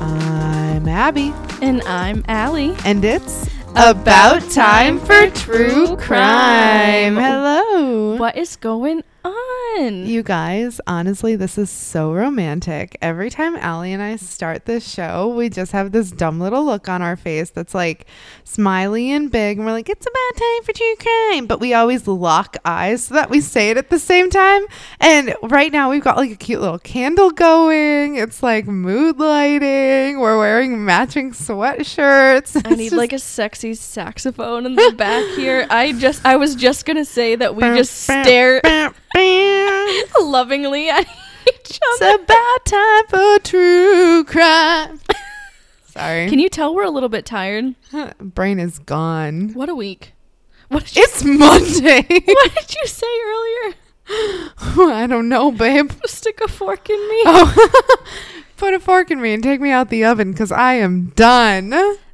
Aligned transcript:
I'm 0.00 0.88
Abby, 0.88 1.32
And 1.60 1.82
I'm 1.82 2.24
Allie. 2.28 2.76
and 2.84 3.04
it's 3.04 3.48
About 3.74 4.42
time 4.50 4.98
for 5.00 5.28
true 5.30 5.96
crime. 5.96 7.16
Hello. 7.16 8.16
What 8.16 8.36
is 8.36 8.56
going 8.56 9.02
on? 9.78 10.06
You 10.06 10.22
guys, 10.22 10.80
honestly, 10.86 11.36
this 11.36 11.58
is 11.58 11.70
so 11.70 12.12
romantic. 12.12 12.96
Every 13.00 13.30
time 13.30 13.56
Allie 13.56 13.92
and 13.92 14.02
I 14.02 14.16
start 14.16 14.64
this 14.64 14.88
show, 14.88 15.28
we 15.28 15.48
just 15.48 15.72
have 15.72 15.92
this 15.92 16.10
dumb 16.10 16.40
little 16.40 16.64
look 16.64 16.88
on 16.88 17.02
our 17.02 17.16
face 17.16 17.50
that's 17.50 17.74
like 17.74 18.06
smiley 18.44 19.10
and 19.10 19.30
big. 19.30 19.58
And 19.58 19.66
we're 19.66 19.72
like, 19.72 19.88
it's 19.88 20.06
about 20.06 20.40
time 20.40 20.62
for 20.64 20.72
true 20.72 20.94
crime. 20.98 21.46
But 21.46 21.60
we 21.60 21.74
always 21.74 22.06
lock 22.06 22.56
eyes 22.64 23.04
so 23.04 23.14
that 23.14 23.30
we 23.30 23.40
say 23.40 23.70
it 23.70 23.76
at 23.76 23.90
the 23.90 23.98
same 23.98 24.30
time. 24.30 24.64
And 25.00 25.34
right 25.42 25.72
now, 25.72 25.90
we've 25.90 26.04
got 26.04 26.16
like 26.16 26.30
a 26.30 26.36
cute 26.36 26.60
little 26.60 26.78
candle 26.78 27.30
going. 27.30 28.16
It's 28.16 28.42
like 28.42 28.66
mood 28.66 29.18
lighting. 29.18 30.20
We're 30.20 30.38
wearing 30.38 30.84
matching 30.84 31.32
sweatshirts. 31.32 32.62
I 32.70 32.74
need 32.74 32.92
like 32.92 33.12
a 33.12 33.18
sexy 33.18 33.74
saxophone 33.74 34.66
in 34.66 34.74
the 34.74 34.94
back 34.96 35.24
here. 35.36 35.66
I 35.70 35.92
just 35.92 36.24
I 36.24 36.36
was 36.36 36.54
just 36.54 36.84
gonna 36.84 37.04
say 37.04 37.36
that 37.36 37.54
we 37.54 37.62
just 37.62 38.02
stare 38.02 38.60
lovingly 40.20 40.88
at 40.88 41.06
each 41.48 41.78
other. 42.00 42.12
It's 42.12 42.22
about 42.24 42.64
time 42.64 43.06
for 43.08 43.38
true 43.44 44.24
crime. 44.24 45.00
Sorry. 45.86 46.28
Can 46.28 46.38
you 46.38 46.48
tell 46.48 46.74
we're 46.74 46.84
a 46.84 46.90
little 46.90 47.08
bit 47.08 47.24
tired? 47.26 47.74
Brain 48.20 48.58
is 48.58 48.78
gone. 48.78 49.50
What 49.54 49.68
a 49.68 49.74
week. 49.74 50.12
What 50.68 50.84
did 50.84 50.96
you, 50.96 51.02
It's 51.02 51.24
Monday. 51.24 52.02
what 52.26 52.54
did 52.54 52.74
you 52.74 52.86
say 52.86 53.06
earlier? 53.26 53.74
I 54.90 55.06
don't 55.08 55.28
know, 55.28 55.50
babe. 55.50 55.90
Stick 56.06 56.40
a 56.40 56.48
fork 56.48 56.88
in 56.88 56.96
me. 57.08 57.22
Oh. 57.26 57.84
Put 58.56 58.74
a 58.74 58.80
fork 58.80 59.10
in 59.10 59.20
me 59.20 59.34
and 59.34 59.42
take 59.42 59.60
me 59.60 59.70
out 59.70 59.88
the 59.88 60.04
oven 60.04 60.32
because 60.32 60.50
I 60.52 60.74
am 60.74 61.12
done. 61.16 61.70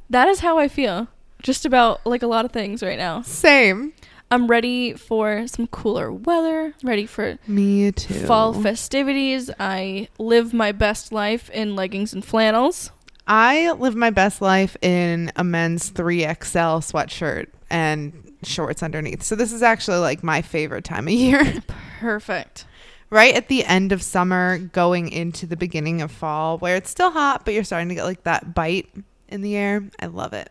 That 0.09 0.27
is 0.27 0.39
how 0.39 0.57
I 0.57 0.67
feel. 0.67 1.07
Just 1.41 1.65
about 1.65 2.05
like 2.05 2.23
a 2.23 2.27
lot 2.27 2.45
of 2.45 2.51
things 2.51 2.81
right 2.81 2.97
now. 2.97 3.21
Same. 3.23 3.93
I'm 4.31 4.47
ready 4.47 4.93
for 4.93 5.47
some 5.47 5.67
cooler 5.67 6.11
weather, 6.11 6.73
ready 6.83 7.05
for 7.05 7.37
Me 7.47 7.91
too. 7.91 8.25
fall 8.25 8.53
festivities. 8.53 9.49
I 9.59 10.09
live 10.17 10.53
my 10.53 10.71
best 10.71 11.11
life 11.11 11.49
in 11.51 11.75
leggings 11.75 12.13
and 12.13 12.25
flannels. 12.25 12.91
I 13.27 13.71
live 13.71 13.95
my 13.95 14.09
best 14.09 14.41
life 14.41 14.75
in 14.81 15.31
a 15.35 15.43
men's 15.43 15.91
3XL 15.91 16.81
sweatshirt 16.91 17.47
and 17.69 18.31
shorts 18.43 18.83
underneath. 18.83 19.23
So 19.23 19.35
this 19.35 19.51
is 19.51 19.63
actually 19.63 19.97
like 19.97 20.23
my 20.23 20.41
favorite 20.41 20.83
time 20.83 21.07
of 21.07 21.13
year. 21.13 21.41
Perfect. 21.99 22.65
right 23.09 23.33
at 23.35 23.47
the 23.47 23.63
end 23.65 23.91
of 23.91 24.01
summer 24.01 24.57
going 24.57 25.09
into 25.09 25.45
the 25.45 25.55
beginning 25.55 26.01
of 26.01 26.11
fall 26.11 26.57
where 26.59 26.75
it's 26.75 26.89
still 26.89 27.09
hot 27.11 27.45
but 27.45 27.53
you're 27.53 27.63
starting 27.63 27.89
to 27.89 27.95
get 27.95 28.03
like 28.03 28.23
that 28.23 28.53
bite 28.53 28.89
in 29.29 29.41
the 29.41 29.55
air 29.55 29.83
i 29.99 30.05
love 30.07 30.33
it 30.33 30.49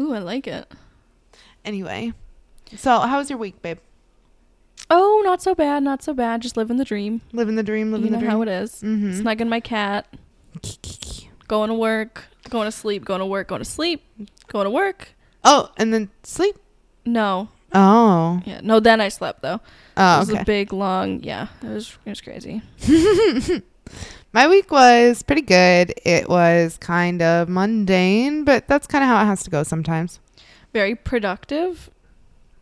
Ooh, 0.00 0.12
I 0.14 0.18
like 0.20 0.46
it. 0.48 0.66
anyway 1.64 2.12
so 2.76 3.00
how 3.00 3.18
was 3.18 3.30
your 3.30 3.38
week 3.38 3.60
babe 3.62 3.78
Oh, 4.90 5.22
not 5.24 5.40
so 5.40 5.54
bad, 5.54 5.82
not 5.82 6.02
so 6.02 6.12
bad. 6.12 6.42
Just 6.42 6.58
living 6.58 6.76
the 6.76 6.84
dream. 6.84 7.22
living 7.32 7.54
the 7.56 7.62
dream 7.62 7.90
living 7.90 8.06
you 8.06 8.10
know 8.12 8.18
the 8.18 8.20
dream 8.26 8.30
how 8.30 8.42
it 8.42 8.48
is. 8.48 8.82
Mhm. 8.82 9.22
Snugging 9.22 9.48
my 9.48 9.60
cat, 9.60 10.06
going 11.48 11.68
to 11.68 11.74
work, 11.74 12.24
going 12.50 12.66
to 12.66 12.72
sleep, 12.72 13.04
going 13.04 13.20
to 13.20 13.26
work, 13.26 13.48
going 13.48 13.60
to 13.60 13.64
sleep, 13.64 14.04
going 14.48 14.64
to 14.64 14.70
work. 14.70 15.14
oh 15.42 15.70
and 15.78 15.92
then 15.94 16.10
sleep 16.22 16.56
No, 17.06 17.48
oh 17.72 18.40
yeah, 18.44 18.60
no. 18.62 18.78
Then 18.80 19.00
I 19.00 19.08
slept 19.08 19.40
though. 19.42 19.60
Oh, 19.96 20.16
it 20.16 20.18
was 20.20 20.30
okay 20.30 20.40
a 20.40 20.44
big 20.44 20.72
long. 20.72 21.22
Yeah, 21.22 21.48
it 21.62 21.68
was 21.68 21.96
it 22.04 22.10
was 22.10 22.20
crazy. 22.20 22.60
my 24.32 24.48
week 24.48 24.70
was 24.70 25.22
pretty 25.22 25.42
good 25.42 25.92
it 26.04 26.28
was 26.28 26.76
kind 26.78 27.20
of 27.22 27.48
mundane 27.50 28.42
but 28.42 28.66
that's 28.66 28.86
kind 28.86 29.04
of 29.04 29.08
how 29.08 29.22
it 29.22 29.26
has 29.26 29.42
to 29.44 29.50
go 29.50 29.62
sometimes 29.62 30.18
Very 30.72 30.94
productive, 30.94 31.90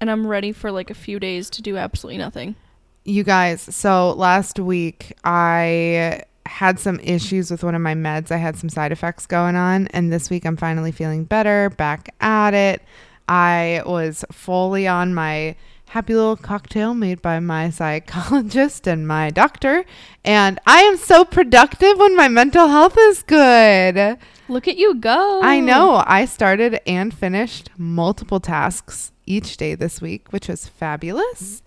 and 0.03 0.11
I'm 0.11 0.27
ready 0.27 0.51
for 0.51 0.73
like 0.73 0.91
a 0.91 0.95
few 0.95 1.21
days 1.21 1.49
to 1.51 1.63
do 1.63 1.77
absolutely 1.77 2.19
nothing. 2.19 2.57
you 3.05 3.23
guys 3.23 3.61
so 3.63 4.13
last 4.13 4.59
week 4.59 5.13
i 5.25 6.23
had 6.45 6.79
some 6.81 6.99
issues 7.01 7.51
with 7.53 7.63
one 7.63 7.75
of 7.75 7.81
my 7.81 7.95
meds. 7.95 8.31
I 8.33 8.37
had 8.37 8.57
some 8.57 8.69
side 8.69 8.91
effects 8.93 9.27
going 9.27 9.55
on 9.55 9.87
and 9.89 10.13
this 10.13 10.29
week 10.29 10.45
i'm 10.45 10.57
finally 10.57 10.91
feeling 10.91 11.23
better 11.25 11.71
back 11.71 12.13
at 12.21 12.53
it. 12.53 12.83
I 13.29 13.83
was 13.87 14.25
fully 14.33 14.89
on 14.89 15.15
my 15.15 15.55
happy 15.87 16.15
little 16.15 16.37
cocktail 16.37 16.95
made 16.95 17.23
by 17.23 17.39
my 17.39 17.71
psychologist 17.71 18.89
and 18.89 19.07
my 19.07 19.31
doctor 19.31 19.85
and 20.25 20.59
i 20.67 20.81
am 20.81 20.97
so 20.97 21.25
productive 21.25 21.99
when 21.99 22.17
my 22.17 22.27
mental 22.27 22.67
health 22.67 22.97
is 22.99 23.23
good 23.23 24.19
Look 24.53 24.69
at 24.69 24.77
you 24.77 24.95
go! 24.97 25.41
I 25.43 25.61
know. 25.61 26.05
I 26.07 26.27
started 26.27 26.79
and 26.87 27.15
finished 27.15 27.71
multiple 27.79 28.39
tasks 28.39 29.11
each 29.25 29.57
day 29.57 29.75
this 29.75 30.03
week, 30.03 30.31
which 30.31 30.47
was 30.47 30.69
fabulous. 30.69 31.63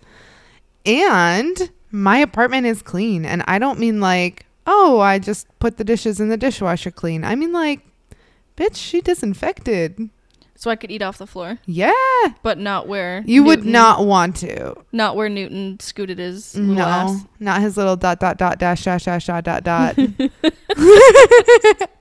And 0.84 1.70
my 1.90 2.18
apartment 2.18 2.64
is 2.66 2.82
clean. 2.82 3.24
And 3.24 3.42
I 3.48 3.58
don't 3.58 3.80
mean 3.80 4.00
like, 4.00 4.46
oh, 4.68 5.00
I 5.00 5.18
just 5.18 5.48
put 5.58 5.78
the 5.78 5.84
dishes 5.84 6.20
in 6.20 6.28
the 6.28 6.36
dishwasher 6.36 6.92
clean. 6.92 7.24
I 7.24 7.34
mean 7.34 7.52
like, 7.52 7.80
bitch, 8.56 8.76
she 8.76 9.00
disinfected. 9.00 10.08
So 10.54 10.70
I 10.70 10.76
could 10.76 10.92
eat 10.92 11.02
off 11.02 11.18
the 11.18 11.26
floor, 11.26 11.58
Yeah. 11.66 11.92
but 12.44 12.56
not 12.56 12.86
where 12.86 13.22
You 13.26 13.42
would 13.42 13.66
not 13.66 14.06
want 14.06 14.36
to. 14.36 14.74
not 14.92 15.16
where 15.16 15.28
Newton 15.28 15.78
scooted 15.80 16.18
his 16.18 16.54
No. 16.56 16.82
ass. 16.84 17.24
Not 17.40 17.60
his 17.62 17.76
little 17.76 17.96
dot 17.96 18.20
dot 18.20 18.38
dot 18.38 18.58
dash 18.60 18.84
dash 18.84 19.04
dash 19.06 19.26
dot 19.26 19.42
dot 19.44 19.64
dot. 19.64 19.96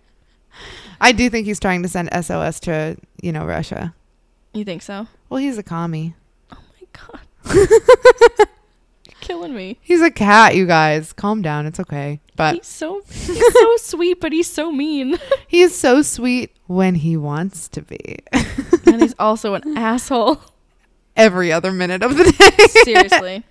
I 1.01 1.11
do 1.11 1.29
think 1.29 1.45
he's 1.45 1.59
trying 1.59 1.83
to 1.83 1.89
send 1.89 2.09
SOS 2.13 2.59
to, 2.61 2.97
you 3.21 3.31
know, 3.31 3.45
Russia. 3.45 3.93
You 4.53 4.63
think 4.63 4.81
so? 4.81 5.07
Well, 5.29 5.39
he's 5.39 5.57
a 5.57 5.63
commie. 5.63 6.15
Oh 6.51 6.57
my 6.81 6.87
god. 6.93 7.19
You're 9.07 9.17
killing 9.21 9.53
me. 9.53 9.77
He's 9.81 10.01
a 10.01 10.09
cat, 10.11 10.55
you 10.55 10.65
guys. 10.65 11.11
Calm 11.13 11.41
down. 11.41 11.65
It's 11.65 11.79
okay. 11.79 12.19
But 12.35 12.55
he's 12.55 12.67
so 12.67 13.01
he's 13.09 13.53
so 13.53 13.77
sweet, 13.77 14.21
but 14.21 14.31
he's 14.31 14.49
so 14.49 14.71
mean. 14.71 15.17
he 15.47 15.61
is 15.61 15.77
so 15.77 16.01
sweet 16.01 16.51
when 16.67 16.95
he 16.95 17.17
wants 17.17 17.67
to 17.69 17.81
be. 17.81 18.19
and 18.85 19.01
he's 19.01 19.15
also 19.19 19.55
an 19.55 19.77
asshole. 19.77 20.41
Every 21.17 21.51
other 21.51 21.71
minute 21.71 22.03
of 22.03 22.17
the 22.17 22.25
day. 22.31 22.67
Seriously. 22.83 23.43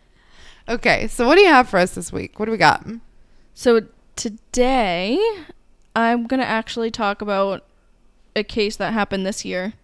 okay, 0.69 1.06
so 1.09 1.27
what 1.27 1.37
do 1.37 1.43
you 1.43 1.49
have 1.49 1.69
for 1.69 1.78
us 1.78 1.94
this 1.94 2.12
week? 2.12 2.38
What 2.38 2.47
do 2.47 2.53
we 2.53 2.59
got? 2.59 2.84
So 3.54 3.81
today 4.16 5.19
I'm 5.97 6.27
going 6.27 6.41
to 6.41 6.47
actually 6.47 6.91
talk 6.91 7.22
about 7.22 7.65
a 8.37 8.43
case 8.43 8.77
that 8.77 8.93
happened 8.93 9.25
this 9.25 9.44
year, 9.44 9.75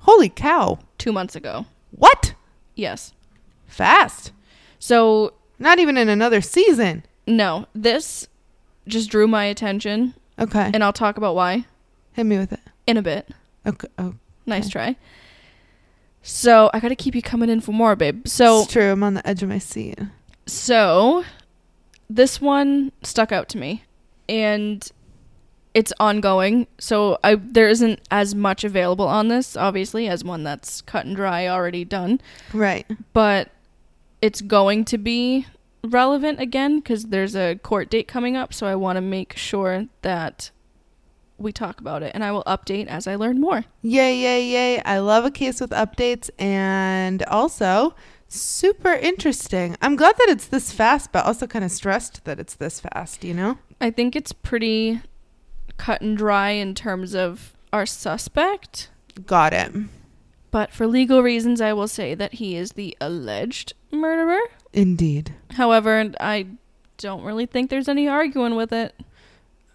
Holy 0.00 0.28
cow. 0.28 0.80
2 0.98 1.12
months 1.12 1.36
ago. 1.36 1.66
What? 1.92 2.34
Yes. 2.74 3.12
Fast. 3.66 4.32
So 4.78 5.34
Not 5.58 5.78
even 5.78 5.96
in 5.96 6.08
another 6.08 6.40
season. 6.40 7.04
no, 7.26 7.66
this 7.74 8.26
just 8.88 9.10
drew 9.10 9.28
my 9.28 9.44
attention 9.44 10.14
Okay. 10.40 10.70
and 10.74 10.82
I'll 10.82 10.92
talk 10.92 11.16
about 11.16 11.36
why 11.36 11.66
Hit 12.14 12.24
me 12.26 12.36
with 12.38 12.52
it. 12.52 12.60
in 12.86 12.96
a 12.96 13.02
bit. 13.02 13.28
Okay. 13.64 13.86
Oh, 13.98 14.14
Nice 14.46 14.68
try. 14.68 14.96
So, 16.24 16.70
I 16.72 16.78
got 16.80 16.88
to 16.88 16.96
keep 16.96 17.14
you 17.16 17.22
coming 17.22 17.48
in 17.48 17.60
for 17.60 17.72
more, 17.72 17.96
babe. 17.96 18.26
So, 18.28 18.62
it's 18.62 18.72
true. 18.72 18.90
I'm 18.92 19.02
on 19.02 19.14
the 19.14 19.26
edge 19.26 19.42
of 19.42 19.48
my 19.48 19.58
seat. 19.58 19.98
So, 20.46 21.24
this 22.08 22.40
one 22.40 22.92
stuck 23.02 23.32
out 23.32 23.48
to 23.50 23.58
me, 23.58 23.82
and 24.28 24.88
it's 25.74 25.92
ongoing. 25.98 26.66
So, 26.78 27.18
I 27.24 27.36
there 27.36 27.68
isn't 27.68 28.00
as 28.10 28.34
much 28.34 28.64
available 28.64 29.06
on 29.06 29.28
this, 29.28 29.56
obviously, 29.56 30.08
as 30.08 30.24
one 30.24 30.44
that's 30.44 30.82
cut 30.82 31.06
and 31.06 31.16
dry, 31.16 31.46
already 31.46 31.84
done. 31.84 32.20
Right. 32.52 32.86
But 33.12 33.50
it's 34.20 34.40
going 34.40 34.84
to 34.86 34.98
be 34.98 35.46
relevant 35.84 36.40
again 36.40 36.78
because 36.78 37.06
there's 37.06 37.34
a 37.34 37.56
court 37.56 37.90
date 37.90 38.06
coming 38.06 38.36
up. 38.36 38.52
So, 38.52 38.66
I 38.66 38.74
want 38.74 38.96
to 38.96 39.00
make 39.00 39.36
sure 39.36 39.86
that 40.02 40.50
we 41.38 41.52
talk 41.52 41.80
about 41.80 42.02
it, 42.02 42.12
and 42.14 42.22
I 42.22 42.32
will 42.32 42.44
update 42.44 42.86
as 42.86 43.06
I 43.06 43.16
learn 43.16 43.40
more. 43.40 43.64
Yay, 43.82 44.16
yay, 44.16 44.46
yay. 44.46 44.80
I 44.82 44.98
love 44.98 45.24
a 45.24 45.30
case 45.30 45.60
with 45.60 45.70
updates 45.70 46.30
and 46.38 47.22
also 47.24 47.94
super 48.28 48.92
interesting. 48.92 49.76
I'm 49.82 49.96
glad 49.96 50.16
that 50.18 50.28
it's 50.28 50.46
this 50.46 50.72
fast, 50.72 51.12
but 51.12 51.24
also 51.26 51.46
kind 51.46 51.64
of 51.64 51.70
stressed 51.70 52.24
that 52.24 52.38
it's 52.38 52.54
this 52.54 52.80
fast, 52.80 53.24
you 53.24 53.34
know? 53.34 53.58
I 53.80 53.90
think 53.90 54.14
it's 54.14 54.32
pretty 54.32 55.00
cut 55.76 56.00
and 56.00 56.16
dry 56.16 56.50
in 56.50 56.74
terms 56.74 57.14
of 57.14 57.54
our 57.72 57.86
suspect. 57.86 58.90
Got 59.26 59.52
it. 59.52 59.72
But 60.50 60.72
for 60.72 60.86
legal 60.86 61.22
reasons, 61.22 61.60
I 61.60 61.72
will 61.72 61.88
say 61.88 62.14
that 62.14 62.34
he 62.34 62.56
is 62.56 62.72
the 62.72 62.96
alleged 63.00 63.72
murderer. 63.90 64.40
Indeed. 64.72 65.34
However, 65.52 66.12
I 66.20 66.46
don't 66.98 67.22
really 67.22 67.46
think 67.46 67.70
there's 67.70 67.88
any 67.88 68.06
arguing 68.06 68.54
with 68.54 68.72
it. 68.72 68.94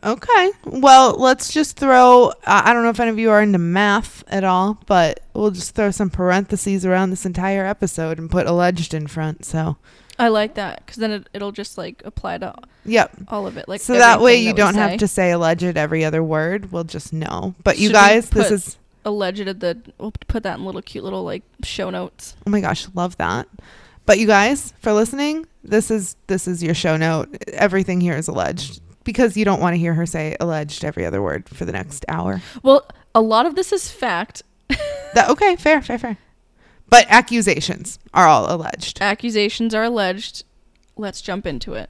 Okay. 0.04 0.52
Well, 0.66 1.16
let's 1.18 1.52
just 1.52 1.78
throw. 1.78 2.32
I 2.46 2.70
I 2.70 2.74
don't 2.74 2.84
know 2.84 2.90
if 2.90 3.00
any 3.00 3.10
of 3.10 3.18
you 3.18 3.32
are 3.32 3.42
into 3.42 3.58
math 3.58 4.24
at 4.28 4.44
all, 4.44 4.80
but 4.86 5.22
we'll 5.34 5.52
just 5.52 5.74
throw 5.74 5.90
some 5.90 6.12
parentheses 6.12 6.86
around 6.86 7.10
this 7.10 7.26
entire 7.26 7.66
episode 7.66 8.20
and 8.20 8.30
put 8.30 8.46
alleged 8.46 8.94
in 8.94 9.08
front. 9.08 9.44
So 9.46 9.78
I 10.20 10.30
like 10.30 10.56
that 10.56 10.86
because 10.86 10.98
then 10.98 11.12
it, 11.12 11.30
it'll 11.34 11.52
just 11.52 11.78
like 11.78 12.02
apply 12.06 12.40
to 12.40 12.56
Yep. 12.86 13.12
all 13.28 13.46
of 13.48 13.58
it. 13.58 13.68
Like 13.68 13.82
so 13.82 13.94
that 13.94 14.20
way 14.22 14.34
everything 14.34 14.48
you 14.48 14.54
we 14.54 14.58
don't 14.58 14.74
say. 14.74 14.80
have 14.80 15.00
to 15.00 15.08
say 15.08 15.32
alleged 15.32 15.78
every 15.78 16.04
other 16.06 16.24
word. 16.24 16.72
We'll 16.72 16.84
just 16.86 17.14
know. 17.14 17.54
But 17.64 17.78
you 17.78 17.88
Should 17.88 17.94
we 17.96 18.00
guys, 18.00 18.30
this 18.30 18.46
put- 18.48 18.54
is 18.54 18.78
alleged 19.06 19.48
at 19.48 19.60
the. 19.60 19.78
We'll 20.00 20.14
put 20.28 20.44
that 20.44 20.58
in 20.60 20.66
little 20.66 20.82
cute 20.82 21.04
little 21.04 21.24
like 21.24 21.44
show 21.64 21.90
notes. 21.90 22.36
oh 22.46 22.50
my 22.50 22.62
gosh, 22.62 22.88
love 22.94 23.18
that. 23.18 23.48
But 24.06 24.20
you 24.20 24.26
guys, 24.28 24.74
for 24.80 24.94
listening, 24.94 25.46
this 25.64 25.92
is 25.92 26.16
this 26.28 26.48
is 26.48 26.64
your 26.64 26.74
show 26.74 26.96
note. 26.98 27.36
Everything 27.50 28.00
here 28.02 28.16
is 28.16 28.28
alleged 28.30 28.82
because 29.04 29.36
you 29.38 29.44
don't 29.46 29.60
want 29.60 29.74
to 29.74 29.78
hear 29.78 29.94
her 29.94 30.06
say 30.06 30.36
alleged 30.40 30.84
every 30.86 31.06
other 31.06 31.22
word 31.22 31.48
for 31.50 31.66
the 31.66 31.72
next 31.74 32.06
hour. 32.08 32.42
Well, 32.64 32.88
a 33.14 33.22
lot 33.22 33.46
of 33.46 33.56
this 33.56 33.72
is 33.74 33.92
fact. 33.92 34.44
That 35.14 35.30
okay, 35.30 35.56
fair, 35.58 35.82
fair, 35.82 35.98
fair. 35.98 36.18
But 36.90 37.06
accusations 37.10 38.00
are 38.14 38.28
all 38.28 38.54
alleged. 38.54 39.02
Accusations 39.02 39.76
are 39.76 39.84
alleged. 39.84 40.44
Let's 40.96 41.22
jump 41.22 41.46
into 41.46 41.74
it. 41.74 41.90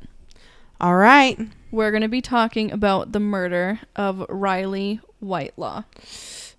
All 0.82 0.96
right. 0.96 1.40
We're 1.72 1.92
going 1.92 2.02
to 2.02 2.08
be 2.08 2.22
talking 2.22 2.72
about 2.72 3.12
the 3.12 3.20
murder 3.20 3.80
of 3.96 4.26
Riley 4.30 5.00
Whitelaw. 5.20 5.84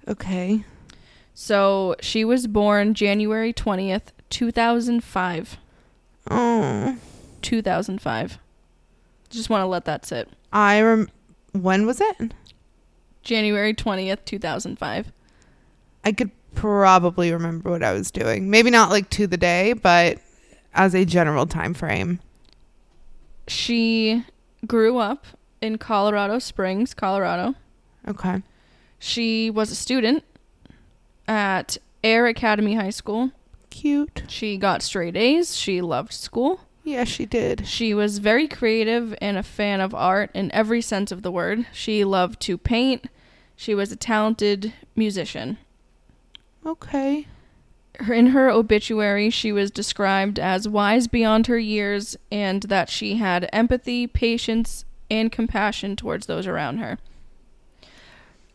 Okay. 0.06 0.64
So 1.34 1.94
she 2.00 2.24
was 2.24 2.46
born 2.46 2.94
January 2.94 3.52
20th, 3.52 4.08
2005. 4.30 5.56
Oh, 6.30 6.96
2005. 7.42 8.38
Just 9.30 9.50
want 9.50 9.62
to 9.62 9.66
let 9.66 9.84
that 9.84 10.04
sit. 10.04 10.28
I 10.52 10.80
rem- 10.80 11.10
when 11.52 11.86
was 11.86 12.00
it? 12.00 12.34
January 13.22 13.74
20th, 13.74 14.24
2005. 14.24 15.12
I 16.04 16.12
could 16.12 16.30
probably 16.54 17.32
remember 17.32 17.70
what 17.70 17.82
I 17.82 17.92
was 17.92 18.10
doing. 18.10 18.50
Maybe 18.50 18.70
not 18.70 18.90
like 18.90 19.10
to 19.10 19.26
the 19.26 19.36
day, 19.36 19.72
but 19.72 20.18
as 20.74 20.94
a 20.94 21.04
general 21.04 21.46
time 21.46 21.74
frame. 21.74 22.20
She 23.46 24.24
grew 24.66 24.98
up 24.98 25.26
in 25.60 25.78
Colorado 25.78 26.38
Springs, 26.38 26.94
Colorado. 26.94 27.54
Okay. 28.06 28.42
She 28.98 29.50
was 29.50 29.70
a 29.70 29.74
student 29.74 30.24
at 31.26 31.78
Air 32.02 32.26
Academy 32.26 32.74
High 32.74 32.90
School. 32.90 33.30
Cute. 33.70 34.24
She 34.28 34.56
got 34.56 34.82
straight 34.82 35.16
A's. 35.16 35.56
She 35.56 35.80
loved 35.80 36.12
school. 36.12 36.60
Yeah, 36.84 37.04
she 37.04 37.26
did. 37.26 37.66
She 37.66 37.92
was 37.92 38.18
very 38.18 38.48
creative 38.48 39.14
and 39.20 39.36
a 39.36 39.42
fan 39.42 39.80
of 39.80 39.94
art 39.94 40.30
in 40.34 40.50
every 40.52 40.80
sense 40.80 41.12
of 41.12 41.22
the 41.22 41.30
word. 41.30 41.66
She 41.72 42.02
loved 42.02 42.40
to 42.40 42.56
paint. 42.56 43.08
She 43.56 43.74
was 43.74 43.92
a 43.92 43.96
talented 43.96 44.72
musician. 44.96 45.58
Okay. 46.68 47.26
In 48.08 48.28
her 48.28 48.48
obituary, 48.48 49.30
she 49.30 49.50
was 49.50 49.70
described 49.70 50.38
as 50.38 50.68
wise 50.68 51.08
beyond 51.08 51.46
her 51.48 51.58
years 51.58 52.16
and 52.30 52.62
that 52.64 52.88
she 52.90 53.16
had 53.16 53.48
empathy, 53.52 54.06
patience, 54.06 54.84
and 55.10 55.32
compassion 55.32 55.96
towards 55.96 56.26
those 56.26 56.46
around 56.46 56.78
her. 56.78 56.98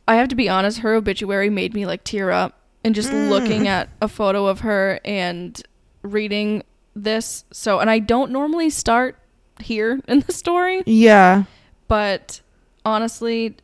I 0.08 0.16
have 0.16 0.28
to 0.30 0.36
be 0.36 0.48
honest, 0.48 0.80
her 0.80 0.94
obituary 0.96 1.50
made 1.50 1.74
me 1.74 1.86
like 1.86 2.04
tear 2.04 2.32
up. 2.32 2.60
And 2.86 2.94
just 2.94 3.12
Mm. 3.12 3.30
looking 3.30 3.68
at 3.68 3.88
a 4.02 4.10
photo 4.10 4.46
of 4.46 4.60
her 4.60 5.00
and 5.06 5.62
reading 6.02 6.64
this. 6.94 7.46
So, 7.52 7.80
and 7.80 7.90
I 7.90 8.00
don't 8.00 8.30
normally 8.32 8.70
start 8.70 9.18
here 9.62 10.02
in 10.08 10.20
the 10.20 10.34
story, 10.34 10.84
Yeah. 10.86 11.44
but 11.88 12.42
honestly, 12.86 13.56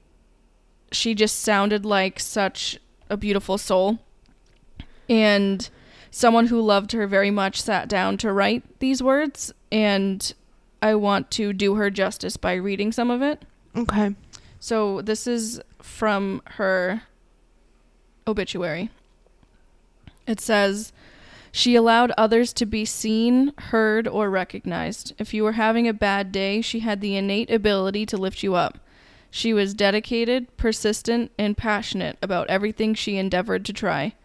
she 0.93 1.13
just 1.15 1.39
sounded 1.39 1.85
like 1.85 2.19
such 2.19 2.79
a 3.09 3.17
beautiful 3.17 3.57
soul. 3.57 3.99
And 5.09 5.67
someone 6.11 6.47
who 6.47 6.61
loved 6.61 6.91
her 6.91 7.07
very 7.07 7.31
much 7.31 7.61
sat 7.61 7.87
down 7.87 8.17
to 8.17 8.31
write 8.31 8.79
these 8.79 9.01
words. 9.01 9.53
And 9.71 10.33
I 10.81 10.95
want 10.95 11.31
to 11.31 11.53
do 11.53 11.75
her 11.75 11.89
justice 11.89 12.37
by 12.37 12.53
reading 12.53 12.91
some 12.91 13.09
of 13.09 13.21
it. 13.21 13.43
Okay. 13.75 14.15
So 14.59 15.01
this 15.01 15.27
is 15.27 15.61
from 15.81 16.41
her 16.45 17.03
obituary. 18.27 18.89
It 20.27 20.39
says, 20.39 20.93
She 21.51 21.75
allowed 21.75 22.11
others 22.17 22.53
to 22.53 22.65
be 22.65 22.85
seen, 22.85 23.53
heard, 23.57 24.07
or 24.07 24.29
recognized. 24.29 25.13
If 25.17 25.33
you 25.33 25.43
were 25.43 25.53
having 25.53 25.87
a 25.87 25.93
bad 25.93 26.31
day, 26.31 26.61
she 26.61 26.81
had 26.81 27.01
the 27.01 27.15
innate 27.15 27.49
ability 27.49 28.05
to 28.07 28.17
lift 28.17 28.43
you 28.43 28.55
up. 28.55 28.79
She 29.31 29.53
was 29.53 29.73
dedicated, 29.73 30.55
persistent, 30.57 31.31
and 31.37 31.57
passionate 31.57 32.17
about 32.21 32.49
everything 32.49 32.93
she 32.93 33.17
endeavored 33.17 33.65
to 33.65 33.73
try. 33.73 34.15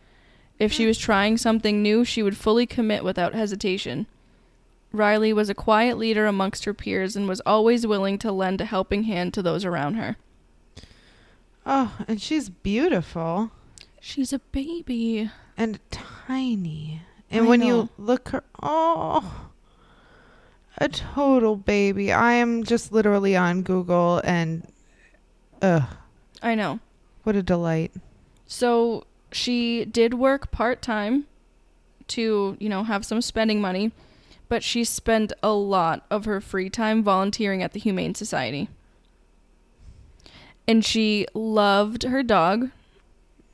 If 0.59 0.73
she 0.73 0.87
was 0.87 0.99
trying 0.99 1.37
something 1.37 1.83
new, 1.83 2.05
she 2.05 2.23
would 2.23 2.37
fully 2.37 2.67
commit 2.67 3.03
without 3.05 3.35
hesitation. 3.35 4.07
Riley 4.93 5.33
was 5.33 5.49
a 5.49 5.55
quiet 5.55 5.99
leader 5.99 6.27
amongst 6.27 6.65
her 6.65 6.75
peers 6.75 7.17
and 7.17 7.27
was 7.29 7.41
always 7.45 7.87
willing 7.87 8.17
to 8.19 8.31
lend 8.31 8.61
a 8.61 8.65
helping 8.65 9.05
hand 9.05 9.35
to 9.35 9.43
those 9.43 9.65
around 9.65 9.95
her. 9.95 10.17
Oh, 11.67 11.97
and 12.07 12.21
she's 12.21 12.49
beautiful 12.49 13.51
She's 14.01 14.33
a 14.33 14.39
baby. 14.39 15.31
and 15.57 15.81
tiny. 15.91 17.01
And 17.31 17.47
I 17.47 17.49
when 17.49 17.61
know. 17.61 17.67
you 17.67 17.89
look 17.99 18.29
her, 18.29 18.45
oh, 18.63 19.49
a 20.79 20.89
total 20.89 21.57
baby. 21.57 22.13
I 22.13 22.35
am 22.35 22.63
just 22.65 22.93
literally 22.93 23.35
on 23.35 23.63
Google 23.63 24.21
and, 24.25 24.71
ugh, 25.63 25.85
I 26.43 26.55
know. 26.55 26.79
what 27.25 27.35
a 27.35 27.43
delight. 27.43 27.93
So 28.47 29.05
she 29.35 29.85
did 29.85 30.15
work 30.15 30.51
part 30.51 30.81
time 30.81 31.27
to, 32.09 32.57
you 32.61 32.69
know, 32.69 32.85
have 32.85 33.05
some 33.05 33.21
spending 33.21 33.61
money, 33.61 33.91
but 34.49 34.63
she 34.63 34.85
spent 34.85 35.33
a 35.43 35.53
lot 35.53 36.05
of 36.11 36.25
her 36.27 36.41
free 36.41 36.71
time 36.71 37.03
volunteering 37.03 37.63
at 37.63 37.73
the 37.73 37.81
Humane 37.81 38.15
Society. 38.15 38.69
And 40.67 40.85
she 40.85 41.27
loved 41.35 42.05
her 42.05 42.23
dog, 42.23 42.71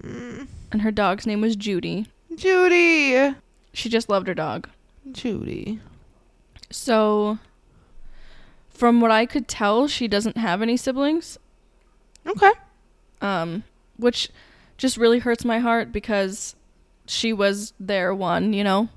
Mm. 0.02 0.46
and 0.72 0.82
her 0.82 0.90
dog's 0.90 1.26
name 1.26 1.40
was 1.40 1.56
Judy. 1.56 2.06
Judy. 2.34 3.34
She 3.72 3.88
just 3.88 4.08
loved 4.08 4.28
her 4.28 4.34
dog. 4.34 4.68
Judy. 5.12 5.80
So, 6.70 7.38
from 8.68 9.00
what 9.00 9.10
I 9.10 9.26
could 9.26 9.46
tell, 9.48 9.88
she 9.88 10.08
doesn't 10.08 10.36
have 10.36 10.62
any 10.62 10.76
siblings. 10.76 11.38
Okay. 12.26 12.52
um, 13.22 13.64
which 13.98 14.30
just 14.80 14.96
really 14.96 15.18
hurts 15.18 15.44
my 15.44 15.58
heart 15.58 15.92
because 15.92 16.56
she 17.06 17.32
was 17.34 17.74
their 17.78 18.14
one, 18.14 18.54
you 18.54 18.64
know, 18.64 18.88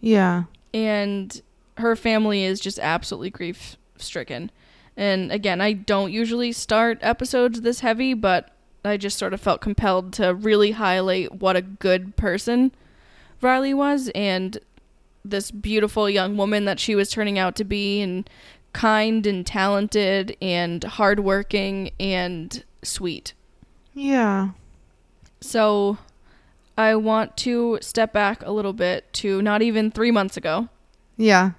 Yeah. 0.00 0.44
and 0.72 1.42
her 1.78 1.96
family 1.96 2.44
is 2.44 2.60
just 2.60 2.78
absolutely 2.78 3.30
grief 3.30 3.76
stricken. 3.96 4.50
And 4.96 5.32
again, 5.32 5.60
I 5.60 5.72
don't 5.72 6.12
usually 6.12 6.52
start 6.52 6.98
episodes 7.02 7.62
this 7.62 7.80
heavy, 7.80 8.14
but 8.14 8.50
I 8.84 8.96
just 8.96 9.18
sort 9.18 9.34
of 9.34 9.40
felt 9.40 9.60
compelled 9.60 10.12
to 10.14 10.34
really 10.34 10.70
highlight 10.72 11.40
what 11.40 11.56
a 11.56 11.62
good 11.62 12.14
person 12.16 12.70
Riley 13.40 13.74
was 13.74 14.08
and 14.14 14.56
this 15.24 15.50
beautiful 15.50 16.08
young 16.08 16.36
woman 16.36 16.64
that 16.66 16.78
she 16.78 16.94
was 16.94 17.10
turning 17.10 17.40
out 17.40 17.56
to 17.56 17.64
be 17.64 18.00
and 18.00 18.30
kind 18.72 19.26
and 19.26 19.44
talented 19.44 20.36
and 20.40 20.84
hardworking 20.84 21.90
and 21.98 22.62
sweet. 22.84 23.32
Yeah. 23.94 24.50
So 25.42 25.98
I 26.78 26.94
want 26.94 27.36
to 27.38 27.78
step 27.82 28.12
back 28.12 28.42
a 28.44 28.50
little 28.50 28.72
bit 28.72 29.12
to 29.14 29.42
not 29.42 29.60
even 29.62 29.90
three 29.90 30.10
months 30.10 30.36
ago. 30.36 30.68
Yeah. 31.16 31.52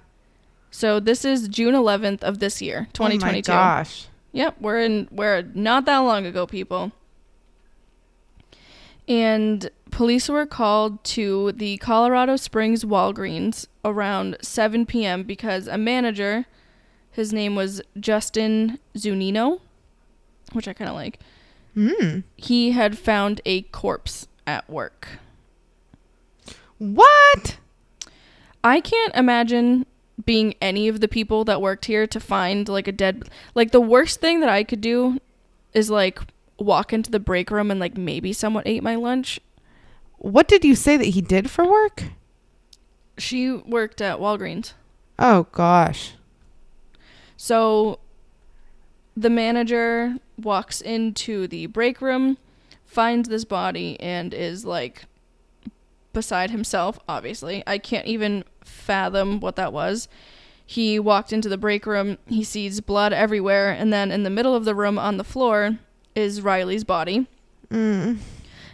So 0.70 0.98
this 0.98 1.24
is 1.24 1.46
June 1.48 1.74
11th 1.74 2.24
of 2.24 2.40
this 2.40 2.60
year, 2.60 2.88
2022. 2.94 3.52
Oh 3.52 3.54
my 3.54 3.60
gosh. 3.60 4.08
Yep, 4.32 4.56
we're 4.60 4.80
in 4.80 5.08
we're 5.12 5.42
not 5.54 5.84
that 5.84 5.98
long 5.98 6.26
ago, 6.26 6.46
people. 6.46 6.90
And 9.06 9.70
police 9.90 10.28
were 10.28 10.46
called 10.46 11.04
to 11.04 11.52
the 11.52 11.76
Colorado 11.76 12.34
Springs 12.36 12.84
Walgreens 12.84 13.66
around 13.84 14.36
7 14.42 14.86
p.m. 14.86 15.22
because 15.22 15.68
a 15.68 15.78
manager, 15.78 16.46
his 17.10 17.32
name 17.32 17.54
was 17.54 17.80
Justin 18.00 18.80
Zunino, 18.96 19.60
which 20.52 20.66
I 20.66 20.72
kind 20.72 20.88
of 20.88 20.96
like. 20.96 21.20
Hmm. 21.74 22.20
He 22.36 22.70
had 22.70 22.96
found 22.96 23.40
a 23.44 23.62
corpse 23.62 24.28
at 24.46 24.68
work. 24.70 25.08
What? 26.78 27.58
I 28.62 28.80
can't 28.80 29.14
imagine 29.14 29.86
being 30.24 30.54
any 30.60 30.88
of 30.88 31.00
the 31.00 31.08
people 31.08 31.44
that 31.44 31.60
worked 31.60 31.86
here 31.86 32.06
to 32.06 32.20
find 32.20 32.68
like 32.68 32.86
a 32.86 32.92
dead 32.92 33.28
like 33.54 33.72
the 33.72 33.80
worst 33.80 34.20
thing 34.20 34.40
that 34.40 34.48
I 34.48 34.62
could 34.62 34.80
do 34.80 35.20
is 35.72 35.90
like 35.90 36.20
walk 36.58 36.92
into 36.92 37.10
the 37.10 37.18
break 37.18 37.50
room 37.50 37.70
and 37.70 37.80
like 37.80 37.96
maybe 37.96 38.32
someone 38.32 38.62
ate 38.64 38.82
my 38.82 38.94
lunch. 38.94 39.40
What 40.18 40.48
did 40.48 40.64
you 40.64 40.74
say 40.74 40.96
that 40.96 41.06
he 41.06 41.20
did 41.20 41.50
for 41.50 41.68
work? 41.68 42.04
She 43.18 43.50
worked 43.50 44.00
at 44.00 44.18
Walgreens. 44.18 44.72
Oh 45.18 45.46
gosh. 45.52 46.14
So 47.36 47.98
the 49.16 49.30
manager 49.30 50.16
walks 50.40 50.80
into 50.80 51.46
the 51.46 51.66
break 51.66 52.00
room, 52.00 52.38
finds 52.84 53.28
this 53.28 53.44
body 53.44 53.98
and 54.00 54.34
is 54.34 54.64
like 54.64 55.04
beside 56.12 56.50
himself, 56.50 56.98
obviously. 57.08 57.62
I 57.66 57.78
can't 57.78 58.06
even 58.06 58.44
fathom 58.62 59.40
what 59.40 59.56
that 59.56 59.72
was. 59.72 60.08
He 60.66 60.98
walked 60.98 61.32
into 61.32 61.48
the 61.48 61.58
break 61.58 61.84
room. 61.86 62.18
He 62.26 62.42
sees 62.42 62.80
blood 62.80 63.12
everywhere, 63.12 63.70
and 63.70 63.92
then 63.92 64.10
in 64.10 64.22
the 64.22 64.30
middle 64.30 64.54
of 64.54 64.64
the 64.64 64.74
room 64.74 64.98
on 64.98 65.18
the 65.18 65.24
floor 65.24 65.78
is 66.14 66.40
Riley's 66.40 66.84
body. 66.84 67.26
Mm. 67.70 68.18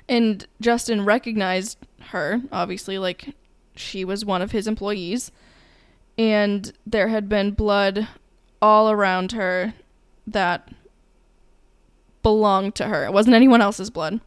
And 0.09 0.47
Justin 0.61 1.05
recognized 1.05 1.79
her, 2.11 2.43
obviously, 2.53 2.99
like 2.99 3.35
she 3.75 4.05
was 4.05 4.25
one 4.25 4.43
of 4.43 4.53
his 4.53 4.67
employees. 4.67 5.33
And 6.17 6.73
there 6.87 7.09
had 7.09 7.29
been 7.29 7.53
blood 7.53 8.07
all 8.61 8.91
around 8.91 9.33
her 9.33 9.75
that 10.33 10.69
belonged 12.23 12.75
to 12.77 12.87
her. 12.87 13.05
It 13.05 13.13
wasn't 13.13 13.37
anyone 13.37 13.61
else's 13.61 13.91
blood. 13.91 14.21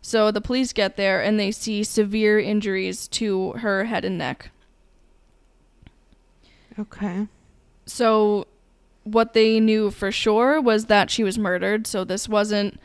So 0.00 0.30
the 0.30 0.40
police 0.40 0.72
get 0.72 0.96
there 0.96 1.22
and 1.22 1.38
they 1.38 1.52
see 1.52 1.84
severe 1.84 2.38
injuries 2.38 3.06
to 3.08 3.52
her 3.52 3.84
head 3.84 4.04
and 4.04 4.18
neck. 4.18 4.50
Okay. 6.78 7.28
So 7.86 8.46
what 9.04 9.32
they 9.32 9.60
knew 9.60 9.90
for 9.90 10.10
sure 10.10 10.60
was 10.60 10.86
that 10.86 11.10
she 11.10 11.22
was 11.22 11.38
murdered. 11.38 11.86
So 11.86 12.04
this 12.04 12.28
wasn't 12.28 12.80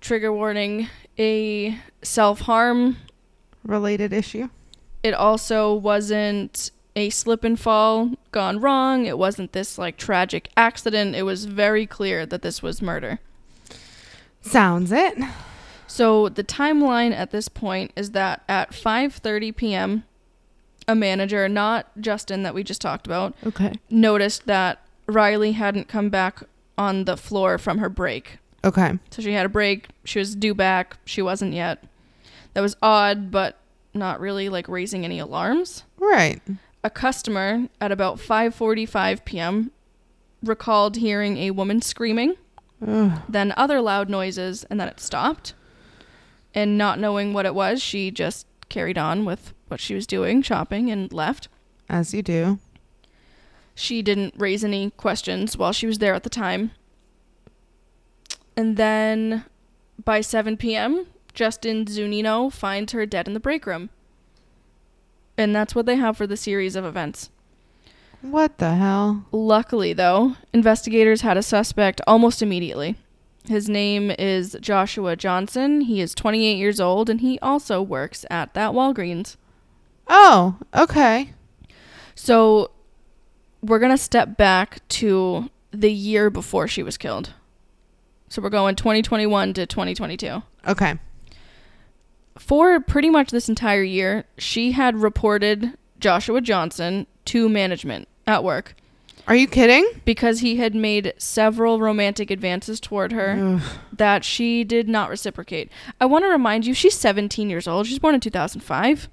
trigger 0.00 0.32
warning 0.32 0.88
a 1.18 1.78
self-harm. 2.02 2.96
Related 3.64 4.12
issue. 4.12 4.48
It 5.02 5.14
also 5.14 5.74
wasn't 5.74 6.70
a 6.96 7.10
slip 7.10 7.44
and 7.44 7.58
fall 7.58 8.10
gone 8.32 8.60
wrong. 8.60 9.06
It 9.06 9.18
wasn't 9.18 9.52
this 9.52 9.78
like 9.78 9.96
tragic 9.96 10.48
accident. 10.56 11.14
It 11.14 11.22
was 11.22 11.44
very 11.44 11.86
clear 11.86 12.26
that 12.26 12.42
this 12.42 12.62
was 12.62 12.82
murder. 12.82 13.20
Sounds 14.42 14.92
it. 14.92 15.16
So 15.86 16.28
the 16.28 16.44
timeline 16.44 17.12
at 17.12 17.30
this 17.30 17.48
point 17.48 17.92
is 17.96 18.10
that 18.12 18.42
at 18.48 18.70
5:30 18.70 19.56
p.m. 19.56 20.04
a 20.86 20.94
manager, 20.94 21.48
not 21.48 21.86
Justin 22.00 22.42
that 22.44 22.54
we 22.54 22.62
just 22.62 22.80
talked 22.80 23.06
about, 23.06 23.34
Okay. 23.46 23.72
noticed 23.90 24.46
that 24.46 24.80
Riley 25.06 25.52
hadn't 25.52 25.88
come 25.88 26.08
back 26.10 26.42
on 26.76 27.04
the 27.04 27.16
floor 27.16 27.58
from 27.58 27.78
her 27.78 27.88
break. 27.88 28.38
Okay. 28.64 28.98
So 29.10 29.22
she 29.22 29.32
had 29.32 29.46
a 29.46 29.48
break, 29.50 29.88
she 30.04 30.18
was 30.18 30.34
due 30.34 30.54
back, 30.54 30.98
she 31.04 31.22
wasn't 31.22 31.52
yet. 31.54 31.84
That 32.54 32.60
was 32.60 32.76
odd, 32.82 33.30
but 33.30 33.56
not 33.94 34.20
really 34.20 34.48
like 34.48 34.68
raising 34.68 35.04
any 35.04 35.18
alarms. 35.18 35.84
Right. 35.98 36.40
A 36.84 36.90
customer 36.90 37.68
at 37.80 37.92
about 37.92 38.18
5:45 38.18 39.24
p.m. 39.24 39.72
recalled 40.42 40.96
hearing 40.96 41.36
a 41.38 41.50
woman 41.50 41.82
screaming, 41.82 42.36
Ugh. 42.86 43.20
then 43.28 43.52
other 43.56 43.80
loud 43.80 44.08
noises, 44.08 44.64
and 44.64 44.78
then 44.80 44.88
it 44.88 45.00
stopped. 45.00 45.54
And 46.54 46.78
not 46.78 46.98
knowing 46.98 47.32
what 47.32 47.46
it 47.46 47.54
was, 47.54 47.82
she 47.82 48.10
just 48.10 48.46
carried 48.68 48.96
on 48.98 49.24
with 49.24 49.52
what 49.68 49.80
she 49.80 49.94
was 49.94 50.06
doing, 50.06 50.42
shopping, 50.42 50.90
and 50.90 51.12
left. 51.12 51.48
As 51.88 52.14
you 52.14 52.22
do. 52.22 52.58
She 53.74 54.02
didn't 54.02 54.34
raise 54.36 54.64
any 54.64 54.90
questions 54.90 55.56
while 55.56 55.72
she 55.72 55.86
was 55.86 55.98
there 55.98 56.14
at 56.14 56.22
the 56.22 56.30
time. 56.30 56.72
And 58.56 58.76
then 58.76 59.44
by 60.04 60.20
7 60.20 60.56
p.m., 60.56 61.06
Justin 61.32 61.84
Zunino 61.84 62.52
finds 62.52 62.92
her 62.92 63.06
dead 63.06 63.28
in 63.28 63.34
the 63.34 63.40
break 63.40 63.66
room. 63.66 63.90
And 65.38 65.54
that's 65.54 65.74
what 65.74 65.86
they 65.86 65.96
have 65.96 66.16
for 66.16 66.26
the 66.26 66.36
series 66.36 66.76
of 66.76 66.84
events. 66.84 67.30
What 68.20 68.58
the 68.58 68.74
hell? 68.74 69.24
Luckily, 69.30 69.92
though, 69.92 70.34
investigators 70.52 71.20
had 71.20 71.36
a 71.36 71.42
suspect 71.42 72.00
almost 72.06 72.42
immediately. 72.42 72.96
His 73.44 73.68
name 73.68 74.10
is 74.18 74.56
Joshua 74.60 75.14
Johnson. 75.14 75.82
He 75.82 76.00
is 76.00 76.14
28 76.14 76.56
years 76.56 76.80
old 76.80 77.08
and 77.08 77.20
he 77.20 77.38
also 77.38 77.80
works 77.80 78.26
at 78.28 78.52
that 78.54 78.72
Walgreens. 78.72 79.36
Oh, 80.08 80.56
okay. 80.74 81.32
So 82.16 82.72
we're 83.62 83.78
going 83.78 83.92
to 83.92 83.98
step 83.98 84.36
back 84.36 84.86
to 84.88 85.48
the 85.70 85.92
year 85.92 86.28
before 86.30 86.66
she 86.66 86.82
was 86.82 86.98
killed. 86.98 87.32
So 88.28 88.42
we're 88.42 88.50
going 88.50 88.74
2021 88.74 89.54
to 89.54 89.66
2022. 89.66 90.42
Okay. 90.66 90.98
For 92.38 92.80
pretty 92.80 93.10
much 93.10 93.30
this 93.30 93.48
entire 93.48 93.82
year, 93.82 94.24
she 94.38 94.72
had 94.72 94.96
reported 94.96 95.76
Joshua 96.00 96.40
Johnson 96.40 97.06
to 97.26 97.48
management 97.48 98.08
at 98.26 98.44
work 98.44 98.74
Are 99.26 99.34
you 99.34 99.46
kidding? 99.48 99.86
because 100.04 100.40
he 100.40 100.56
had 100.56 100.74
made 100.74 101.12
several 101.18 101.80
romantic 101.80 102.30
advances 102.30 102.78
toward 102.80 103.12
her 103.12 103.58
Ugh. 103.62 103.62
that 103.92 104.24
she 104.24 104.64
did 104.64 104.88
not 104.88 105.10
reciprocate. 105.10 105.70
I 106.00 106.06
want 106.06 106.24
to 106.24 106.28
remind 106.28 106.64
you, 106.66 106.74
she's 106.74 106.94
17 106.94 107.50
years 107.50 107.66
old. 107.66 107.86
She's 107.86 107.98
born 107.98 108.14
in 108.14 108.20
2005. 108.20 109.08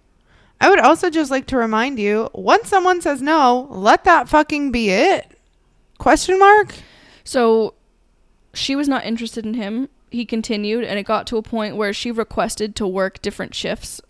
I 0.62 0.70
would 0.70 0.80
also 0.80 1.10
just 1.10 1.32
like 1.32 1.48
to 1.48 1.58
remind 1.58 2.00
you, 2.00 2.30
once 2.34 2.70
someone 2.70 3.02
says 3.02 3.22
no, 3.22 3.68
let 3.72 4.04
that 4.06 4.30
fucking 4.30 4.72
be 4.72 4.90
it. 4.90 5.38
Question 5.98 6.40
mark? 6.40 6.74
So 7.26 7.74
she 8.54 8.76
was 8.76 8.88
not 8.88 9.04
interested 9.06 9.46
in 9.46 9.56
him. 9.56 9.90
He 10.16 10.26
continued, 10.26 10.84
and 10.84 10.98
it 10.98 11.04
got 11.04 11.28
to 11.28 11.38
a 11.38 11.42
point 11.42 11.76
where 11.76 11.94
she 11.94 12.10
requested 12.12 12.76
to 12.78 12.88
work 12.88 13.22
different 13.22 13.54
shifts 13.54 14.02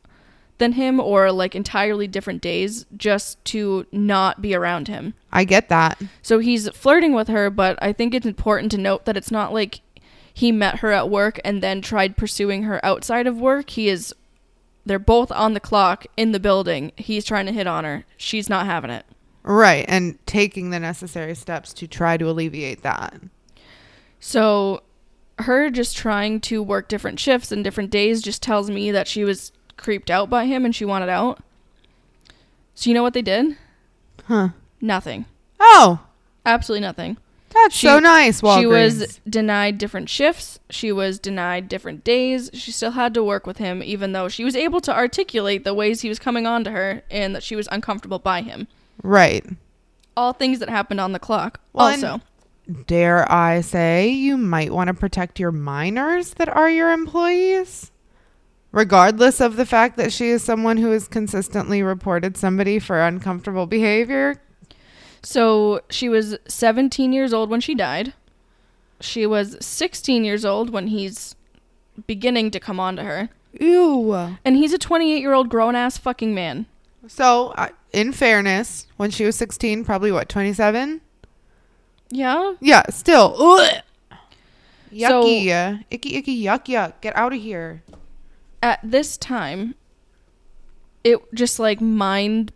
than 0.57 0.73
him 0.73 0.99
or 0.99 1.31
like 1.31 1.55
entirely 1.55 2.07
different 2.07 2.41
days 2.41 2.85
just 2.95 3.43
to 3.45 3.85
not 3.91 4.41
be 4.41 4.55
around 4.55 4.87
him. 4.87 5.13
I 5.33 5.43
get 5.43 5.69
that. 5.69 6.01
So 6.21 6.39
he's 6.39 6.69
flirting 6.69 7.13
with 7.13 7.27
her, 7.27 7.49
but 7.49 7.77
I 7.81 7.91
think 7.91 8.13
it's 8.13 8.25
important 8.25 8.71
to 8.71 8.77
note 8.77 9.05
that 9.05 9.17
it's 9.17 9.31
not 9.31 9.53
like 9.53 9.81
he 10.33 10.51
met 10.51 10.79
her 10.79 10.91
at 10.91 11.09
work 11.09 11.39
and 11.43 11.61
then 11.61 11.81
tried 11.81 12.17
pursuing 12.17 12.63
her 12.63 12.83
outside 12.85 13.27
of 13.27 13.37
work. 13.39 13.71
He 13.71 13.89
is 13.89 14.13
they're 14.85 14.99
both 14.99 15.31
on 15.31 15.53
the 15.53 15.59
clock 15.59 16.05
in 16.15 16.31
the 16.31 16.39
building. 16.39 16.91
He's 16.95 17.25
trying 17.25 17.47
to 17.47 17.51
hit 17.51 17.67
on 17.67 17.83
her. 17.83 18.05
She's 18.17 18.49
not 18.49 18.67
having 18.67 18.91
it. 18.91 19.05
Right. 19.41 19.85
And 19.87 20.23
taking 20.27 20.69
the 20.69 20.79
necessary 20.79 21.35
steps 21.35 21.73
to 21.73 21.87
try 21.87 22.17
to 22.17 22.29
alleviate 22.29 22.83
that. 22.83 23.19
So 24.19 24.83
her 25.39 25.69
just 25.69 25.97
trying 25.97 26.39
to 26.41 26.63
work 26.63 26.87
different 26.87 27.19
shifts 27.19 27.51
and 27.51 27.63
different 27.63 27.89
days 27.91 28.21
just 28.21 28.41
tells 28.41 28.69
me 28.69 28.91
that 28.91 29.07
she 29.07 29.23
was 29.23 29.51
creeped 29.77 30.09
out 30.09 30.29
by 30.29 30.45
him 30.45 30.63
and 30.65 30.75
she 30.75 30.85
wanted 30.85 31.09
out. 31.09 31.39
So 32.73 32.89
you 32.89 32.93
know 32.93 33.03
what 33.03 33.13
they 33.13 33.21
did? 33.21 33.57
Huh. 34.27 34.49
Nothing. 34.81 35.25
Oh, 35.59 36.01
Absolutely 36.45 36.81
nothing. 36.85 37.17
that's 37.49 37.75
She- 37.75 37.87
so 37.87 37.97
nice. 37.99 38.41
Walgreens. 38.41 38.59
She 38.59 38.65
was 38.67 39.19
denied 39.27 39.77
different 39.77 40.09
shifts. 40.09 40.59
She 40.69 40.91
was 40.91 41.17
denied 41.17 41.67
different 41.69 42.03
days. 42.03 42.51
She 42.53 42.71
still 42.71 42.91
had 42.91 43.13
to 43.15 43.23
work 43.23 43.47
with 43.47 43.57
him, 43.57 43.81
even 43.81 44.11
though 44.11 44.27
she 44.29 44.43
was 44.43 44.55
able 44.55 44.79
to 44.81 44.95
articulate 44.95 45.63
the 45.63 45.73
ways 45.73 46.01
he 46.01 46.09
was 46.09 46.19
coming 46.19 46.45
on 46.45 46.63
to 46.65 46.71
her 46.71 47.01
and 47.09 47.35
that 47.35 47.41
she 47.43 47.55
was 47.55 47.67
uncomfortable 47.71 48.19
by 48.19 48.41
him. 48.41 48.67
right. 49.03 49.45
All 50.17 50.31
things 50.31 50.59
that 50.59 50.69
happened 50.69 51.01
on 51.01 51.11
the 51.11 51.19
clock. 51.19 51.59
Well, 51.73 51.87
also, 51.87 52.21
Dare 52.87 53.31
I 53.31 53.61
say 53.61 54.07
you 54.09 54.37
might 54.37 54.71
want 54.71 54.87
to 54.87 54.93
protect 54.93 55.39
your 55.39 55.51
minors 55.51 56.33
that 56.35 56.49
are 56.49 56.69
your 56.69 56.91
employees? 56.91 57.91
Regardless 58.71 59.39
of 59.39 59.55
the 59.55 59.65
fact 59.65 59.97
that 59.97 60.11
she 60.11 60.29
is 60.29 60.43
someone 60.43 60.77
who 60.77 60.91
has 60.91 61.07
consistently 61.07 61.81
reported 61.83 62.35
somebody 62.35 62.79
for 62.79 63.01
uncomfortable 63.01 63.67
behavior. 63.67 64.41
so 65.23 65.81
she 65.89 66.09
was 66.09 66.37
17 66.47 67.13
years 67.13 67.33
old 67.33 67.49
when 67.49 67.61
she 67.61 67.73
died. 67.73 68.13
She 68.99 69.25
was 69.25 69.57
16 69.61 70.23
years 70.23 70.43
old 70.45 70.69
when 70.71 70.87
he's 70.87 71.35
beginning 72.07 72.51
to 72.51 72.59
come 72.59 72.79
on 72.79 72.95
to 72.95 73.03
her. 73.03 73.29
Ew. 73.59 74.13
And 74.43 74.57
he's 74.57 74.73
a 74.73 74.77
28 74.77 75.19
year 75.19 75.33
old 75.33 75.49
grown 75.49 75.75
ass 75.75 75.97
fucking 75.97 76.33
man. 76.33 76.65
So, 77.07 77.49
uh, 77.49 77.69
in 77.93 78.11
fairness, 78.11 78.87
when 78.97 79.11
she 79.11 79.25
was 79.25 79.35
16, 79.35 79.85
probably 79.85 80.11
what, 80.11 80.27
27? 80.27 81.01
Yeah. 82.15 82.53
Yeah, 82.61 82.83
still. 82.89 83.35
Ugh. 83.37 83.81
So- 84.97 85.23
Yucky. 85.25 85.83
icky, 85.91 86.15
icky, 86.15 86.43
yuck, 86.43 86.65
yuck. 86.65 86.93
Get 87.01 87.15
out 87.17 87.33
of 87.33 87.41
here. 87.41 87.83
at 88.63 88.79
this 88.81 89.17
time, 89.17 89.75
it 91.03 91.19
just 91.35 91.59
like 91.59 91.79
mind 91.81 92.51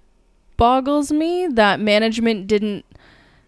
boggles 0.57 1.11
me 1.11 1.45
that 1.47 1.79
management 1.79 2.47
didn't 2.47 2.83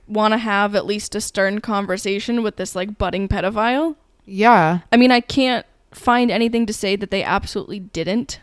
want 0.08 0.34
to 0.34 0.38
have 0.38 0.76
at 0.76 0.86
least 0.86 1.16
a 1.16 1.22
stern 1.22 1.60
conversation 1.62 2.44
with 2.44 2.58
this 2.58 2.76
like 2.76 2.98
budding 2.98 3.28
pedophile. 3.28 3.96
Yeah. 4.26 4.80
I 4.92 4.98
mean, 4.98 5.12
I 5.12 5.22
can't 5.22 5.66
find 5.92 6.30
anything 6.30 6.66
to 6.68 6.74
say 6.74 6.96
that 6.98 7.10
they 7.10 7.24
absolutely 7.24 7.80
didn't 7.80 8.40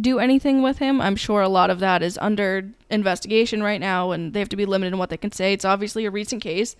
do 0.00 0.18
anything 0.18 0.62
with 0.62 0.78
him. 0.78 1.00
I'm 1.00 1.16
sure 1.16 1.42
a 1.42 1.48
lot 1.48 1.70
of 1.70 1.78
that 1.80 2.02
is 2.02 2.18
under 2.20 2.70
investigation 2.88 3.62
right 3.62 3.80
now 3.80 4.10
and 4.10 4.32
they 4.32 4.40
have 4.40 4.48
to 4.48 4.56
be 4.56 4.66
limited 4.66 4.94
in 4.94 4.98
what 4.98 5.10
they 5.10 5.16
can 5.18 5.30
say. 5.30 5.52
It's 5.52 5.64
obviously 5.64 6.06
a 6.06 6.10
recent 6.10 6.42
case. 6.42 6.74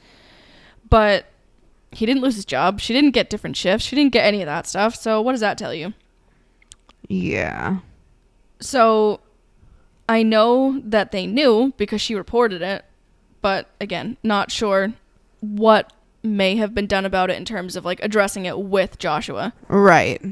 But 0.90 1.26
he 1.92 2.06
didn't 2.06 2.22
lose 2.22 2.36
his 2.36 2.44
job. 2.44 2.80
She 2.80 2.92
didn't 2.92 3.12
get 3.12 3.30
different 3.30 3.56
shifts. 3.56 3.86
She 3.86 3.96
didn't 3.96 4.12
get 4.12 4.24
any 4.24 4.42
of 4.42 4.46
that 4.46 4.66
stuff. 4.66 4.94
So 4.94 5.20
what 5.20 5.32
does 5.32 5.40
that 5.40 5.58
tell 5.58 5.74
you? 5.74 5.94
Yeah. 7.08 7.78
So 8.60 9.20
I 10.08 10.22
know 10.22 10.80
that 10.84 11.12
they 11.12 11.26
knew 11.26 11.72
because 11.76 12.00
she 12.00 12.14
reported 12.14 12.62
it, 12.62 12.84
but 13.40 13.68
again, 13.80 14.16
not 14.22 14.50
sure 14.50 14.92
what 15.40 15.92
may 16.22 16.56
have 16.56 16.74
been 16.74 16.86
done 16.86 17.06
about 17.06 17.30
it 17.30 17.36
in 17.36 17.44
terms 17.44 17.76
of 17.76 17.84
like 17.84 18.00
addressing 18.02 18.44
it 18.44 18.58
with 18.58 18.98
Joshua. 18.98 19.52
Right. 19.68 20.22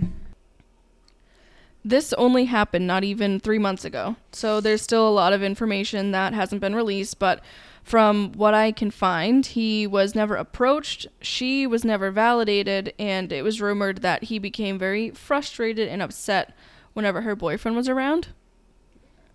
This 1.89 2.13
only 2.15 2.45
happened 2.45 2.87
not 2.87 3.05
even 3.05 3.41
three 3.41 3.59
months 3.59 3.85
ago. 3.85 4.17
So 4.33 4.61
there's 4.61 4.83
still 4.83 5.09
a 5.09 5.11
lot 5.11 5.33
of 5.33 5.43
information 5.43 6.11
that 6.13 6.35
hasn't 6.35 6.61
been 6.61 6.75
released. 6.75 7.19
But 7.19 7.41
from 7.83 8.33
what 8.33 8.53
I 8.53 8.73
can 8.73 8.91
find, 8.91 9.45
he 9.47 9.87
was 9.87 10.15
never 10.15 10.37
approached, 10.37 11.07
she 11.23 11.67
was 11.67 11.85
never 11.85 12.11
validated, 12.11 12.93
and 12.99 13.33
it 13.33 13.43
was 13.43 13.61
rumored 13.63 14.03
that 14.03 14.25
he 14.25 14.39
became 14.39 14.79
very 14.79 15.11
frustrated 15.11 15.89
and 15.89 16.03
upset 16.03 16.55
whenever 16.93 17.23
her 17.23 17.35
boyfriend 17.35 17.77
was 17.77 17.89
around. 17.89 18.29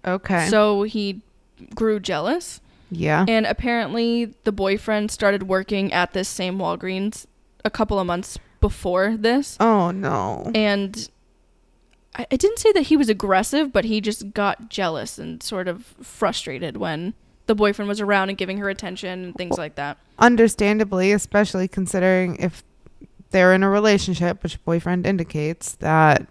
Okay. 0.05 0.47
So 0.49 0.83
he 0.83 1.21
grew 1.73 1.99
jealous. 1.99 2.61
yeah. 2.91 3.25
And 3.27 3.45
apparently, 3.47 4.35
the 4.43 4.51
boyfriend 4.51 5.09
started 5.09 5.43
working 5.43 5.91
at 5.91 6.13
this 6.13 6.29
same 6.29 6.59
Walgreens 6.59 7.25
a 7.65 7.71
couple 7.71 7.97
of 7.99 8.05
months 8.05 8.37
before 8.61 9.15
this. 9.17 9.57
oh 9.59 9.89
no. 9.91 10.51
And 10.53 11.09
I, 12.15 12.27
I 12.31 12.35
didn't 12.35 12.59
say 12.59 12.71
that 12.73 12.83
he 12.83 12.97
was 12.97 13.09
aggressive, 13.09 13.71
but 13.73 13.85
he 13.85 14.01
just 14.01 14.33
got 14.33 14.69
jealous 14.69 15.17
and 15.17 15.41
sort 15.41 15.67
of 15.67 15.85
frustrated 16.01 16.77
when 16.77 17.13
the 17.45 17.55
boyfriend 17.55 17.89
was 17.89 17.99
around 17.99 18.29
and 18.29 18.37
giving 18.37 18.57
her 18.59 18.69
attention 18.69 19.23
and 19.23 19.35
things 19.35 19.57
like 19.57 19.75
that. 19.75 19.97
Understandably, 20.19 21.11
especially 21.11 21.67
considering 21.67 22.37
if 22.37 22.63
they're 23.31 23.53
in 23.53 23.63
a 23.63 23.69
relationship, 23.69 24.43
which 24.43 24.63
boyfriend 24.63 25.05
indicates 25.05 25.73
that 25.75 26.27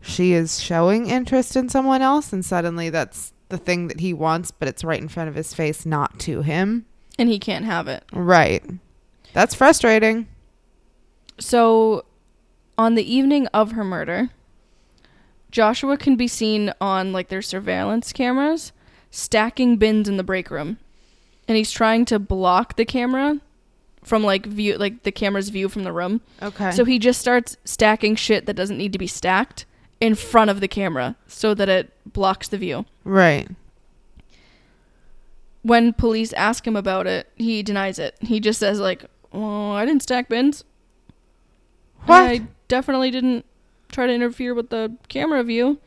she 0.00 0.32
is 0.32 0.60
showing 0.60 1.08
interest 1.08 1.56
in 1.56 1.68
someone 1.68 2.02
else, 2.02 2.32
and 2.32 2.44
suddenly 2.44 2.90
that's 2.90 3.32
the 3.48 3.58
thing 3.58 3.88
that 3.88 4.00
he 4.00 4.12
wants, 4.12 4.50
but 4.50 4.68
it's 4.68 4.84
right 4.84 5.00
in 5.00 5.08
front 5.08 5.28
of 5.28 5.34
his 5.34 5.54
face, 5.54 5.84
not 5.86 6.18
to 6.20 6.42
him. 6.42 6.86
And 7.18 7.28
he 7.28 7.38
can't 7.38 7.64
have 7.64 7.88
it. 7.88 8.04
Right. 8.12 8.64
That's 9.32 9.54
frustrating. 9.54 10.28
So, 11.38 12.04
on 12.78 12.94
the 12.94 13.14
evening 13.14 13.46
of 13.48 13.72
her 13.72 13.84
murder, 13.84 14.30
Joshua 15.52 15.96
can 15.96 16.16
be 16.16 16.26
seen 16.26 16.72
on 16.80 17.12
like 17.12 17.28
their 17.28 17.42
surveillance 17.42 18.12
cameras 18.12 18.72
stacking 19.10 19.76
bins 19.76 20.08
in 20.08 20.16
the 20.16 20.24
break 20.24 20.50
room. 20.50 20.78
And 21.46 21.56
he's 21.56 21.70
trying 21.70 22.04
to 22.06 22.18
block 22.18 22.76
the 22.76 22.84
camera 22.84 23.40
from 24.02 24.24
like 24.24 24.46
view 24.46 24.76
like 24.78 25.04
the 25.04 25.12
camera's 25.12 25.50
view 25.50 25.68
from 25.68 25.84
the 25.84 25.92
room. 25.92 26.22
Okay. 26.42 26.70
So 26.72 26.84
he 26.84 26.98
just 26.98 27.20
starts 27.20 27.56
stacking 27.64 28.16
shit 28.16 28.46
that 28.46 28.54
doesn't 28.54 28.78
need 28.78 28.92
to 28.94 28.98
be 28.98 29.06
stacked 29.06 29.66
in 30.00 30.14
front 30.16 30.50
of 30.50 30.60
the 30.60 30.66
camera 30.68 31.14
so 31.28 31.54
that 31.54 31.68
it 31.68 31.92
blocks 32.12 32.48
the 32.48 32.58
view. 32.58 32.86
right. 33.04 33.48
When 35.64 35.92
police 35.92 36.32
ask 36.32 36.66
him 36.66 36.74
about 36.74 37.06
it, 37.06 37.28
he 37.36 37.62
denies 37.62 38.00
it. 38.00 38.16
He 38.20 38.40
just 38.40 38.58
says 38.58 38.80
like, 38.80 39.04
"Oh, 39.32 39.70
I 39.70 39.86
didn't 39.86 40.02
stack 40.02 40.28
bins. 40.28 40.64
What? 42.06 42.20
I 42.20 42.40
definitely 42.66 43.12
didn't 43.12 43.44
try 43.92 44.06
to 44.06 44.12
interfere 44.12 44.54
with 44.54 44.70
the 44.70 44.96
camera 45.08 45.42
view." 45.44 45.78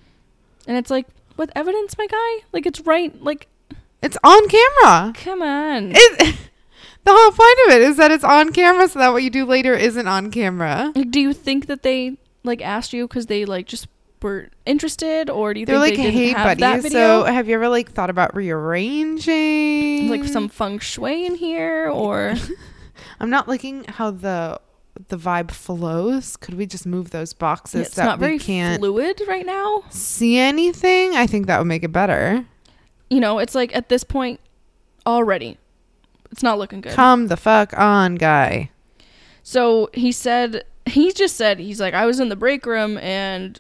And 0.67 0.77
it's 0.77 0.89
like, 0.89 1.05
with 1.38 1.51
evidence, 1.55 1.97
my 1.97 2.07
guy? 2.07 2.45
Like 2.53 2.65
it's 2.65 2.79
right 2.81 3.21
like 3.21 3.47
It's 4.01 4.17
on 4.24 4.47
camera. 4.47 5.13
come 5.15 5.41
on. 5.41 5.91
It, 5.93 6.35
the 7.03 7.12
whole 7.13 7.31
point 7.31 7.57
of 7.67 7.74
it 7.75 7.81
is 7.81 7.97
that 7.97 8.12
it's 8.12 8.24
on 8.24 8.51
camera, 8.53 8.88
so 8.88 9.00
that 9.00 9.12
what 9.13 9.21
you 9.24 9.29
do 9.29 9.45
later 9.45 9.74
isn't 9.74 10.07
on 10.07 10.31
camera. 10.31 10.91
Like, 10.95 11.12
do 11.12 11.19
you 11.19 11.33
think 11.33 11.67
that 11.67 11.83
they 11.83 12.17
like 12.43 12.62
asked 12.62 12.93
you 12.93 13.07
cuz 13.07 13.25
they 13.25 13.43
like 13.45 13.67
just 13.67 13.88
were 14.21 14.50
interested 14.65 15.29
or 15.29 15.53
do 15.53 15.59
you 15.59 15.65
They're 15.67 15.75
think 15.79 15.97
like 15.97 15.97
they 15.97 16.03
didn't 16.12 16.15
hey 16.19 16.27
have 16.29 16.57
that 16.57 16.77
buddies. 16.77 16.83
video? 16.93 17.24
So 17.24 17.31
have 17.31 17.47
you 17.47 17.55
ever 17.55 17.69
like 17.69 17.91
thought 17.91 18.09
about 18.09 18.35
rearranging? 18.35 20.09
like 20.09 20.24
some 20.25 20.50
feng 20.50 20.79
shui 20.79 21.25
in 21.25 21.35
here 21.35 21.89
or 21.89 22.33
I'm 23.19 23.29
not 23.29 23.47
liking 23.47 23.83
how 23.85 24.12
the 24.12 24.59
the 25.09 25.17
vibe 25.17 25.51
flows. 25.51 26.37
Could 26.37 26.55
we 26.55 26.65
just 26.65 26.85
move 26.85 27.11
those 27.11 27.33
boxes 27.33 27.87
it's 27.87 27.95
that 27.95 28.05
not 28.05 28.19
we 28.19 28.25
very 28.25 28.39
can't 28.39 28.79
fluid 28.79 29.21
right 29.27 29.45
now. 29.45 29.83
see 29.89 30.37
anything? 30.37 31.15
I 31.15 31.27
think 31.27 31.47
that 31.47 31.57
would 31.59 31.67
make 31.67 31.83
it 31.83 31.91
better. 31.91 32.45
You 33.09 33.19
know, 33.19 33.39
it's 33.39 33.55
like 33.55 33.75
at 33.75 33.89
this 33.89 34.03
point 34.03 34.39
already, 35.05 35.57
it's 36.31 36.41
not 36.43 36.57
looking 36.57 36.81
good. 36.81 36.93
Come 36.93 37.27
the 37.27 37.37
fuck 37.37 37.77
on, 37.77 38.15
guy. 38.15 38.71
so 39.43 39.89
he 39.93 40.11
said, 40.11 40.63
he 40.85 41.11
just 41.13 41.35
said, 41.35 41.59
he's 41.59 41.79
like, 41.79 41.93
I 41.93 42.05
was 42.05 42.20
in 42.20 42.29
the 42.29 42.35
break 42.35 42.65
room 42.65 42.98
and 42.98 43.59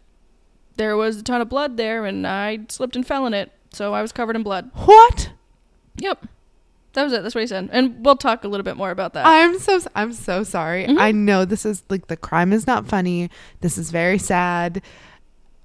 there 0.77 0.97
was 0.97 1.17
a 1.17 1.23
ton 1.23 1.41
of 1.41 1.49
blood 1.49 1.77
there 1.77 2.05
and 2.05 2.25
I 2.25 2.59
slipped 2.69 2.95
and 2.95 3.05
fell 3.05 3.25
in 3.25 3.33
it. 3.33 3.51
So 3.71 3.93
I 3.93 4.01
was 4.01 4.11
covered 4.11 4.35
in 4.35 4.43
blood. 4.43 4.71
What? 4.73 5.31
Yep. 5.97 6.27
That 6.95 7.03
was 7.03 7.13
it. 7.13 7.21
That's 7.23 7.35
what 7.35 7.41
he 7.41 7.47
said. 7.47 7.69
And 7.71 8.03
we'll 8.03 8.15
talk 8.17 8.43
a 8.43 8.47
little 8.47 8.63
bit 8.63 8.75
more 8.75 8.89
about 8.91 9.13
that. 9.13 9.25
I'm 9.25 9.59
so 9.59 9.79
I'm 9.95 10.11
so 10.13 10.43
sorry. 10.43 10.85
Mhm. 10.87 10.99
I 10.99 11.11
know 11.11 11.45
this 11.45 11.65
is 11.65 11.83
like 11.89 12.07
the 12.07 12.17
crime 12.17 12.51
is 12.51 12.65
not 12.67 12.87
funny. 12.87 13.29
This 13.61 13.77
is 13.77 13.91
very 13.91 14.17
sad. 14.17 14.81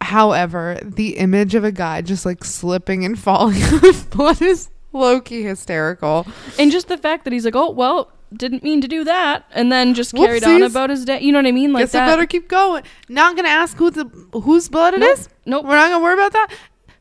However, 0.02 0.78
the 0.82 1.18
image 1.18 1.54
of 1.54 1.62
a 1.64 1.72
guy 1.72 2.00
just 2.02 2.24
like 2.24 2.44
slipping 2.44 3.04
and 3.04 3.18
falling 3.28 3.60
with 3.82 4.10
blood 4.10 4.40
is 4.40 4.70
low 4.92 5.20
key 5.20 5.42
hysterical. 5.42 6.26
and 6.58 6.70
just 6.72 6.88
the 6.88 6.96
fact 6.96 7.24
that 7.24 7.32
he's 7.32 7.44
like, 7.44 7.54
oh, 7.56 7.70
well, 7.70 8.10
didn't 8.34 8.62
mean 8.62 8.80
to 8.80 8.88
do 8.88 9.04
that. 9.04 9.44
And 9.52 9.70
then 9.70 9.92
just 9.94 10.14
carried 10.14 10.44
on 10.44 10.62
about 10.62 10.88
his 10.90 11.04
day. 11.04 11.20
You 11.20 11.32
know 11.32 11.38
what 11.38 11.46
I 11.46 11.52
mean? 11.52 11.72
Like 11.72 11.82
Guess 11.82 11.92
that. 11.92 12.08
I 12.08 12.12
better 12.12 12.26
keep 12.26 12.48
going. 12.48 12.82
Not 13.08 13.36
gonna 13.36 13.48
ask 13.48 13.76
who 13.76 13.90
the 13.90 14.04
whose 14.32 14.68
blood 14.68 14.94
it 14.94 15.00
Nope. 15.00 15.18
is. 15.18 15.28
Nope. 15.46 15.64
We're 15.64 15.76
not 15.76 15.90
gonna 15.90 16.02
worry 16.02 16.14
about 16.14 16.32
that, 16.32 16.48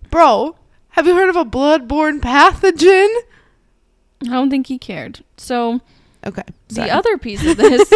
bro. 0.09 0.55
Have 0.93 1.05
you 1.07 1.15
heard 1.15 1.29
of 1.29 1.35
a 1.35 1.45
blood-borne 1.45 2.19
pathogen? 2.19 3.07
I 4.23 4.31
don't 4.31 4.49
think 4.49 4.67
he 4.67 4.77
cared. 4.77 5.23
So 5.37 5.81
Okay. 6.25 6.43
the 6.67 6.89
other 6.91 7.17
piece 7.17 7.45
of 7.45 7.57
this 7.57 7.91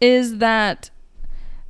is 0.00 0.38
that 0.38 0.90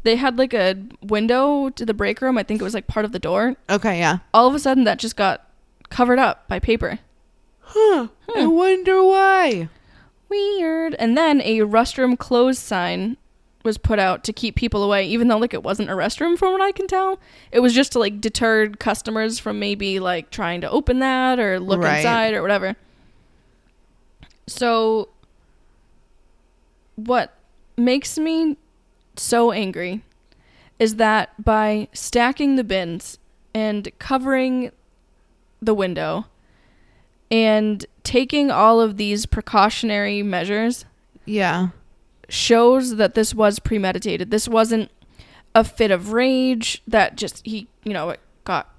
they 0.03 0.16
had 0.16 0.37
like 0.38 0.53
a 0.53 0.77
window 1.03 1.68
to 1.70 1.87
the 1.87 1.94
break 1.94 2.20
room. 2.20 2.37
I 2.38 2.42
think 2.42 2.61
it 2.61 2.64
was 2.64 2.75
like 2.75 2.87
part 2.88 3.05
of 3.05 3.12
the 3.12 3.18
door. 3.20 3.57
Okay, 3.70 3.98
yeah. 3.98 4.18
All 4.35 4.48
of 4.48 4.55
a 4.55 4.59
sudden, 4.59 4.85
that 4.85 4.98
just 4.98 5.14
got 5.16 5.48
covered 5.90 6.18
up 6.18 6.48
by 6.48 6.59
paper. 6.59 6.98
Huh. 7.61 8.09
I 8.35 8.42
Hmm. 8.42 8.51
wonder 8.51 9.05
why. 9.05 9.68
Weird. 10.29 10.94
And 10.98 11.16
then 11.16 11.40
a 11.42 11.61
restroom 11.61 12.18
closed 12.18 12.61
sign 12.61 13.16
was 13.64 13.79
put 13.79 13.98
out 14.01 14.25
to 14.25 14.33
keep 14.33 14.57
people 14.57 14.83
away, 14.83 15.07
even 15.07 15.29
though 15.29 15.37
like 15.38 15.55
it 15.55 15.62
wasn't 15.62 15.88
a 15.88 15.92
restroom 15.92 16.37
from 16.37 16.53
what 16.53 16.61
I 16.61 16.72
can 16.72 16.88
tell. 16.88 17.20
It 17.53 17.61
was 17.61 17.72
just 17.75 17.92
to 17.92 17.98
like 18.01 18.20
deter 18.20 18.70
customers 18.70 19.38
from 19.38 19.61
maybe 19.61 20.01
like 20.01 20.31
trying 20.31 20.61
to 20.62 20.70
open 20.70 20.98
that 20.98 21.38
or 21.38 21.61
look 21.61 21.81
Right. 21.81 21.98
inside 21.98 22.35
or 22.35 22.42
whatever. 22.42 22.75
So 24.46 25.09
what 26.96 27.35
makes 27.76 28.18
me 28.18 28.57
so 29.16 29.52
angry 29.52 30.02
is 30.78 30.96
that 30.96 31.42
by 31.42 31.88
stacking 31.92 32.57
the 32.57 32.64
bins 32.64 33.18
and 33.55 33.88
covering 33.98 34.72
the 35.61 35.74
window 35.74 36.26
and 37.31 37.85
taking 38.02 38.50
all 38.50 38.81
of 38.81 38.96
these 38.96 39.26
precautionary 39.26 40.22
measures 40.22 40.85
Yeah. 41.24 41.68
shows 42.28 42.96
that 42.96 43.14
this 43.14 43.35
was 43.35 43.59
premeditated. 43.59 44.31
This 44.31 44.48
wasn't 44.48 44.90
a 45.55 45.62
fit 45.64 45.90
of 45.90 46.12
rage 46.12 46.83
that 46.88 47.16
just 47.16 47.44
he, 47.46 47.68
you 47.85 47.92
know, 47.92 48.11
it 48.11 48.20
got 48.44 48.71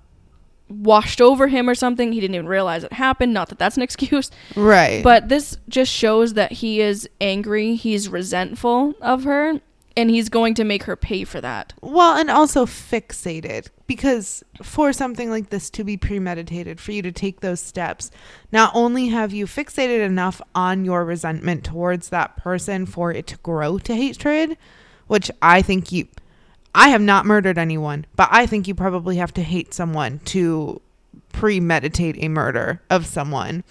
washed 0.73 1.21
over 1.21 1.47
him 1.47 1.69
or 1.69 1.75
something. 1.75 2.11
He 2.11 2.19
didn't 2.19 2.35
even 2.35 2.47
realize 2.47 2.83
it 2.83 2.93
happened. 2.93 3.33
Not 3.33 3.49
that 3.49 3.59
that's 3.59 3.77
an 3.77 3.83
excuse, 3.83 4.31
Right. 4.55 5.03
but 5.03 5.29
this 5.29 5.57
just 5.69 5.91
shows 5.91 6.33
that 6.33 6.51
he 6.53 6.81
is 6.81 7.07
angry, 7.21 7.75
he's 7.75 8.09
resentful 8.09 8.93
of 9.01 9.23
her, 9.23 9.59
and 9.95 10.09
he's 10.09 10.29
going 10.29 10.55
to 10.55 10.63
make 10.63 10.83
her 10.83 10.95
pay 10.95 11.23
for 11.23 11.39
that. 11.41 11.73
Well, 11.81 12.17
and 12.17 12.29
also 12.29 12.65
fixated 12.65 13.67
because 13.85 14.43
for 14.63 14.91
something 14.91 15.29
like 15.29 15.49
this 15.51 15.69
to 15.71 15.83
be 15.83 15.97
premeditated, 15.97 16.79
for 16.79 16.91
you 16.93 17.01
to 17.03 17.11
take 17.11 17.41
those 17.41 17.59
steps, 17.59 18.09
not 18.51 18.71
only 18.73 19.09
have 19.09 19.33
you 19.33 19.45
fixated 19.45 20.03
enough 20.03 20.41
on 20.55 20.83
your 20.85 21.05
resentment 21.05 21.63
towards 21.63 22.09
that 22.09 22.35
person 22.37 22.85
for 22.87 23.11
it 23.11 23.27
to 23.27 23.37
grow 23.37 23.77
to 23.79 23.93
hatred, 23.93 24.57
which 25.07 25.29
I 25.41 25.61
think 25.61 25.91
you, 25.91 26.07
I 26.75 26.89
have 26.89 27.01
not 27.01 27.25
murdered 27.25 27.57
anyone, 27.57 28.05
but 28.15 28.29
I 28.31 28.45
think 28.45 28.67
you 28.67 28.75
probably 28.75 29.17
have 29.17 29.33
to 29.35 29.43
hate 29.43 29.73
someone 29.73 30.19
to 30.25 30.81
premeditate 31.31 32.23
a 32.23 32.27
murder 32.29 32.81
of 32.89 33.05
someone. 33.05 33.63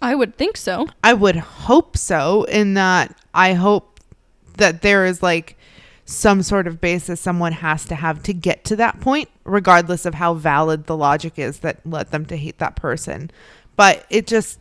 I 0.00 0.14
would 0.14 0.36
think 0.36 0.56
so. 0.56 0.88
I 1.02 1.14
would 1.14 1.36
hope 1.36 1.96
so, 1.96 2.44
in 2.44 2.74
that 2.74 3.16
I 3.34 3.54
hope 3.54 4.00
that 4.56 4.82
there 4.82 5.04
is 5.04 5.22
like 5.22 5.56
some 6.04 6.42
sort 6.42 6.66
of 6.66 6.80
basis 6.80 7.20
someone 7.20 7.52
has 7.52 7.84
to 7.86 7.94
have 7.94 8.22
to 8.22 8.32
get 8.32 8.64
to 8.64 8.76
that 8.76 9.00
point, 9.00 9.28
regardless 9.44 10.06
of 10.06 10.14
how 10.14 10.34
valid 10.34 10.86
the 10.86 10.96
logic 10.96 11.38
is 11.38 11.58
that 11.60 11.84
led 11.84 12.10
them 12.10 12.24
to 12.26 12.36
hate 12.36 12.58
that 12.58 12.76
person. 12.76 13.30
But 13.74 14.06
it 14.08 14.26
just 14.26 14.58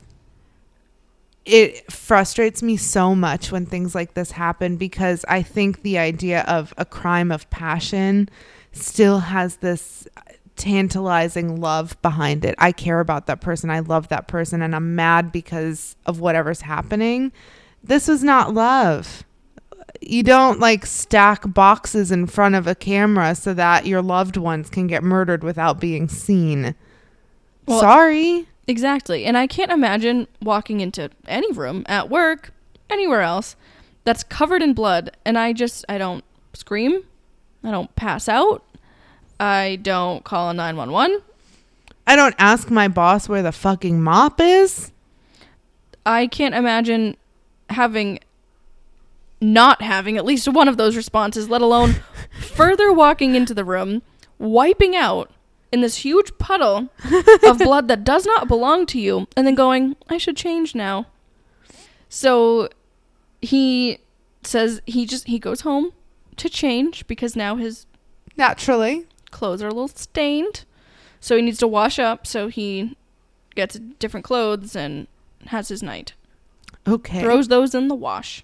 it 1.45 1.91
frustrates 1.91 2.63
me 2.63 2.75
so 2.77 3.13
much 3.13 3.51
when 3.51 3.65
things 3.65 3.93
like 3.93 4.15
this 4.15 4.31
happen 4.31 4.77
because 4.77 5.23
I 5.27 5.43
think 5.43 5.83
the 5.83 5.97
idea 5.99 6.41
of 6.41 6.73
a 6.77 6.85
crime 6.85 7.31
of 7.31 7.49
passion 7.51 8.29
still 8.71 9.19
has 9.19 9.57
this 9.57 10.07
tantalizing 10.55 11.59
love 11.61 12.01
behind 12.01 12.45
it. 12.45 12.55
I 12.57 12.71
care 12.71 12.99
about 12.99 13.27
that 13.27 13.41
person. 13.41 13.69
I 13.69 13.79
love 13.79 14.07
that 14.07 14.27
person 14.27 14.61
and 14.61 14.75
I'm 14.75 14.95
mad 14.95 15.31
because 15.31 15.95
of 16.05 16.19
whatever's 16.19 16.61
happening. 16.61 17.31
This 17.83 18.07
was 18.07 18.23
not 18.23 18.53
love. 18.53 19.23
you 20.01 20.23
don't 20.23 20.59
like 20.59 20.85
stack 20.85 21.41
boxes 21.53 22.11
in 22.11 22.27
front 22.27 22.55
of 22.55 22.67
a 22.67 22.75
camera 22.75 23.33
so 23.35 23.53
that 23.53 23.85
your 23.85 24.01
loved 24.01 24.35
ones 24.37 24.69
can 24.69 24.87
get 24.87 25.03
murdered 25.03 25.43
without 25.43 25.79
being 25.79 26.07
seen. 26.09 26.75
Well- 27.65 27.79
Sorry. 27.79 28.47
Exactly. 28.67 29.25
And 29.25 29.37
I 29.37 29.47
can't 29.47 29.71
imagine 29.71 30.27
walking 30.41 30.79
into 30.79 31.11
any 31.27 31.51
room 31.51 31.83
at 31.87 32.09
work, 32.09 32.51
anywhere 32.89 33.21
else, 33.21 33.55
that's 34.03 34.23
covered 34.23 34.61
in 34.61 34.73
blood 34.73 35.15
and 35.25 35.37
I 35.37 35.53
just 35.53 35.85
I 35.89 35.97
don't 35.97 36.23
scream. 36.53 37.03
I 37.63 37.71
don't 37.71 37.93
pass 37.95 38.29
out. 38.29 38.63
I 39.39 39.79
don't 39.81 40.23
call 40.23 40.49
a 40.49 40.53
911. 40.53 41.21
I 42.07 42.15
don't 42.15 42.35
ask 42.37 42.69
my 42.69 42.87
boss 42.87 43.27
where 43.27 43.41
the 43.41 43.51
fucking 43.51 44.01
mop 44.01 44.39
is. 44.39 44.91
I 46.05 46.27
can't 46.27 46.53
imagine 46.53 47.17
having 47.69 48.19
not 49.41 49.81
having 49.81 50.17
at 50.17 50.25
least 50.25 50.47
one 50.47 50.67
of 50.67 50.77
those 50.77 50.95
responses, 50.95 51.49
let 51.49 51.61
alone 51.61 51.95
further 52.39 52.93
walking 52.93 53.35
into 53.35 53.53
the 53.53 53.65
room, 53.65 54.01
wiping 54.37 54.95
out 54.95 55.31
in 55.75 55.81
this 55.81 55.97
huge 55.97 56.31
puddle 56.37 56.87
of 57.43 57.59
blood 57.59 57.87
that 57.89 58.03
does 58.05 58.25
not 58.25 58.47
belong 58.47 58.85
to 58.87 58.99
you, 58.99 59.27
and 59.35 59.45
then 59.45 59.55
going, 59.55 59.95
I 60.09 60.17
should 60.17 60.37
change 60.37 60.73
now. 60.73 61.07
So 62.09 62.69
he 63.41 63.99
says 64.43 64.81
he 64.85 65.05
just 65.05 65.27
he 65.27 65.37
goes 65.39 65.61
home 65.61 65.91
to 66.37 66.49
change 66.49 67.05
because 67.07 67.35
now 67.35 67.55
his 67.57 67.85
Naturally. 68.37 69.05
clothes 69.31 69.61
are 69.61 69.67
a 69.67 69.73
little 69.73 69.87
stained. 69.87 70.63
So 71.19 71.35
he 71.35 71.41
needs 71.41 71.59
to 71.59 71.67
wash 71.67 71.97
up, 71.99 72.25
so 72.27 72.47
he 72.47 72.95
gets 73.55 73.79
different 73.99 74.23
clothes 74.25 74.75
and 74.75 75.07
has 75.47 75.69
his 75.69 75.81
night 75.83 76.13
Okay. 76.87 77.21
throws 77.21 77.47
those 77.47 77.73
in 77.75 77.87
the 77.87 77.95
wash. 77.95 78.43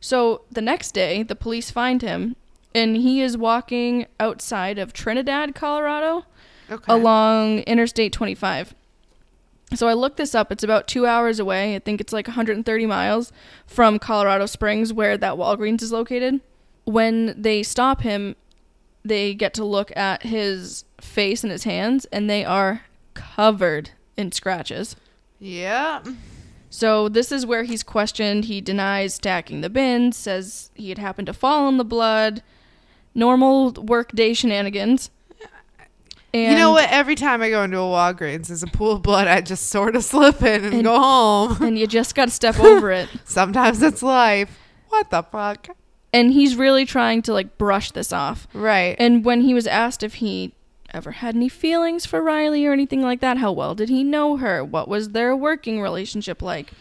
So 0.00 0.42
the 0.50 0.60
next 0.62 0.92
day, 0.92 1.22
the 1.22 1.34
police 1.36 1.70
find 1.70 2.00
him, 2.00 2.36
and 2.74 2.96
he 2.96 3.20
is 3.20 3.36
walking 3.36 4.06
outside 4.20 4.78
of 4.78 4.92
Trinidad, 4.92 5.54
Colorado, 5.54 6.24
okay. 6.70 6.92
along 6.92 7.60
Interstate 7.60 8.12
25. 8.12 8.74
So 9.74 9.86
I 9.86 9.92
looked 9.92 10.16
this 10.16 10.34
up. 10.34 10.50
It's 10.50 10.64
about 10.64 10.88
two 10.88 11.06
hours 11.06 11.38
away. 11.38 11.74
I 11.74 11.78
think 11.78 12.00
it's 12.00 12.12
like 12.12 12.26
130 12.26 12.86
miles 12.86 13.32
from 13.66 13.98
Colorado 13.98 14.46
Springs, 14.46 14.92
where 14.92 15.18
that 15.18 15.34
Walgreens 15.34 15.82
is 15.82 15.92
located. 15.92 16.40
When 16.84 17.34
they 17.40 17.62
stop 17.62 18.00
him, 18.00 18.34
they 19.04 19.34
get 19.34 19.52
to 19.54 19.64
look 19.64 19.94
at 19.96 20.22
his 20.22 20.84
face 21.00 21.42
and 21.42 21.52
his 21.52 21.64
hands, 21.64 22.06
and 22.06 22.30
they 22.30 22.44
are 22.44 22.82
covered 23.12 23.90
in 24.16 24.32
scratches. 24.32 24.96
Yeah. 25.38 26.02
So 26.70 27.08
this 27.08 27.30
is 27.30 27.46
where 27.46 27.64
he's 27.64 27.82
questioned. 27.82 28.46
He 28.46 28.60
denies 28.60 29.14
stacking 29.14 29.60
the 29.60 29.70
bins, 29.70 30.16
says 30.16 30.70
he 30.74 30.88
had 30.88 30.98
happened 30.98 31.26
to 31.26 31.32
fall 31.32 31.68
in 31.68 31.76
the 31.76 31.84
blood, 31.84 32.42
normal 33.14 33.72
workday 33.72 34.32
shenanigans. 34.32 35.10
And 36.34 36.52
you 36.52 36.58
know 36.58 36.72
what? 36.72 36.90
Every 36.90 37.14
time 37.14 37.40
I 37.40 37.48
go 37.50 37.62
into 37.62 37.78
a 37.78 37.80
Walgreens, 37.80 38.48
there's 38.48 38.62
a 38.62 38.66
pool 38.66 38.92
of 38.92 39.02
blood. 39.02 39.28
I 39.28 39.40
just 39.40 39.68
sort 39.70 39.96
of 39.96 40.04
slip 40.12 40.42
in 40.42 40.64
and, 40.64 40.74
And- 40.74 40.84
go 40.84 40.98
home. 40.98 41.62
And 41.62 41.78
you 41.78 41.86
just 41.86 42.14
got 42.14 42.26
to 42.26 42.30
step 42.30 42.58
over 42.60 42.90
it. 42.92 43.08
Sometimes 43.24 43.82
it's 43.82 44.02
life. 44.02 44.58
What 44.88 45.10
the 45.10 45.22
fuck? 45.22 45.68
And 46.12 46.32
he's 46.32 46.56
really 46.56 46.84
trying 46.86 47.22
to 47.22 47.32
like 47.32 47.58
brush 47.58 47.90
this 47.92 48.12
off. 48.12 48.46
Right. 48.54 48.96
And 48.98 49.24
when 49.24 49.42
he 49.42 49.52
was 49.54 49.66
asked 49.66 50.02
if 50.02 50.14
he 50.14 50.54
ever 50.94 51.10
had 51.12 51.34
any 51.34 51.50
feelings 51.50 52.06
for 52.06 52.22
Riley 52.22 52.64
or 52.66 52.72
anything 52.72 53.02
like 53.02 53.20
that, 53.20 53.36
how 53.38 53.52
well 53.52 53.74
did 53.74 53.88
he 53.90 54.02
know 54.02 54.38
her? 54.38 54.64
What 54.64 54.88
was 54.88 55.10
their 55.10 55.36
working 55.36 55.80
relationship 55.82 56.40
like? 56.40 56.72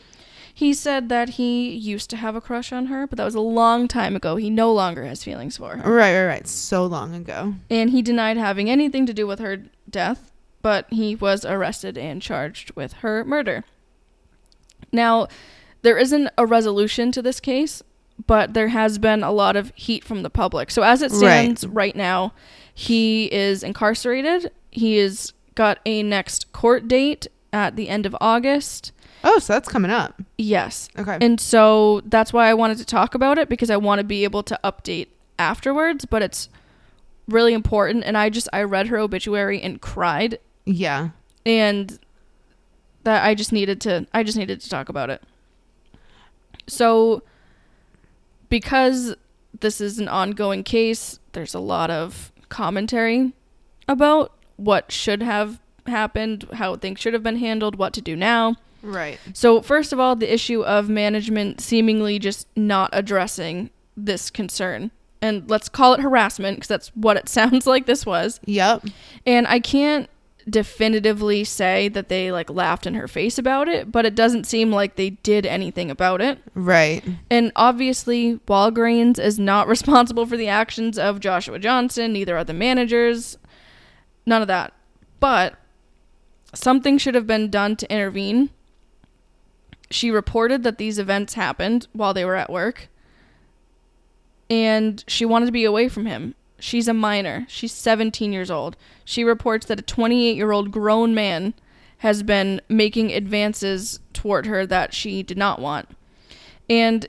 He 0.58 0.74
said 0.74 1.10
that 1.10 1.30
he 1.38 1.70
used 1.70 2.10
to 2.10 2.18
have 2.18 2.36
a 2.36 2.42
crush 2.42 2.72
on 2.72 2.88
her, 2.88 3.06
but 3.06 3.18
that 3.18 3.26
was 3.26 3.36
a 3.36 3.40
long 3.40 3.88
time 3.88 4.16
ago. 4.16 4.38
He 4.38 4.50
no 4.50 4.74
longer 4.74 5.06
has 5.06 5.24
feelings 5.24 5.58
for 5.58 5.78
her. 5.78 5.84
right, 5.92 6.14
right, 6.20 6.26
right. 6.26 6.48
So 6.48 6.84
long 6.88 7.14
ago. 7.14 7.54
and 7.70 7.92
he 7.92 8.02
denied 8.02 8.38
having 8.38 8.68
anything 8.68 9.06
to 9.06 9.14
do 9.14 9.28
with 9.28 9.38
her 9.38 9.58
death, 9.88 10.32
but 10.64 10.88
he 10.90 11.14
was 11.16 11.46
arrested 11.46 11.96
and 11.96 12.24
charged 12.24 12.72
with 12.76 12.94
her 13.04 13.24
murder. 13.24 13.66
Now, 14.92 15.28
there 15.84 16.00
isn't 16.00 16.30
a 16.40 16.46
resolution 16.48 17.12
to 17.12 17.22
this 17.22 17.40
case, 17.40 17.84
but 18.26 18.56
there 18.56 18.70
has 18.70 18.98
been 18.98 19.22
a 19.22 19.32
lot 19.32 19.56
of 19.56 19.72
heat 19.76 20.04
from 20.04 20.24
the 20.24 20.30
public. 20.32 20.72
So, 20.72 20.82
as 20.82 21.04
it 21.04 21.12
Right. 21.12 21.20
stands 21.20 21.68
right, 21.68 21.96
now, 21.96 22.34
he 22.74 23.32
is 23.32 23.62
incarcerated. 23.62 24.52
He 24.72 24.98
has 24.98 25.34
got 25.54 25.78
a 25.86 26.02
next 26.02 26.52
court 26.52 26.88
date 26.88 27.28
at 27.54 27.76
the 27.76 27.90
end 27.90 28.08
of 28.08 28.16
August. 28.20 28.92
Oh, 29.24 29.40
so 29.40 29.54
that's 29.54 29.70
coming 29.70 29.92
up. 29.92 30.22
Yes. 30.38 30.90
Okay. 30.98 31.18
And 31.22 31.40
so 31.40 32.02
that's 32.06 32.32
why 32.32 32.50
I 32.50 32.54
wanted 32.54 32.78
to 32.78 32.86
talk 32.86 33.16
about 33.16 33.38
it 33.38 33.50
because 33.50 33.70
I 33.70 33.78
want 33.78 34.00
to 34.00 34.04
be 34.04 34.24
able 34.24 34.44
to 34.44 34.60
update 34.64 35.08
afterwards, 35.40 36.06
but 36.06 36.22
it's 36.22 36.50
really 37.28 37.54
important 37.54 38.04
and 38.06 38.18
I 38.18 38.30
just 38.30 38.48
I 38.54 38.64
read 38.64 38.88
her 38.88 38.98
obituary 38.98 39.62
and 39.62 39.82
cried 39.82 40.40
yeah. 40.66 41.10
and 41.46 42.00
that 43.04 43.24
I 43.26 43.36
just 43.36 43.52
needed 43.52 43.82
to 43.82 44.08
I 44.14 44.24
just 44.24 44.38
needed 44.38 44.62
to 44.62 44.70
talk 44.70 44.90
about 44.90 45.10
it. 45.10 45.22
So 46.68 47.24
because 48.50 49.16
this 49.60 49.82
is 49.82 50.00
an 50.00 50.08
ongoing 50.08 50.64
case, 50.64 51.20
there's 51.34 51.54
a 51.54 51.60
lot 51.60 51.90
of 51.90 52.32
commentary 52.50 53.34
about 53.88 54.34
what 54.58 54.92
should 54.92 55.22
have 55.22 55.60
happened, 55.86 56.48
how 56.54 56.76
things 56.76 57.00
should 57.00 57.14
have 57.14 57.24
been 57.24 57.38
handled, 57.38 57.78
what 57.78 57.94
to 57.94 58.02
do 58.02 58.16
now. 58.16 58.56
Right. 58.82 59.20
So, 59.34 59.62
first 59.62 59.94
of 59.94 60.00
all, 60.00 60.16
the 60.16 60.32
issue 60.32 60.64
of 60.64 60.90
management 60.90 61.62
seemingly 61.62 62.20
just 62.20 62.48
not 62.56 62.90
addressing 62.94 63.70
this 63.96 64.30
concern. 64.30 64.92
And 65.22 65.50
let's 65.50 65.68
call 65.68 65.94
it 65.94 66.00
harassment 66.00 66.58
because 66.58 66.68
that's 66.68 66.88
what 66.90 67.18
it 67.18 67.30
sounds 67.30 67.66
like 67.66 67.86
this 67.86 68.06
was. 68.06 68.40
Yep. 68.46 68.86
And 69.26 69.48
I 69.48 69.60
can't 69.60 70.10
definitively 70.50 71.44
say 71.44 71.90
that 71.90 72.08
they 72.08 72.32
like 72.32 72.50
laughed 72.50 72.88
in 72.88 72.94
her 72.94 73.08
face 73.08 73.38
about 73.38 73.68
it, 73.68 73.92
but 73.92 74.06
it 74.06 74.16
doesn't 74.16 74.46
seem 74.46 74.72
like 74.72 74.96
they 74.96 75.10
did 75.10 75.46
anything 75.46 75.92
about 75.92 76.22
it. 76.22 76.40
Right. 76.54 77.04
And 77.30 77.52
obviously, 77.56 78.40
Walgreens 78.48 79.20
is 79.20 79.38
not 79.38 79.68
responsible 79.68 80.26
for 80.26 80.38
the 80.38 80.48
actions 80.48 80.98
of 80.98 81.20
Joshua 81.20 81.60
Johnson, 81.60 82.14
neither 82.14 82.38
are 82.38 82.44
the 82.44 82.54
managers, 82.54 83.38
none 84.26 84.42
of 84.42 84.48
that. 84.48 84.74
But 85.20 85.56
something 86.54 86.98
should 86.98 87.16
have 87.16 87.28
been 87.28 87.50
done 87.50 87.76
to 87.78 87.92
intervene. 87.92 88.52
She 89.90 90.12
reported 90.12 90.64
that 90.64 90.78
these 90.78 91.00
events 91.00 91.36
happened 91.36 91.88
while 91.94 92.14
they 92.14 92.26
were 92.26 92.36
at 92.36 92.52
work, 92.52 92.90
and 94.50 95.04
she 95.08 95.26
wanted 95.26 95.48
to 95.48 95.52
be 95.52 95.64
away 95.64 95.90
from 95.90 96.06
him. 96.06 96.36
She's 96.60 96.88
a 96.88 96.94
minor. 96.94 97.46
She's 97.50 97.72
17 97.72 98.34
years 98.34 98.50
old. 98.50 98.76
She 99.06 99.24
reports 99.24 99.66
that 99.68 99.80
a 99.80 99.84
28 99.84 100.36
year 100.36 100.52
old 100.52 100.72
grown 100.72 101.14
man 101.14 101.54
has 102.00 102.24
been 102.24 102.62
making 102.70 103.12
advances 103.12 104.00
toward 104.14 104.46
her 104.46 104.66
that 104.66 104.94
she 104.94 105.24
did 105.24 105.38
not 105.38 105.60
want. 105.60 105.90
And 106.70 107.08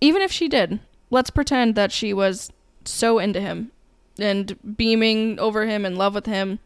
even 0.00 0.22
if 0.22 0.32
she 0.32 0.48
did, 0.48 0.80
let's 1.10 1.30
pretend 1.30 1.74
that 1.74 1.92
she 1.92 2.12
was 2.12 2.50
so 2.84 3.18
into 3.18 3.40
him 3.40 3.70
and 4.18 4.76
beaming 4.76 5.38
over 5.38 5.66
him 5.66 5.84
in 5.84 5.96
love 5.96 6.14
with 6.14 6.26
him. 6.26 6.58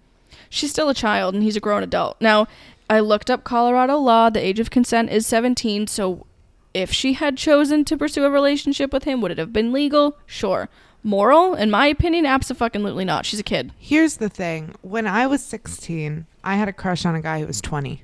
She's 0.49 0.71
still 0.71 0.89
a 0.89 0.95
child 0.95 1.35
and 1.35 1.43
he's 1.43 1.57
a 1.57 1.61
grown 1.61 1.83
adult. 1.83 2.17
Now, 2.21 2.47
I 2.89 3.01
looked 3.01 3.31
up 3.31 3.45
Colorado 3.45 3.97
law. 3.99 4.31
The 4.31 4.45
age 4.45 4.61
of 4.61 4.71
consent 4.71 5.11
is 5.11 5.27
17. 5.27 5.87
So 5.87 6.27
if 6.73 6.93
she 6.93 7.15
had 7.15 7.37
chosen 7.37 7.85
to 7.87 7.97
pursue 7.97 8.25
a 8.25 8.31
relationship 8.31 8.93
with 8.93 9.05
him, 9.05 9.21
would 9.21 9.31
it 9.31 9.39
have 9.39 9.53
been 9.53 9.73
legal? 9.73 10.19
Sure. 10.27 10.69
Moral? 11.03 11.55
In 11.55 11.71
my 11.71 11.87
opinion, 11.87 12.27
absolutely 12.27 13.05
not. 13.05 13.25
She's 13.25 13.41
a 13.41 13.45
kid. 13.45 13.73
Here's 13.79 14.17
the 14.17 14.29
thing. 14.29 14.75
When 14.83 15.07
I 15.07 15.27
was 15.27 15.43
16, 15.43 16.27
I 16.43 16.57
had 16.57 16.69
a 16.69 16.73
crush 16.73 17.05
on 17.05 17.15
a 17.15 17.23
guy 17.23 17.41
who 17.41 17.47
was 17.47 17.61
20. 17.61 18.03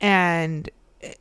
And 0.00 0.68
eh, 1.02 1.14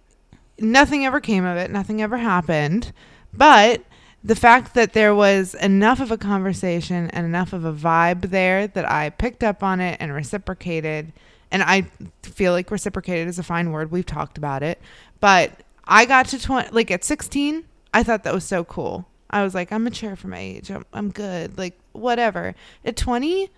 nothing 0.57 1.05
ever 1.05 1.19
came 1.19 1.45
of 1.45 1.57
it. 1.57 1.71
Nothing 1.71 2.01
ever 2.01 2.17
happened. 2.17 2.91
But 3.33 3.83
the 4.23 4.35
fact 4.35 4.73
that 4.73 4.93
there 4.93 5.15
was 5.15 5.53
enough 5.55 5.99
of 5.99 6.11
a 6.11 6.17
conversation 6.17 7.09
and 7.11 7.25
enough 7.25 7.53
of 7.53 7.63
a 7.63 7.73
vibe 7.73 8.29
there 8.29 8.67
that 8.67 8.89
I 8.89 9.09
picked 9.11 9.43
up 9.43 9.63
on 9.63 9.79
it 9.79 9.97
and 9.99 10.13
reciprocated. 10.13 11.13
And 11.51 11.63
I 11.63 11.83
feel 12.23 12.51
like 12.51 12.69
reciprocated 12.69 13.27
is 13.27 13.39
a 13.39 13.43
fine 13.43 13.71
word. 13.71 13.91
We've 13.91 14.05
talked 14.05 14.37
about 14.37 14.61
it. 14.61 14.81
But 15.19 15.63
I 15.85 16.05
got 16.05 16.27
to 16.27 16.39
20, 16.39 16.69
like 16.71 16.91
at 16.91 17.03
16, 17.03 17.63
I 17.93 18.03
thought 18.03 18.23
that 18.23 18.33
was 18.33 18.43
so 18.43 18.63
cool. 18.63 19.07
I 19.29 19.43
was 19.43 19.55
like, 19.55 19.71
I'm 19.71 19.83
mature 19.83 20.15
for 20.15 20.27
my 20.27 20.39
age. 20.39 20.69
I'm, 20.69 20.85
I'm 20.91 21.11
good. 21.11 21.57
Like, 21.57 21.79
whatever. 21.91 22.55
At 22.83 22.97
20, 22.97 23.49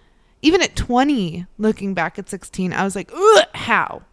even 0.41 0.62
at 0.62 0.76
20, 0.76 1.45
looking 1.58 1.93
back 1.93 2.19
at 2.19 2.30
16, 2.30 2.74
I 2.74 2.84
was 2.84 2.95
like, 2.95 3.12
how? 3.54 4.04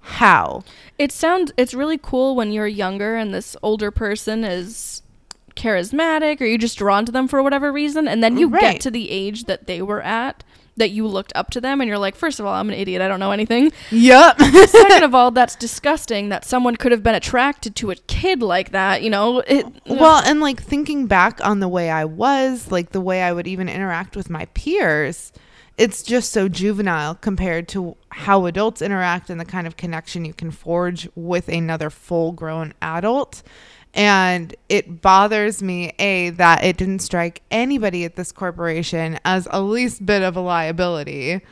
How? 0.00 0.64
It 0.98 1.12
sounds 1.12 1.52
it's 1.56 1.74
really 1.74 1.98
cool 1.98 2.34
when 2.34 2.50
you're 2.50 2.66
younger 2.66 3.14
and 3.14 3.32
this 3.32 3.56
older 3.62 3.92
person 3.92 4.42
is 4.42 5.01
charismatic 5.54 6.40
or 6.40 6.44
you're 6.44 6.58
just 6.58 6.78
drawn 6.78 7.04
to 7.06 7.12
them 7.12 7.28
for 7.28 7.42
whatever 7.42 7.72
reason 7.72 8.06
and 8.08 8.22
then 8.22 8.36
you 8.38 8.48
Right. 8.48 8.60
get 8.60 8.80
to 8.82 8.90
the 8.90 9.10
age 9.10 9.44
that 9.44 9.66
they 9.66 9.82
were 9.82 10.02
at 10.02 10.44
that 10.76 10.90
you 10.90 11.06
looked 11.06 11.32
up 11.34 11.50
to 11.50 11.60
them 11.60 11.82
and 11.82 11.88
you're 11.88 11.98
like, 11.98 12.14
first 12.16 12.40
of 12.40 12.46
all, 12.46 12.54
I'm 12.54 12.70
an 12.70 12.74
idiot. 12.74 13.02
I 13.02 13.08
don't 13.08 13.20
know 13.20 13.30
anything. 13.30 13.72
Yep. 13.90 14.40
Second 14.68 15.02
of 15.02 15.14
all, 15.14 15.30
that's 15.30 15.54
disgusting 15.54 16.30
that 16.30 16.46
someone 16.46 16.76
could 16.76 16.92
have 16.92 17.02
been 17.02 17.14
attracted 17.14 17.76
to 17.76 17.90
a 17.90 17.94
kid 17.94 18.40
like 18.42 18.72
that. 18.72 19.02
You 19.02 19.10
know, 19.10 19.40
it, 19.40 19.66
well, 19.86 20.22
and 20.24 20.40
like 20.40 20.62
thinking 20.62 21.06
back 21.06 21.44
on 21.44 21.60
the 21.60 21.68
way 21.68 21.90
I 21.90 22.06
was, 22.06 22.70
like 22.70 22.92
the 22.92 23.02
way 23.02 23.22
I 23.22 23.32
would 23.34 23.46
even 23.46 23.68
interact 23.68 24.16
with 24.16 24.30
my 24.30 24.46
peers, 24.54 25.30
it's 25.76 26.02
just 26.02 26.32
so 26.32 26.48
juvenile 26.48 27.16
compared 27.16 27.68
to 27.68 27.94
how 28.08 28.46
adults 28.46 28.80
interact 28.80 29.28
and 29.28 29.38
the 29.38 29.44
kind 29.44 29.66
of 29.66 29.76
connection 29.76 30.24
you 30.24 30.32
can 30.32 30.50
forge 30.50 31.06
with 31.14 31.48
another 31.48 31.90
full 31.90 32.32
grown 32.32 32.72
adult. 32.80 33.42
And 33.94 34.54
it 34.68 35.02
bothers 35.02 35.62
me, 35.62 35.92
A, 35.98 36.30
that 36.30 36.64
it 36.64 36.78
didn't 36.78 37.00
strike 37.00 37.42
anybody 37.50 38.04
at 38.04 38.16
this 38.16 38.32
corporation 38.32 39.18
as 39.24 39.46
a 39.50 39.60
least 39.60 40.06
bit 40.06 40.22
of 40.22 40.34
a 40.36 40.40
liability 40.40 41.42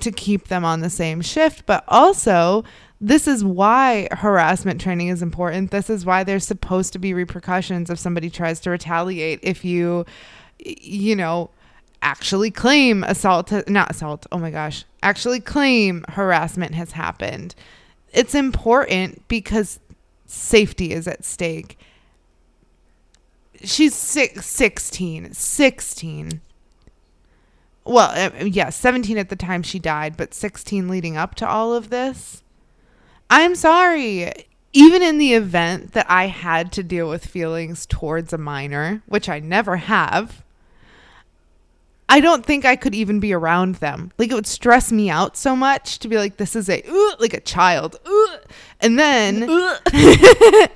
to 0.00 0.12
keep 0.12 0.48
them 0.48 0.64
on 0.64 0.80
the 0.80 0.90
same 0.90 1.20
shift, 1.20 1.66
but 1.66 1.84
also 1.88 2.64
this 3.00 3.26
is 3.26 3.44
why 3.44 4.06
harassment 4.12 4.80
training 4.80 5.08
is 5.08 5.22
important. 5.22 5.72
This 5.72 5.90
is 5.90 6.06
why 6.06 6.22
there's 6.22 6.46
supposed 6.46 6.92
to 6.92 7.00
be 7.00 7.12
repercussions 7.12 7.90
if 7.90 7.98
somebody 7.98 8.30
tries 8.30 8.60
to 8.60 8.70
retaliate 8.70 9.40
if 9.42 9.64
you 9.64 10.06
you 10.64 11.16
know 11.16 11.50
actually 12.02 12.50
claim 12.50 13.02
assault 13.04 13.52
not 13.68 13.90
assault 13.90 14.26
oh 14.32 14.38
my 14.38 14.50
gosh 14.50 14.84
actually 15.02 15.40
claim 15.40 16.04
harassment 16.08 16.74
has 16.74 16.92
happened 16.92 17.54
it's 18.12 18.34
important 18.34 19.26
because 19.28 19.78
safety 20.32 20.92
is 20.92 21.06
at 21.06 21.24
stake. 21.24 21.78
She's 23.62 23.94
six, 23.94 24.44
16 24.46 25.34
16 25.34 26.40
well 27.84 28.10
uh, 28.10 28.44
yeah 28.44 28.70
17 28.70 29.18
at 29.18 29.28
the 29.28 29.36
time 29.36 29.62
she 29.62 29.78
died 29.78 30.16
but 30.16 30.34
16 30.34 30.88
leading 30.88 31.16
up 31.16 31.34
to 31.36 31.48
all 31.48 31.74
of 31.74 31.90
this. 31.90 32.42
I'm 33.30 33.54
sorry. 33.54 34.32
Even 34.72 35.02
in 35.02 35.18
the 35.18 35.34
event 35.34 35.92
that 35.92 36.06
i 36.08 36.26
had 36.26 36.72
to 36.72 36.82
deal 36.82 37.08
with 37.08 37.26
feelings 37.26 37.86
towards 37.86 38.32
a 38.32 38.38
minor 38.38 39.02
which 39.06 39.28
i 39.28 39.38
never 39.38 39.76
have 39.76 40.42
I 42.12 42.20
don't 42.20 42.44
think 42.44 42.66
I 42.66 42.76
could 42.76 42.94
even 42.94 43.20
be 43.20 43.32
around 43.32 43.76
them. 43.76 44.12
Like 44.18 44.30
it 44.30 44.34
would 44.34 44.46
stress 44.46 44.92
me 44.92 45.08
out 45.08 45.34
so 45.34 45.56
much 45.56 45.98
to 46.00 46.08
be 46.08 46.18
like, 46.18 46.36
this 46.36 46.54
is 46.54 46.68
a 46.68 46.82
uh, 46.82 47.16
like 47.18 47.32
a 47.32 47.40
child, 47.40 47.96
uh, 48.04 48.36
and 48.80 48.98
then, 48.98 49.44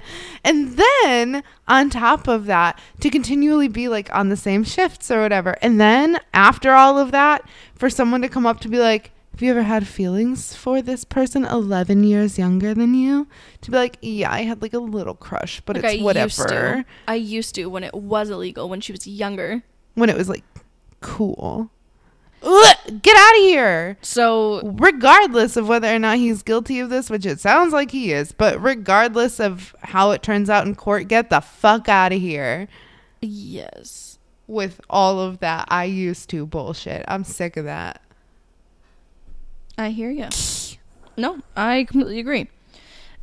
and 0.44 0.78
then 0.78 1.42
on 1.68 1.90
top 1.90 2.26
of 2.26 2.46
that, 2.46 2.80
to 3.00 3.10
continually 3.10 3.68
be 3.68 3.86
like 3.86 4.12
on 4.14 4.30
the 4.30 4.36
same 4.36 4.64
shifts 4.64 5.10
or 5.10 5.20
whatever, 5.20 5.58
and 5.60 5.78
then 5.78 6.18
after 6.32 6.72
all 6.72 6.98
of 6.98 7.12
that, 7.12 7.46
for 7.74 7.90
someone 7.90 8.22
to 8.22 8.30
come 8.30 8.46
up 8.46 8.60
to 8.60 8.68
be 8.70 8.78
like, 8.78 9.10
have 9.32 9.42
you 9.42 9.50
ever 9.50 9.64
had 9.64 9.86
feelings 9.86 10.54
for 10.54 10.80
this 10.80 11.04
person 11.04 11.44
11 11.44 12.02
years 12.02 12.38
younger 12.38 12.72
than 12.72 12.94
you? 12.94 13.28
To 13.60 13.70
be 13.70 13.76
like, 13.76 13.98
yeah, 14.00 14.32
I 14.32 14.44
had 14.44 14.62
like 14.62 14.72
a 14.72 14.78
little 14.78 15.12
crush, 15.12 15.60
but 15.66 15.76
like 15.76 15.84
it's 15.84 16.00
I 16.00 16.02
whatever. 16.02 16.76
Used. 16.76 16.86
I 17.06 17.14
used 17.16 17.54
to 17.56 17.66
when 17.66 17.84
it 17.84 17.92
was 17.92 18.30
illegal 18.30 18.70
when 18.70 18.80
she 18.80 18.92
was 18.92 19.06
younger. 19.06 19.62
When 19.92 20.08
it 20.08 20.16
was 20.16 20.30
like 20.30 20.42
cool. 21.06 21.70
Ugh, 22.42 22.76
get 23.00 23.16
out 23.16 23.36
of 23.36 23.42
here. 23.42 23.96
So, 24.02 24.60
regardless 24.74 25.56
of 25.56 25.68
whether 25.68 25.86
or 25.94 25.98
not 26.00 26.18
he's 26.18 26.42
guilty 26.42 26.80
of 26.80 26.90
this, 26.90 27.08
which 27.08 27.24
it 27.24 27.38
sounds 27.38 27.72
like 27.72 27.92
he 27.92 28.12
is, 28.12 28.32
but 28.32 28.60
regardless 28.60 29.38
of 29.38 29.74
how 29.82 30.10
it 30.10 30.22
turns 30.22 30.50
out 30.50 30.66
in 30.66 30.74
court, 30.74 31.06
get 31.06 31.30
the 31.30 31.40
fuck 31.40 31.88
out 31.88 32.12
of 32.12 32.20
here. 32.20 32.66
Yes. 33.20 34.18
With 34.48 34.80
all 34.90 35.20
of 35.20 35.38
that 35.38 35.66
I 35.70 35.84
used 35.84 36.28
to 36.30 36.44
bullshit. 36.44 37.04
I'm 37.06 37.24
sick 37.24 37.56
of 37.56 37.64
that. 37.64 38.02
I 39.78 39.90
hear 39.90 40.10
you. 40.10 40.28
no, 41.16 41.40
I 41.56 41.84
completely 41.84 42.18
agree. 42.18 42.48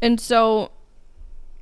And 0.01 0.19
so, 0.21 0.71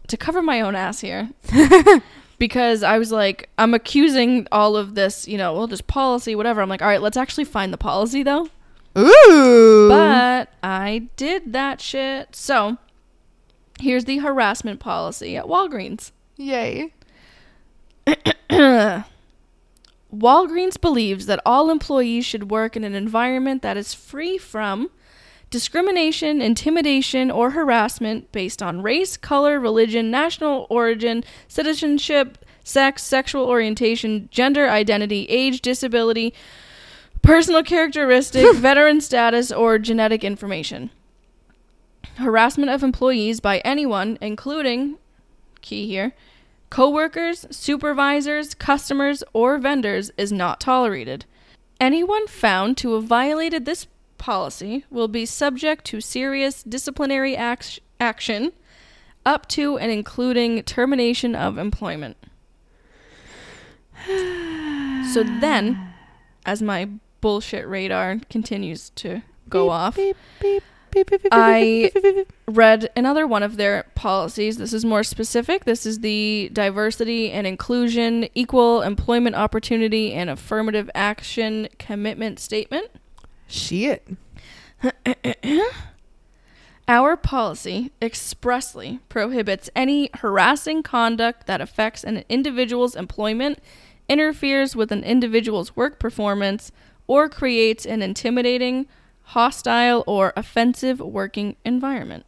to 0.08 0.18
cover 0.18 0.42
my 0.44 0.62
own 0.62 0.76
ass 0.76 1.00
here, 1.00 1.30
because 2.41 2.82
I 2.82 2.97
was 2.97 3.12
like, 3.12 3.49
I'm 3.60 3.75
accusing 3.75 4.47
all 4.51 4.75
of 4.75 4.95
this, 4.95 5.27
you 5.27 5.38
know, 5.38 5.54
well, 5.54 5.67
this 5.67 5.80
policy, 5.80 6.34
whatever. 6.34 6.60
I'm 6.60 6.69
like, 6.69 6.82
all 6.82 6.88
right, 6.88 6.99
let's 6.99 7.15
actually 7.15 7.43
find 7.43 7.71
the 7.71 7.77
policy 7.77 8.23
though. 8.23 8.49
Ooh. 8.97 9.88
But 9.88 10.51
I 10.63 11.10
did 11.17 11.54
that 11.54 11.80
shit. 11.80 12.36
So 12.36 12.77
here's 13.80 14.06
the 14.06 14.17
harassment 14.17 14.80
policy 14.80 15.38
at 15.38 15.45
Walgreens. 15.45 16.13
Yay. 16.36 16.91
Walgreens 18.08 19.06
believes 20.82 21.27
that 21.27 21.41
all 21.45 21.69
employees 21.69 22.25
should 22.25 22.49
work 22.49 22.75
in 22.75 22.84
an 22.84 22.95
environment 22.95 23.62
that 23.62 23.77
is 23.77 23.93
free 23.93 24.39
from 24.39 24.89
discrimination, 25.52 26.42
intimidation, 26.42 27.30
or 27.30 27.52
harassment 27.52 28.32
based 28.32 28.64
on 28.64 28.82
race, 28.82 29.18
color, 29.18 29.60
religion, 29.60 30.10
national 30.10 30.66
origin, 30.70 31.24
citizenship, 31.48 32.44
sex, 32.64 33.04
sexual 33.04 33.46
orientation, 33.46 34.30
gender 34.32 34.70
identity, 34.70 35.26
age, 35.26 35.62
disability, 35.62 36.34
personal 37.22 37.62
characteristic, 37.64 38.56
veteran 38.56 39.02
status, 39.02 39.52
or 39.52 39.78
genetic 39.78 40.24
information. 40.24 40.90
Harassment 42.16 42.72
of 42.72 42.82
employees 42.82 43.40
by 43.40 43.60
anyone, 43.60 44.18
including, 44.22 44.98
key 45.62 45.88
here, 45.88 46.14
coworkers, 46.70 47.46
supervisors, 47.52 48.54
customers, 48.54 49.24
or 49.34 49.58
vendors, 49.58 50.12
is 50.18 50.32
not 50.32 50.62
tolerated. 50.62 51.26
Anyone 51.80 52.28
found 52.28 52.78
to 52.78 52.94
have 52.94 53.04
violated 53.04 53.66
this 53.66 53.88
policy 54.22 54.86
will 54.90 55.08
be 55.10 55.26
subject 55.26 55.84
to 55.86 56.00
serious 56.00 56.64
disciplinary 56.64 57.36
act- 57.36 57.80
action 58.00 58.54
up 59.26 59.48
to 59.50 59.78
and 59.78 59.92
including 59.92 60.64
termination 60.64 61.36
of 61.36 61.58
employment. 61.58 62.16
so 64.08 65.24
then, 65.42 65.94
as 66.46 66.62
my 66.62 66.88
bullshit 67.20 67.68
radar 67.68 68.20
continues 68.30 68.92
to 68.92 69.22
go 69.50 69.66
beep, 69.66 69.72
off, 69.72 69.96
beep, 69.96 70.16
beep, 70.40 70.64
I 71.32 71.92
read 72.48 72.90
another 72.96 73.26
one 73.26 73.44
of 73.44 73.58
their 73.58 73.86
policies. 73.96 74.58
This 74.58 74.74
is 74.74 74.84
more 74.84 75.04
specific. 75.04 75.66
This 75.66 75.86
is 75.86 76.00
the 76.00 76.50
diversity 76.54 77.32
and 77.32 77.48
inclusion, 77.48 78.28
equal 78.36 78.82
employment 78.82 79.36
opportunity, 79.36 80.14
and 80.14 80.30
affirmative 80.30 80.90
action 80.94 81.70
commitment 81.80 82.40
statement. 82.40 82.90
Shit. 83.52 84.08
Our 86.88 87.16
policy 87.16 87.92
expressly 88.02 89.00
prohibits 89.10 89.70
any 89.76 90.10
harassing 90.16 90.84
conduct 90.84 91.48
that 91.48 91.62
affects 91.62 92.04
an 92.04 92.24
individual's 92.28 92.96
employment, 92.96 93.60
interferes 94.10 94.76
with 94.76 94.92
an 94.92 95.04
individual's 95.04 95.76
work 95.76 96.00
performance, 96.00 96.72
or 97.08 97.30
creates 97.30 97.86
an 97.86 98.02
intimidating, 98.02 98.88
hostile, 99.24 100.04
or 100.08 100.34
offensive 100.36 101.00
working 101.00 101.56
environment. 101.64 102.26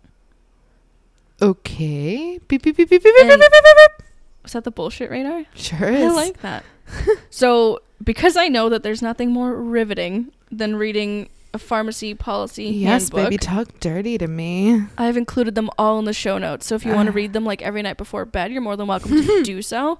Okay. 1.41 2.39
Beep, 2.47 2.63
beep, 2.63 2.75
beep, 2.77 2.89
beep, 2.89 2.89
beep, 2.89 3.03
beep, 3.03 3.13
beep, 3.15 3.39
beep, 3.39 3.39
beep. 3.39 4.07
Was 4.43 4.53
that 4.53 4.65
the 4.65 4.71
bullshit 4.71 5.09
radar? 5.09 5.45
Sure 5.55 5.89
is. 5.89 6.03
I 6.03 6.09
like 6.09 6.41
that. 6.41 6.63
so, 7.29 7.79
because 8.03 8.35
I 8.35 8.49
know 8.49 8.69
that 8.69 8.83
there's 8.83 9.01
nothing 9.01 9.31
more 9.31 9.55
riveting 9.55 10.31
than 10.53 10.75
reading 10.75 11.29
a 11.53 11.59
pharmacy 11.59 12.15
policy 12.15 12.65
yes, 12.65 13.03
handbook. 13.03 13.25
baby, 13.25 13.37
talk 13.37 13.79
dirty 13.79 14.17
to 14.17 14.27
me. 14.27 14.83
I've 14.97 15.17
included 15.17 15.53
them 15.53 15.69
all 15.77 15.99
in 15.99 16.05
the 16.05 16.13
show 16.13 16.37
notes. 16.37 16.65
So 16.65 16.75
if 16.75 16.83
you 16.83 16.93
want 16.93 17.07
to 17.07 17.11
ah. 17.11 17.15
read 17.15 17.33
them 17.33 17.45
like 17.45 17.61
every 17.61 17.83
night 17.83 17.97
before 17.97 18.25
bed, 18.25 18.51
you're 18.51 18.61
more 18.61 18.75
than 18.75 18.87
welcome 18.87 19.11
to 19.11 19.43
do 19.43 19.61
so. 19.63 19.99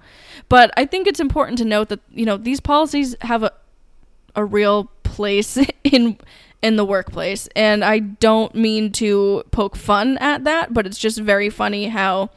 But 0.50 0.72
I 0.76 0.86
think 0.86 1.08
it's 1.08 1.20
important 1.20 1.60
to 1.60 1.66
note 1.66 1.90
that 1.90 2.00
you 2.10 2.26
know 2.26 2.38
these 2.38 2.60
policies 2.60 3.16
have 3.22 3.44
a 3.44 3.52
a 4.36 4.44
real 4.44 4.86
place 5.04 5.60
in 5.84 6.18
in 6.62 6.76
the 6.76 6.86
workplace, 6.86 7.48
and 7.56 7.84
I 7.84 8.00
don't 8.00 8.56
mean 8.56 8.92
to 8.94 9.44
poke 9.52 9.76
fun 9.76 10.18
at 10.20 10.46
that, 10.46 10.74
but 10.74 10.88
it's 10.88 10.98
just 10.98 11.20
very 11.20 11.50
funny 11.50 11.90
how 11.90 12.32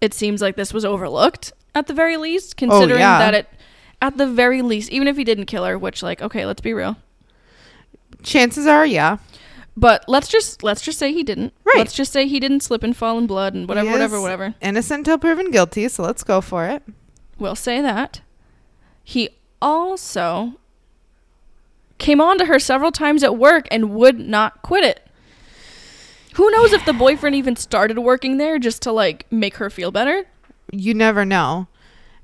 it 0.00 0.12
seems 0.12 0.42
like 0.42 0.56
this 0.56 0.74
was 0.74 0.84
overlooked 0.84 1.52
at 1.74 1.86
the 1.86 1.94
very 1.94 2.16
least, 2.16 2.54
oh, 2.56 2.58
considering 2.58 3.00
yeah. 3.00 3.18
that 3.18 3.34
it 3.34 3.48
at 4.02 4.18
the 4.18 4.26
very 4.26 4.60
least, 4.60 4.90
even 4.90 5.08
if 5.08 5.16
he 5.16 5.24
didn't 5.24 5.46
kill 5.46 5.64
her, 5.64 5.78
which 5.78 6.02
like 6.02 6.20
okay, 6.20 6.44
let's 6.44 6.60
be 6.60 6.74
real 6.74 6.96
Chances 8.22 8.66
are, 8.66 8.86
yeah. 8.86 9.18
But 9.76 10.04
let's 10.06 10.28
just 10.28 10.62
let's 10.62 10.82
just 10.82 10.98
say 10.98 11.12
he 11.12 11.22
didn't. 11.22 11.54
Right. 11.64 11.78
Let's 11.78 11.94
just 11.94 12.12
say 12.12 12.28
he 12.28 12.40
didn't 12.40 12.60
slip 12.60 12.82
and 12.82 12.96
fall 12.96 13.18
in 13.18 13.26
blood 13.26 13.54
and 13.54 13.66
whatever, 13.66 13.90
whatever, 13.90 14.20
whatever. 14.20 14.54
Innocent 14.60 15.00
until 15.00 15.18
proven 15.18 15.50
guilty. 15.50 15.88
So 15.88 16.02
let's 16.02 16.22
go 16.22 16.40
for 16.40 16.66
it. 16.66 16.82
We'll 17.38 17.56
say 17.56 17.80
that. 17.80 18.20
He 19.02 19.30
also 19.60 20.54
came 21.98 22.20
on 22.20 22.38
to 22.38 22.46
her 22.46 22.58
several 22.58 22.92
times 22.92 23.22
at 23.22 23.36
work 23.38 23.66
and 23.70 23.94
would 23.94 24.18
not 24.18 24.62
quit 24.62 24.84
it. 24.84 25.06
Who 26.34 26.50
knows 26.50 26.72
if 26.72 26.84
the 26.84 26.92
boyfriend 26.92 27.34
even 27.36 27.56
started 27.56 27.98
working 27.98 28.36
there 28.36 28.58
just 28.58 28.82
to 28.82 28.92
like 28.92 29.26
make 29.30 29.56
her 29.56 29.70
feel 29.70 29.90
better? 29.90 30.26
You 30.70 30.94
never 30.94 31.24
know. 31.24 31.68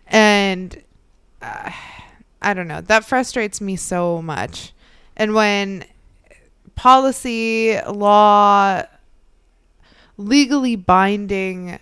And 0.06 0.82
uh, 1.42 1.70
I 2.40 2.54
don't 2.54 2.68
know. 2.68 2.80
That 2.80 3.04
frustrates 3.04 3.60
me 3.60 3.76
so 3.76 4.22
much 4.22 4.72
And 5.18 5.34
when 5.34 5.84
policy, 6.76 7.78
law, 7.82 8.84
legally 10.16 10.76
binding 10.76 11.80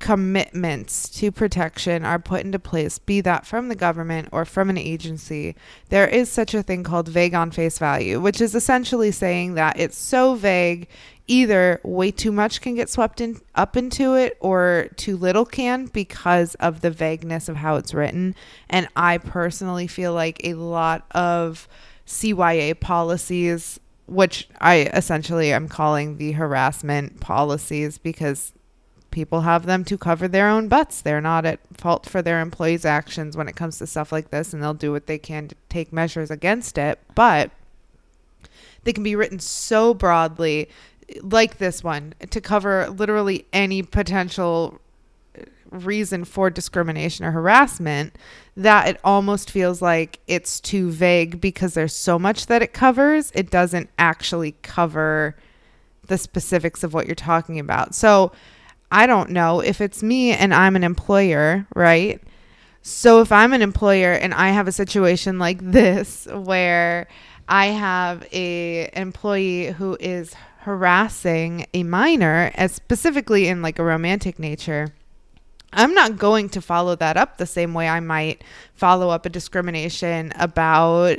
commitments 0.00 1.08
to 1.10 1.30
protection 1.30 2.04
are 2.04 2.18
put 2.18 2.40
into 2.40 2.58
place, 2.58 2.98
be 2.98 3.20
that 3.20 3.46
from 3.46 3.68
the 3.68 3.76
government 3.76 4.28
or 4.32 4.44
from 4.44 4.68
an 4.68 4.78
agency, 4.78 5.54
there 5.90 6.08
is 6.08 6.28
such 6.28 6.54
a 6.54 6.62
thing 6.62 6.82
called 6.82 7.06
vague 7.06 7.34
on 7.34 7.52
face 7.52 7.78
value, 7.78 8.18
which 8.18 8.40
is 8.40 8.54
essentially 8.54 9.12
saying 9.12 9.54
that 9.54 9.78
it's 9.78 9.96
so 9.96 10.34
vague, 10.34 10.88
either 11.30 11.80
way 11.84 12.10
too 12.10 12.32
much 12.32 12.60
can 12.60 12.74
get 12.74 12.90
swept 12.90 13.20
in 13.20 13.40
up 13.54 13.76
into 13.76 14.14
it 14.14 14.36
or 14.40 14.88
too 14.96 15.16
little 15.16 15.44
can 15.44 15.86
because 15.86 16.54
of 16.56 16.80
the 16.80 16.90
vagueness 16.90 17.48
of 17.48 17.56
how 17.56 17.76
it's 17.76 17.94
written. 17.94 18.34
And 18.68 18.88
I 18.96 19.18
personally 19.18 19.86
feel 19.86 20.12
like 20.12 20.40
a 20.44 20.54
lot 20.54 21.06
of 21.12 21.68
CYA 22.06 22.78
policies 22.80 23.78
which 24.10 24.48
I 24.60 24.90
essentially 24.92 25.52
am 25.52 25.68
calling 25.68 26.18
the 26.18 26.32
harassment 26.32 27.20
policies 27.20 27.96
because 27.96 28.52
people 29.12 29.42
have 29.42 29.66
them 29.66 29.84
to 29.84 29.96
cover 29.96 30.26
their 30.26 30.48
own 30.48 30.66
butts. 30.66 31.00
They're 31.00 31.20
not 31.20 31.46
at 31.46 31.60
fault 31.74 32.06
for 32.06 32.20
their 32.20 32.40
employees' 32.40 32.84
actions 32.84 33.36
when 33.36 33.46
it 33.46 33.54
comes 33.54 33.78
to 33.78 33.86
stuff 33.86 34.10
like 34.10 34.30
this, 34.30 34.52
and 34.52 34.60
they'll 34.60 34.74
do 34.74 34.90
what 34.90 35.06
they 35.06 35.18
can 35.18 35.46
to 35.48 35.54
take 35.68 35.92
measures 35.92 36.28
against 36.28 36.76
it. 36.76 36.98
But 37.14 37.52
they 38.82 38.92
can 38.92 39.04
be 39.04 39.14
written 39.14 39.38
so 39.38 39.94
broadly, 39.94 40.68
like 41.22 41.58
this 41.58 41.82
one, 41.82 42.14
to 42.30 42.40
cover 42.40 42.88
literally 42.90 43.46
any 43.52 43.82
potential 43.82 44.80
reason 45.70 46.24
for 46.24 46.50
discrimination 46.50 47.24
or 47.24 47.30
harassment 47.30 48.16
that 48.56 48.88
it 48.88 49.00
almost 49.04 49.50
feels 49.50 49.80
like 49.80 50.18
it's 50.26 50.60
too 50.60 50.90
vague 50.90 51.40
because 51.40 51.74
there's 51.74 51.94
so 51.94 52.18
much 52.18 52.46
that 52.46 52.62
it 52.62 52.72
covers. 52.72 53.30
It 53.34 53.50
doesn't 53.50 53.88
actually 53.98 54.56
cover 54.62 55.36
the 56.06 56.18
specifics 56.18 56.82
of 56.82 56.92
what 56.92 57.06
you're 57.06 57.14
talking 57.14 57.58
about. 57.58 57.94
So 57.94 58.32
I 58.90 59.06
don't 59.06 59.30
know 59.30 59.60
if 59.60 59.80
it's 59.80 60.02
me 60.02 60.32
and 60.32 60.52
I'm 60.52 60.76
an 60.76 60.84
employer, 60.84 61.66
right? 61.74 62.20
So 62.82 63.20
if 63.20 63.30
I'm 63.30 63.52
an 63.52 63.62
employer 63.62 64.12
and 64.12 64.34
I 64.34 64.48
have 64.50 64.66
a 64.66 64.72
situation 64.72 65.38
like 65.38 65.58
this 65.62 66.26
where 66.26 67.06
I 67.48 67.66
have 67.66 68.26
a 68.32 68.90
employee 68.98 69.68
who 69.68 69.96
is 70.00 70.34
harassing 70.60 71.66
a 71.72 71.82
minor, 71.82 72.50
as 72.54 72.72
specifically 72.72 73.48
in 73.48 73.62
like 73.62 73.78
a 73.78 73.84
romantic 73.84 74.38
nature, 74.38 74.92
I'm 75.72 75.94
not 75.94 76.18
going 76.18 76.48
to 76.50 76.60
follow 76.60 76.96
that 76.96 77.16
up 77.16 77.38
the 77.38 77.46
same 77.46 77.74
way 77.74 77.88
I 77.88 78.00
might 78.00 78.42
follow 78.74 79.10
up 79.10 79.24
a 79.24 79.28
discrimination 79.28 80.32
about 80.36 81.18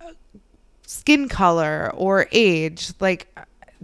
uh, 0.00 0.12
skin 0.82 1.28
color 1.28 1.90
or 1.94 2.28
age. 2.32 2.92
Like 3.00 3.34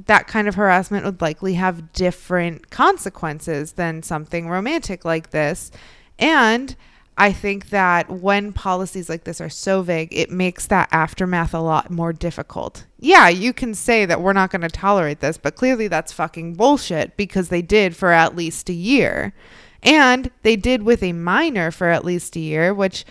that 0.07 0.27
kind 0.27 0.47
of 0.47 0.55
harassment 0.55 1.05
would 1.05 1.21
likely 1.21 1.55
have 1.55 1.93
different 1.93 2.71
consequences 2.71 3.73
than 3.73 4.03
something 4.03 4.49
romantic 4.49 5.05
like 5.05 5.31
this. 5.31 5.71
And 6.19 6.77
I 7.17 7.33
think 7.33 7.69
that 7.69 8.11
when 8.11 8.53
policies 8.53 9.09
like 9.09 9.25
this 9.25 9.41
are 9.41 9.51
so 9.51 9.83
vague, 9.83 10.09
it 10.13 10.31
makes 10.31 10.67
that 10.67 10.89
aftermath 10.91 11.53
a 11.53 11.61
lot 11.61 11.91
more 11.91 12.13
difficult. 12.13 12.87
Yeah, 12.99 13.29
you 13.29 13.53
can 13.53 13.75
say 13.75 14.07
that 14.07 14.23
we're 14.23 14.33
not 14.33 14.51
going 14.51 14.63
to 14.63 14.69
tolerate 14.69 15.21
this, 15.21 15.37
but 15.37 15.55
clearly 15.55 15.89
that's 15.89 16.13
fucking 16.13 16.55
bullshit 16.55 17.17
because 17.17 17.49
they 17.51 17.61
did 17.61 17.95
for 17.95 18.13
at 18.13 18.35
least 18.35 18.71
a 18.71 18.75
year. 18.75 19.35
And 19.83 20.31
they 20.43 20.57
did 20.57 20.85
with 20.85 21.03
a 21.03 21.13
minor 21.13 21.71
for 21.71 21.89
at 21.89 22.05
least 22.05 22.37
a 22.37 22.41
year, 22.41 22.73
which, 22.73 23.05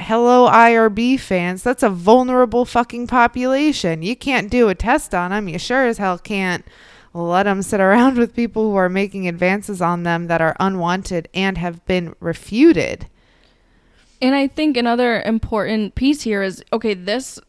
hello, 0.00 0.48
IRB 0.48 1.20
fans, 1.20 1.62
that's 1.62 1.82
a 1.82 1.90
vulnerable 1.90 2.64
fucking 2.64 3.06
population. 3.06 4.02
You 4.02 4.16
can't 4.16 4.50
do 4.50 4.68
a 4.68 4.74
test 4.74 5.14
on 5.14 5.30
them. 5.30 5.48
You 5.48 5.58
sure 5.58 5.86
as 5.86 5.98
hell 5.98 6.18
can't 6.18 6.64
let 7.12 7.42
them 7.42 7.60
sit 7.60 7.80
around 7.80 8.16
with 8.18 8.34
people 8.34 8.70
who 8.70 8.76
are 8.76 8.88
making 8.88 9.28
advances 9.28 9.82
on 9.82 10.04
them 10.04 10.28
that 10.28 10.40
are 10.40 10.56
unwanted 10.58 11.28
and 11.34 11.58
have 11.58 11.84
been 11.84 12.14
refuted. 12.18 13.08
And 14.22 14.36
I 14.36 14.46
think 14.46 14.76
another 14.76 15.20
important 15.20 15.96
piece 15.96 16.22
here 16.22 16.42
is 16.42 16.64
okay, 16.72 16.94
this 16.94 17.40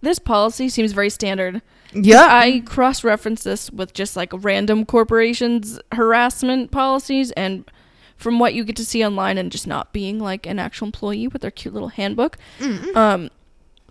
this 0.00 0.18
policy 0.18 0.68
seems 0.68 0.92
very 0.92 1.10
standard. 1.10 1.60
Yeah. 1.92 2.26
I 2.28 2.62
cross 2.64 3.04
reference 3.04 3.42
this 3.42 3.70
with 3.70 3.92
just 3.92 4.16
like 4.16 4.30
random 4.32 4.86
corporations 4.86 5.80
harassment 5.92 6.70
policies 6.70 7.32
and 7.32 7.68
from 8.16 8.38
what 8.38 8.54
you 8.54 8.64
get 8.64 8.76
to 8.76 8.84
see 8.84 9.04
online 9.04 9.36
and 9.36 9.50
just 9.50 9.66
not 9.66 9.92
being 9.92 10.18
like 10.18 10.46
an 10.46 10.58
actual 10.58 10.86
employee 10.86 11.26
with 11.28 11.42
their 11.42 11.50
cute 11.50 11.74
little 11.74 11.88
handbook. 11.88 12.38
Mm-mm. 12.60 12.96
Um 12.96 13.30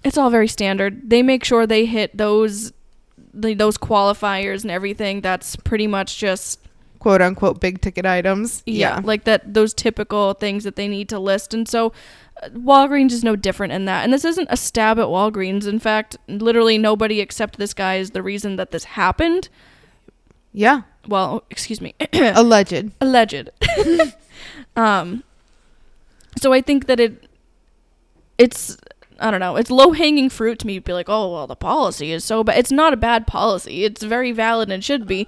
it's 0.03 0.17
all 0.17 0.29
very 0.29 0.47
standard. 0.47 1.09
They 1.09 1.21
make 1.21 1.43
sure 1.43 1.67
they 1.67 1.85
hit 1.85 2.17
those 2.17 2.71
the, 3.33 3.53
those 3.53 3.77
qualifiers 3.77 4.61
and 4.61 4.71
everything. 4.71 5.21
That's 5.21 5.55
pretty 5.57 5.87
much 5.87 6.17
just 6.17 6.59
quote 7.03 7.21
unquote 7.21 7.59
big 7.59 7.81
ticket 7.81 8.05
items. 8.05 8.63
yeah, 8.65 9.01
like 9.03 9.25
that 9.25 9.53
those 9.53 9.73
typical 9.73 10.33
things 10.35 10.63
that 10.63 10.77
they 10.77 10.87
need 10.87 11.09
to 11.09 11.19
list 11.19 11.53
and 11.53 11.67
so 11.67 11.91
uh, 12.41 12.47
Walgreens 12.51 13.11
is 13.11 13.25
no 13.25 13.35
different 13.35 13.73
in 13.73 13.83
that. 13.85 14.05
And 14.05 14.13
this 14.13 14.23
isn't 14.23 14.47
a 14.49 14.55
stab 14.55 14.97
at 14.99 15.07
Walgreens. 15.07 15.67
In 15.67 15.79
fact, 15.79 16.15
literally 16.29 16.77
nobody 16.77 17.19
except 17.19 17.57
this 17.57 17.73
guy 17.73 17.95
is 17.97 18.11
the 18.11 18.23
reason 18.23 18.55
that 18.55 18.71
this 18.71 18.85
happened. 18.85 19.49
Yeah. 20.53 20.83
Well, 21.05 21.43
excuse 21.49 21.81
me. 21.81 21.93
Alleged. 22.13 22.91
Alleged. 23.01 23.49
um 24.77 25.25
so 26.39 26.53
I 26.53 26.61
think 26.61 26.85
that 26.85 27.01
it 27.01 27.27
it's 28.37 28.77
I 29.19 29.29
don't 29.29 29.41
know. 29.41 29.57
It's 29.57 29.69
low 29.69 29.91
hanging 29.91 30.29
fruit 30.29 30.57
to 30.59 30.67
me 30.67 30.75
to 30.75 30.81
be 30.81 30.93
like, 30.93 31.09
oh 31.09 31.33
well, 31.33 31.47
the 31.47 31.57
policy 31.57 32.13
is 32.13 32.23
so 32.23 32.45
bad. 32.45 32.59
It's 32.59 32.71
not 32.71 32.93
a 32.93 32.97
bad 32.97 33.27
policy. 33.27 33.83
It's 33.83 34.03
very 34.03 34.31
valid 34.31 34.71
and 34.71 34.81
should 34.81 35.05
be. 35.05 35.27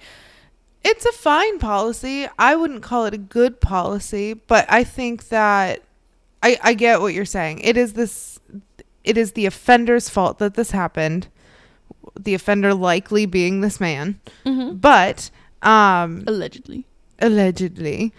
It's 0.87 1.03
a 1.05 1.11
fine 1.11 1.57
policy. 1.57 2.27
I 2.37 2.55
wouldn't 2.55 2.83
call 2.83 3.05
it 3.05 3.13
a 3.13 3.17
good 3.17 3.59
policy, 3.59 4.33
but 4.33 4.65
I 4.69 4.83
think 4.83 5.29
that 5.29 5.81
I 6.43 6.59
I 6.63 6.73
get 6.75 7.01
what 7.01 7.13
you're 7.15 7.25
saying. 7.25 7.59
It 7.59 7.75
is 7.75 7.93
this 7.93 8.39
it 9.03 9.17
is 9.17 9.31
the 9.31 9.45
offender's 9.47 10.09
fault 10.09 10.37
that 10.39 10.53
this 10.53 10.71
happened. 10.71 11.27
The 12.19 12.35
offender 12.35 12.73
likely 12.73 13.25
being 13.25 13.61
this 13.61 13.79
man. 13.79 14.19
Mm-hmm. 14.45 14.75
But 14.77 15.31
um 15.63 16.23
Allegedly. 16.27 16.85
allegedly. 17.19 18.13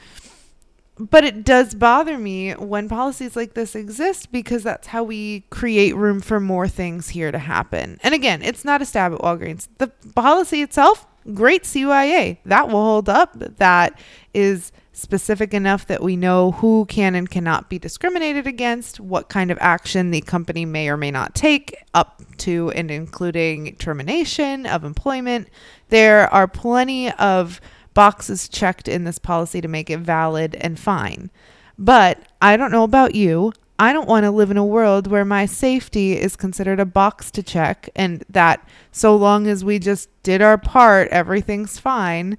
But 0.98 1.24
it 1.24 1.44
does 1.44 1.74
bother 1.74 2.16
me 2.18 2.52
when 2.52 2.88
policies 2.88 3.36
like 3.36 3.52
this 3.54 3.74
exist 3.74 4.32
because 4.32 4.62
that's 4.62 4.88
how 4.88 5.04
we 5.04 5.44
create 5.50 5.94
room 5.94 6.20
for 6.20 6.40
more 6.40 6.68
things 6.68 7.10
here 7.10 7.30
to 7.30 7.38
happen. 7.38 7.98
And 8.02 8.14
again, 8.14 8.42
it's 8.42 8.64
not 8.64 8.80
a 8.80 8.86
stab 8.86 9.12
at 9.12 9.20
Walgreens. 9.20 9.68
The 9.76 9.88
policy 10.14 10.62
itself, 10.62 11.06
great 11.34 11.64
CYA. 11.64 12.38
That 12.44 12.68
will 12.68 12.82
hold 12.82 13.08
up. 13.08 13.34
That 13.38 13.98
is 14.34 14.72
specific 14.92 15.52
enough 15.52 15.86
that 15.86 16.02
we 16.02 16.16
know 16.16 16.52
who 16.52 16.86
can 16.86 17.14
and 17.14 17.28
cannot 17.28 17.68
be 17.68 17.78
discriminated 17.78 18.46
against, 18.46 18.98
what 18.98 19.28
kind 19.28 19.50
of 19.50 19.58
action 19.60 20.10
the 20.10 20.22
company 20.22 20.64
may 20.64 20.88
or 20.88 20.96
may 20.96 21.10
not 21.10 21.34
take, 21.34 21.76
up 21.92 22.22
to 22.38 22.70
and 22.70 22.90
including 22.90 23.76
termination 23.76 24.64
of 24.64 24.84
employment. 24.84 25.48
There 25.90 26.32
are 26.32 26.48
plenty 26.48 27.12
of 27.12 27.60
boxes 27.92 28.48
checked 28.48 28.88
in 28.88 29.04
this 29.04 29.18
policy 29.18 29.60
to 29.60 29.68
make 29.68 29.90
it 29.90 29.98
valid 29.98 30.54
and 30.56 30.78
fine. 30.78 31.30
But 31.78 32.20
I 32.40 32.56
don't 32.56 32.72
know 32.72 32.84
about 32.84 33.14
you. 33.14 33.52
I 33.78 33.92
don't 33.92 34.08
want 34.08 34.24
to 34.24 34.30
live 34.30 34.50
in 34.50 34.56
a 34.56 34.64
world 34.64 35.06
where 35.06 35.24
my 35.24 35.44
safety 35.44 36.18
is 36.18 36.34
considered 36.34 36.80
a 36.80 36.86
box 36.86 37.30
to 37.32 37.42
check 37.42 37.90
and 37.94 38.24
that 38.30 38.66
so 38.90 39.14
long 39.14 39.46
as 39.46 39.64
we 39.64 39.78
just 39.78 40.08
did 40.22 40.40
our 40.40 40.56
part, 40.56 41.08
everything's 41.08 41.78
fine. 41.78 42.38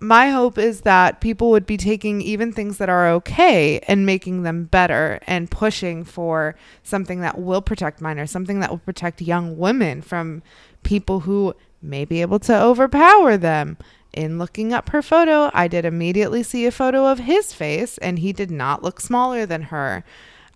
My 0.00 0.30
hope 0.30 0.56
is 0.56 0.82
that 0.82 1.20
people 1.20 1.50
would 1.50 1.66
be 1.66 1.76
taking 1.76 2.22
even 2.22 2.52
things 2.52 2.78
that 2.78 2.88
are 2.88 3.08
okay 3.10 3.80
and 3.80 4.06
making 4.06 4.44
them 4.44 4.64
better 4.64 5.18
and 5.26 5.50
pushing 5.50 6.04
for 6.04 6.54
something 6.82 7.20
that 7.20 7.38
will 7.38 7.60
protect 7.60 8.00
minors, 8.00 8.30
something 8.30 8.60
that 8.60 8.70
will 8.70 8.78
protect 8.78 9.20
young 9.20 9.58
women 9.58 10.00
from 10.00 10.42
people 10.84 11.20
who 11.20 11.54
may 11.82 12.04
be 12.04 12.22
able 12.22 12.38
to 12.38 12.58
overpower 12.58 13.36
them 13.36 13.76
in 14.12 14.38
looking 14.38 14.72
up 14.72 14.88
her 14.90 15.02
photo, 15.02 15.50
I 15.52 15.68
did 15.68 15.84
immediately 15.84 16.42
see 16.42 16.66
a 16.66 16.72
photo 16.72 17.06
of 17.06 17.20
his 17.20 17.52
face, 17.52 17.98
and 17.98 18.18
he 18.18 18.32
did 18.32 18.50
not 18.50 18.82
look 18.82 19.00
smaller 19.00 19.46
than 19.46 19.62
her. 19.64 20.04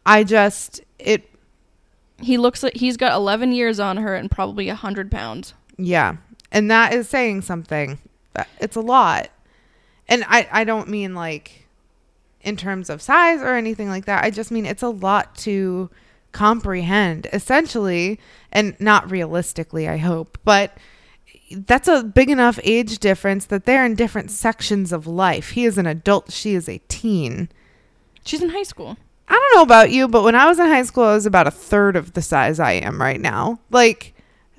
I 0.05 0.25
just, 0.25 0.81
it, 0.99 1.29
He 2.21 2.39
looks 2.39 2.63
like 2.63 2.75
he's 2.77 2.97
got 2.97 3.13
11 3.13 3.53
years 3.53 3.79
on 3.81 3.99
her 3.99 4.15
and 4.15 4.31
probably 4.31 4.67
100 4.69 5.11
pounds. 5.11 5.55
yeah. 5.79 6.17
And 6.55 6.71
that 6.71 6.93
is 6.93 7.09
saying 7.09 7.43
something. 7.43 7.99
It's 8.61 8.77
a 8.77 8.81
lot. 8.83 9.31
And 10.07 10.23
I, 10.29 10.47
I 10.53 10.65
don't 10.65 10.89
mean 10.91 11.15
like 11.15 11.67
in 12.43 12.59
terms 12.59 12.91
of 12.91 13.01
size 13.01 13.41
or 13.41 13.55
anything 13.55 13.89
like 13.89 14.05
that. 14.05 14.23
I 14.23 14.29
just 14.29 14.51
mean 14.51 14.67
it's 14.67 14.83
a 14.83 14.91
lot 14.91 15.35
to 15.37 15.89
comprehend, 16.33 17.27
essentially, 17.33 18.21
and 18.53 18.79
not 18.79 19.11
realistically, 19.11 19.89
I 19.89 19.97
hope, 19.97 20.37
but 20.45 20.77
that's 21.53 21.89
a 21.89 22.03
big 22.03 22.29
enough 22.29 22.59
age 22.65 22.99
difference 22.99 23.47
that 23.47 23.65
they're 23.65 23.87
in 23.87 23.95
different 23.95 24.31
sections 24.31 24.93
of 24.93 25.07
life. 25.07 25.51
He 25.51 25.65
is 25.65 25.79
an 25.79 25.87
adult, 25.87 26.33
she 26.33 26.55
is 26.55 26.69
a 26.69 26.83
teen. 26.89 27.49
She's 28.27 28.43
in 28.43 28.51
high 28.51 28.63
school. 28.63 28.99
I 29.33 29.37
don't 29.37 29.55
know 29.57 29.63
about 29.63 29.91
you, 29.91 30.09
but 30.09 30.25
when 30.25 30.35
I 30.35 30.45
was 30.45 30.59
in 30.59 30.67
high 30.67 30.83
school, 30.83 31.05
I 31.05 31.15
was 31.15 31.25
about 31.25 31.47
a 31.47 31.51
third 31.51 31.97
of 31.97 32.13
the 32.13 32.21
size 32.21 32.61
I 32.61 32.73
am 32.73 33.01
right 33.01 33.19
now. 33.19 33.61
Like, 33.71 34.15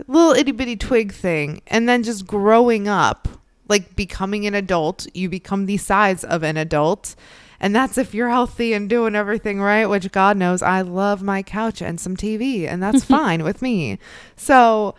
little 0.07 0.31
itty 0.31 0.51
bitty 0.51 0.77
twig 0.77 1.13
thing. 1.13 1.61
And 1.67 1.87
then 1.87 2.01
just 2.01 2.25
growing 2.25 2.87
up, 2.87 3.27
like 3.67 3.95
becoming 3.95 4.47
an 4.47 4.55
adult, 4.55 5.05
you 5.13 5.29
become 5.29 5.67
the 5.67 5.77
size 5.77 6.23
of 6.23 6.41
an 6.41 6.57
adult. 6.57 7.13
And 7.59 7.75
that's 7.75 7.99
if 7.99 8.15
you're 8.15 8.29
healthy 8.29 8.73
and 8.73 8.89
doing 8.89 9.13
everything 9.13 9.61
right, 9.61 9.85
which 9.85 10.11
God 10.11 10.37
knows 10.37 10.63
I 10.63 10.81
love 10.81 11.21
my 11.21 11.43
couch 11.43 11.79
and 11.79 11.99
some 11.99 12.17
TV, 12.17 12.67
and 12.67 12.81
that's 12.81 13.03
fine 13.05 13.43
with 13.43 13.61
me. 13.61 13.99
So 14.35 14.95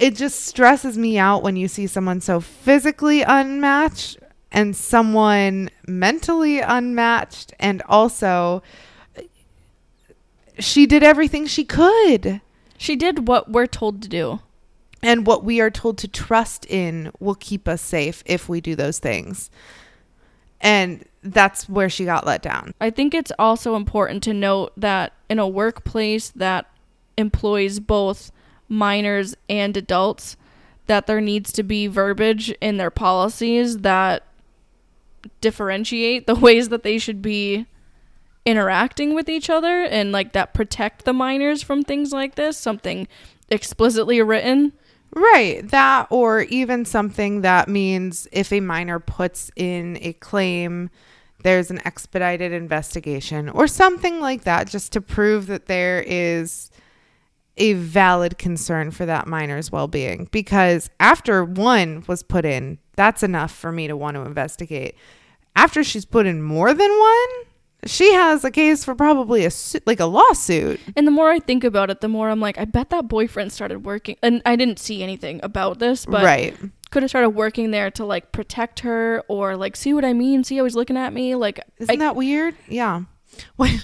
it 0.00 0.16
just 0.16 0.46
stresses 0.46 0.98
me 0.98 1.16
out 1.16 1.44
when 1.44 1.54
you 1.54 1.68
see 1.68 1.86
someone 1.86 2.20
so 2.20 2.40
physically 2.40 3.22
unmatched 3.22 4.18
and 4.54 4.74
someone 4.74 5.68
mentally 5.86 6.60
unmatched 6.60 7.52
and 7.58 7.82
also 7.88 8.62
she 10.58 10.86
did 10.86 11.02
everything 11.02 11.44
she 11.46 11.64
could. 11.64 12.40
She 12.78 12.94
did 12.96 13.26
what 13.28 13.50
we're 13.50 13.66
told 13.66 14.00
to 14.02 14.08
do. 14.08 14.40
and 15.04 15.26
what 15.26 15.44
we 15.44 15.60
are 15.60 15.70
told 15.70 15.98
to 15.98 16.08
trust 16.08 16.64
in 16.64 17.12
will 17.20 17.34
keep 17.34 17.68
us 17.68 17.82
safe 17.82 18.22
if 18.24 18.48
we 18.48 18.60
do 18.62 18.74
those 18.74 18.98
things. 18.98 19.50
And 20.62 21.04
that's 21.22 21.68
where 21.68 21.90
she 21.90 22.06
got 22.06 22.24
let 22.24 22.40
down. 22.40 22.72
I 22.80 22.88
think 22.88 23.12
it's 23.12 23.32
also 23.38 23.76
important 23.76 24.22
to 24.22 24.32
note 24.32 24.72
that 24.78 25.12
in 25.28 25.38
a 25.38 25.46
workplace 25.46 26.30
that 26.30 26.70
employs 27.18 27.80
both 27.80 28.32
minors 28.66 29.36
and 29.46 29.76
adults, 29.76 30.38
that 30.86 31.06
there 31.06 31.20
needs 31.20 31.52
to 31.52 31.62
be 31.62 31.86
verbiage 31.86 32.50
in 32.62 32.78
their 32.78 32.90
policies 32.90 33.78
that 33.78 34.22
differentiate 35.40 36.26
the 36.26 36.34
ways 36.34 36.68
that 36.68 36.82
they 36.82 36.98
should 36.98 37.22
be 37.22 37.66
interacting 38.44 39.14
with 39.14 39.28
each 39.28 39.48
other 39.48 39.82
and 39.82 40.12
like 40.12 40.32
that 40.32 40.54
protect 40.54 41.04
the 41.04 41.12
minors 41.12 41.62
from 41.62 41.82
things 41.82 42.12
like 42.12 42.34
this, 42.34 42.58
something 42.58 43.08
explicitly 43.48 44.20
written. 44.20 44.72
Right. 45.14 45.66
That, 45.68 46.08
or 46.10 46.42
even 46.42 46.84
something 46.84 47.42
that 47.42 47.68
means 47.68 48.26
if 48.32 48.52
a 48.52 48.60
minor 48.60 48.98
puts 48.98 49.50
in 49.56 49.98
a 50.00 50.12
claim, 50.14 50.90
there's 51.42 51.70
an 51.70 51.80
expedited 51.86 52.52
investigation 52.52 53.48
or 53.48 53.66
something 53.66 54.20
like 54.20 54.44
that, 54.44 54.68
just 54.68 54.92
to 54.92 55.00
prove 55.00 55.46
that 55.46 55.66
there 55.66 56.02
is 56.06 56.70
a 57.56 57.74
valid 57.74 58.38
concern 58.38 58.90
for 58.90 59.06
that 59.06 59.28
minor's 59.28 59.70
well 59.70 59.86
being. 59.86 60.28
Because 60.32 60.90
after 60.98 61.44
one 61.44 62.02
was 62.08 62.22
put 62.22 62.44
in, 62.44 62.78
that's 62.96 63.22
enough 63.22 63.52
for 63.52 63.72
me 63.72 63.88
to 63.88 63.96
want 63.96 64.16
to 64.16 64.22
investigate. 64.22 64.96
After 65.56 65.84
she's 65.84 66.04
put 66.04 66.26
in 66.26 66.42
more 66.42 66.74
than 66.74 66.90
one, 66.90 67.28
she 67.86 68.12
has 68.12 68.44
a 68.44 68.50
case 68.50 68.84
for 68.84 68.94
probably 68.94 69.44
a 69.44 69.50
su- 69.50 69.80
like 69.86 70.00
a 70.00 70.06
lawsuit. 70.06 70.80
And 70.96 71.06
the 71.06 71.10
more 71.10 71.30
I 71.30 71.38
think 71.38 71.64
about 71.64 71.90
it, 71.90 72.00
the 72.00 72.08
more 72.08 72.30
I'm 72.30 72.40
like, 72.40 72.58
I 72.58 72.64
bet 72.64 72.90
that 72.90 73.08
boyfriend 73.08 73.52
started 73.52 73.84
working. 73.84 74.16
And 74.22 74.42
I 74.46 74.56
didn't 74.56 74.78
see 74.78 75.02
anything 75.02 75.40
about 75.42 75.78
this, 75.78 76.06
but 76.06 76.24
right. 76.24 76.56
could 76.90 77.02
have 77.02 77.10
started 77.10 77.30
working 77.30 77.70
there 77.70 77.90
to 77.92 78.04
like 78.04 78.32
protect 78.32 78.80
her 78.80 79.22
or 79.28 79.56
like 79.56 79.76
see 79.76 79.94
what 79.94 80.04
I 80.04 80.12
mean, 80.12 80.44
see 80.44 80.56
how 80.56 80.64
he's 80.64 80.76
looking 80.76 80.96
at 80.96 81.12
me. 81.12 81.34
Like, 81.34 81.60
Isn't 81.78 81.94
I, 81.94 81.96
that 81.96 82.16
weird? 82.16 82.54
Yeah. 82.68 83.02
When 83.56 83.80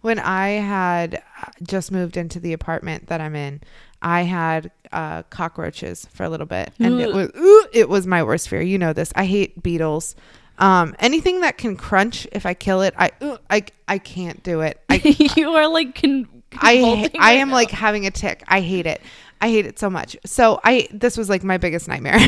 when 0.00 0.18
I 0.18 0.48
had 0.48 1.16
uh, 1.16 1.50
just 1.62 1.92
moved 1.92 2.16
into 2.16 2.40
the 2.40 2.54
apartment 2.54 3.08
that 3.08 3.20
I'm 3.20 3.36
in, 3.36 3.60
I 4.02 4.22
had 4.22 4.70
uh, 4.92 5.22
cockroaches 5.24 6.06
for 6.12 6.24
a 6.24 6.28
little 6.28 6.46
bit, 6.46 6.72
and 6.78 7.00
it 7.00 7.12
was 7.12 7.30
ooh, 7.36 7.66
it 7.72 7.88
was 7.88 8.06
my 8.06 8.22
worst 8.22 8.48
fear. 8.48 8.60
You 8.62 8.78
know 8.78 8.92
this. 8.92 9.12
I 9.14 9.24
hate 9.24 9.62
beetles. 9.62 10.14
Um, 10.58 10.94
anything 10.98 11.42
that 11.42 11.58
can 11.58 11.76
crunch, 11.76 12.26
if 12.32 12.46
I 12.46 12.54
kill 12.54 12.82
it, 12.82 12.94
I 12.96 13.10
ugh, 13.20 13.40
I 13.50 13.64
I 13.88 13.98
can't 13.98 14.42
do 14.42 14.60
it. 14.60 14.80
I 14.88 14.96
you 15.36 15.50
are 15.50 15.68
like 15.68 16.00
con- 16.00 16.28
I 16.58 16.76
convulsing 16.76 17.20
I 17.20 17.32
am 17.32 17.50
like 17.50 17.70
having 17.70 18.06
a 18.06 18.10
tick. 18.10 18.42
I 18.48 18.60
hate 18.60 18.86
it. 18.86 19.00
I 19.40 19.50
hate 19.50 19.66
it 19.66 19.78
so 19.78 19.90
much. 19.90 20.16
So 20.24 20.60
I 20.64 20.88
this 20.92 21.16
was 21.16 21.28
like 21.28 21.44
my 21.44 21.58
biggest 21.58 21.88
nightmare 21.88 22.18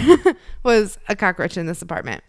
was 0.62 0.98
a 1.08 1.16
cockroach 1.16 1.56
in 1.56 1.66
this 1.66 1.80
apartment. 1.80 2.22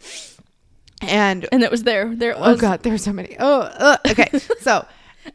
And 1.02 1.46
and 1.52 1.62
it 1.62 1.70
was 1.70 1.82
there. 1.82 2.14
There 2.14 2.30
it 2.30 2.38
was. 2.38 2.56
oh 2.56 2.60
god, 2.60 2.82
there 2.82 2.92
were 2.92 2.98
so 2.98 3.12
many. 3.12 3.36
Oh, 3.38 3.60
ugh. 3.60 4.00
okay. 4.10 4.30
So 4.60 4.86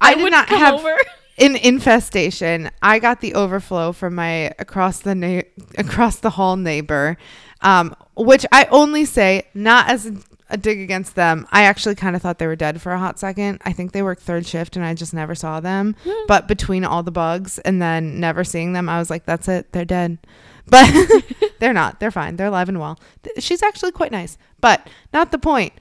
I, 0.02 0.12
I, 0.12 0.14
did 0.16 0.24
would 0.24 0.32
not 0.32 0.50
have 0.50 0.76
over. 0.76 0.96
An 1.38 1.56
infestation. 1.56 2.70
I 2.82 3.00
got 3.00 3.22
the 3.22 3.34
overflow 3.34 3.92
from 3.92 4.16
my 4.16 4.52
across 4.60 5.00
the 5.00 5.16
na- 5.16 5.42
across 5.78 6.18
the 6.18 6.32
hall 6.32 6.56
neighbor, 6.58 7.18
um, 7.62 7.96
which 8.16 8.46
I 8.52 8.66
only 8.72 9.06
say 9.06 9.48
not 9.54 9.90
as 9.90 10.12
a, 10.50 10.58
dig 10.58 10.80
against 10.80 11.16
them. 11.16 11.48
I 11.52 11.64
actually 11.64 11.96
kind 11.96 12.16
of 12.16 12.22
thought 12.22 12.38
they 12.40 12.48
were 12.48 12.56
dead 12.56 12.82
for 12.82 12.92
a 12.94 13.00
hot 13.00 13.20
second. 13.20 13.62
I 13.66 13.74
think 13.74 13.92
they 13.92 14.04
worked 14.04 14.22
third 14.22 14.46
shift, 14.46 14.76
and 14.76 14.86
I 14.86 14.94
just 14.94 15.14
never 15.14 15.36
saw 15.36 15.60
them. 15.60 15.96
Hmm. 16.04 16.26
But 16.28 16.48
between 16.48 16.86
all 16.86 17.04
the 17.04 17.12
bugs 17.12 17.60
and 17.60 17.82
then 17.82 18.20
never 18.20 18.44
seeing 18.44 18.74
them, 18.74 18.88
I 18.88 19.00
was 19.00 19.10
like, 19.10 19.26
"That's 19.26 19.48
it. 19.48 19.72
They're 19.72 19.86
dead." 19.86 20.18
But 20.68 20.92
they're 21.60 21.74
not. 21.74 22.00
They're 22.00 22.10
fine. 22.10 22.38
They're 22.38 22.48
alive 22.48 22.70
and 22.70 22.80
well. 22.80 23.00
Th- 23.22 23.36
She's 23.44 23.62
actually 23.62 23.92
quite 23.92 24.12
nice, 24.12 24.36
but 24.62 24.88
not 25.14 25.32
the 25.32 25.38
point. 25.38 25.74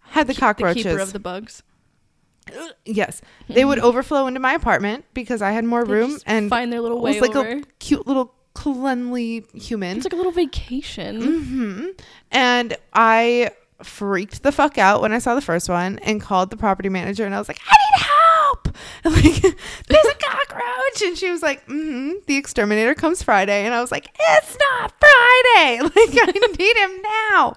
Had 0.00 0.26
the 0.26 0.34
cockroaches. 0.34 0.84
The 0.84 0.90
keeper 0.90 1.00
of 1.00 1.14
the 1.14 1.18
bugs. 1.18 1.62
Yes, 2.84 3.20
they 3.48 3.64
would 3.64 3.78
overflow 3.78 4.26
into 4.26 4.40
my 4.40 4.54
apartment 4.54 5.04
because 5.14 5.42
I 5.42 5.50
had 5.50 5.64
more 5.64 5.84
They 5.84 5.92
room 5.92 6.18
and 6.26 6.48
find 6.48 6.72
their 6.72 6.80
little 6.80 7.00
way. 7.00 7.12
was 7.20 7.20
like 7.28 7.36
over. 7.36 7.48
a 7.58 7.62
cute 7.78 8.06
little 8.06 8.34
cleanly 8.54 9.44
human. 9.54 9.96
it's 9.98 10.06
like 10.06 10.12
a 10.14 10.16
little 10.16 10.32
vacation. 10.32 11.20
hmm 11.22 11.86
And 12.32 12.76
I 12.94 13.50
freaked 13.82 14.42
the 14.42 14.50
fuck 14.52 14.78
out 14.78 15.00
when 15.02 15.12
I 15.12 15.18
saw 15.18 15.34
the 15.34 15.40
first 15.42 15.68
one 15.68 15.98
and 16.00 16.20
called 16.20 16.50
the 16.50 16.56
property 16.56 16.88
manager 16.88 17.24
and 17.26 17.34
I 17.34 17.38
was 17.38 17.46
like, 17.48 17.60
I 17.68 17.76
need 17.76 18.02
help. 18.02 18.76
And 19.04 19.14
like, 19.14 19.42
there's 19.88 20.06
a 20.06 20.14
cockroach. 20.18 21.02
And 21.04 21.16
she 21.18 21.30
was 21.30 21.42
like, 21.42 21.64
mm-hmm, 21.66 22.12
the 22.26 22.36
exterminator 22.36 22.94
comes 22.94 23.22
Friday. 23.22 23.64
And 23.64 23.74
I 23.74 23.80
was 23.80 23.92
like, 23.92 24.08
it's 24.18 24.56
not 24.58 24.92
Friday. 24.98 25.80
Like, 25.82 25.94
I 25.96 26.32
need 26.58 26.76
him 26.76 27.02
now. 27.02 27.54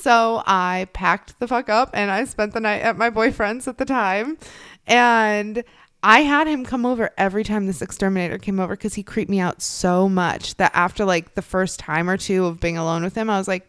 So 0.00 0.42
I 0.46 0.88
packed 0.94 1.38
the 1.40 1.48
fuck 1.48 1.68
up 1.68 1.90
and 1.92 2.10
I 2.10 2.24
spent 2.24 2.54
the 2.54 2.60
night 2.60 2.80
at 2.80 2.96
my 2.96 3.10
boyfriend's 3.10 3.68
at 3.68 3.78
the 3.78 3.84
time. 3.84 4.38
And 4.86 5.62
I 6.02 6.20
had 6.20 6.46
him 6.46 6.64
come 6.64 6.86
over 6.86 7.10
every 7.18 7.44
time 7.44 7.66
this 7.66 7.82
exterminator 7.82 8.38
came 8.38 8.58
over 8.58 8.74
because 8.74 8.94
he 8.94 9.02
creeped 9.02 9.30
me 9.30 9.40
out 9.40 9.60
so 9.60 10.08
much 10.08 10.56
that 10.56 10.72
after 10.74 11.04
like 11.04 11.34
the 11.34 11.42
first 11.42 11.78
time 11.78 12.08
or 12.08 12.16
two 12.16 12.46
of 12.46 12.60
being 12.60 12.78
alone 12.78 13.02
with 13.02 13.14
him, 13.14 13.28
I 13.28 13.36
was 13.36 13.48
like, 13.48 13.68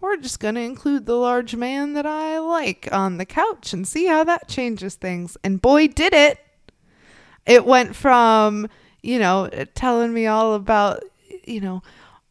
we're 0.00 0.16
just 0.18 0.38
going 0.38 0.54
to 0.54 0.60
include 0.60 1.06
the 1.06 1.16
large 1.16 1.56
man 1.56 1.94
that 1.94 2.06
I 2.06 2.38
like 2.38 2.88
on 2.92 3.16
the 3.16 3.26
couch 3.26 3.72
and 3.72 3.88
see 3.88 4.06
how 4.06 4.22
that 4.24 4.48
changes 4.48 4.94
things. 4.94 5.36
And 5.42 5.60
boy, 5.60 5.88
did 5.88 6.12
it. 6.12 6.38
It 7.46 7.64
went 7.64 7.96
from, 7.96 8.68
you 9.02 9.18
know, 9.18 9.48
telling 9.74 10.14
me 10.14 10.26
all 10.26 10.54
about, 10.54 11.02
you 11.44 11.60
know, 11.60 11.82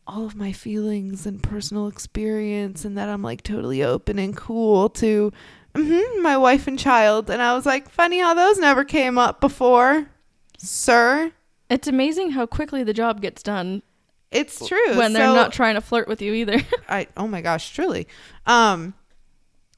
all 0.06 0.26
of 0.26 0.36
my 0.36 0.52
feelings 0.52 1.26
and 1.26 1.42
personal 1.42 1.88
experience 1.88 2.84
and 2.86 2.98
that 2.98 3.10
I'm 3.10 3.22
like 3.22 3.42
totally 3.44 3.84
open 3.84 4.20
and 4.20 4.36
cool 4.36 4.90
to 4.90 5.32
hmm 5.76 6.22
my 6.22 6.38
wife 6.38 6.68
and 6.68 6.78
child. 6.78 7.30
And 7.30 7.42
I 7.42 7.56
was 7.56 7.66
like, 7.66 7.90
funny 7.90 8.20
how 8.20 8.34
those 8.34 8.60
never 8.60 8.84
came 8.84 9.18
up 9.18 9.40
before, 9.42 10.08
sir. 10.58 11.32
It's 11.70 11.88
amazing 11.88 12.32
how 12.32 12.46
quickly 12.46 12.84
the 12.84 12.94
job 12.94 13.22
gets 13.22 13.42
done 13.42 13.82
It's 14.30 14.68
true. 14.68 14.98
when 14.98 15.14
they're 15.14 15.28
So- 15.28 15.36
not 15.36 15.54
trying 15.54 15.76
to 15.76 15.82
flirt 15.82 16.08
with 16.08 16.22
you 16.22 16.34
either. 16.34 16.62
I 16.90 17.08
oh 17.18 17.28
my 17.28 17.42
gosh, 17.42 17.74
truly. 17.74 18.08
Um 18.46 18.94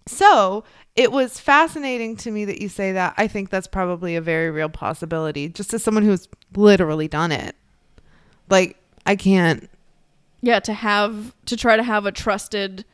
so 0.07 0.63
it 0.95 1.11
was 1.11 1.39
fascinating 1.39 2.15
to 2.17 2.31
me 2.31 2.45
that 2.45 2.61
you 2.61 2.69
say 2.69 2.91
that. 2.93 3.13
I 3.17 3.27
think 3.27 3.49
that's 3.49 3.67
probably 3.67 4.15
a 4.15 4.21
very 4.21 4.49
real 4.49 4.69
possibility, 4.69 5.49
just 5.49 5.73
as 5.73 5.83
someone 5.83 6.03
who's 6.03 6.27
literally 6.55 7.07
done 7.09 7.31
it. 7.33 7.53
Like, 8.49 8.77
I 9.05 9.15
can't 9.17 9.69
yeah, 10.45 10.59
to 10.61 10.73
have 10.73 11.35
to 11.45 11.57
try 11.57 11.75
to 11.75 11.83
have 11.83 12.05
a 12.05 12.11
trusted 12.11 12.85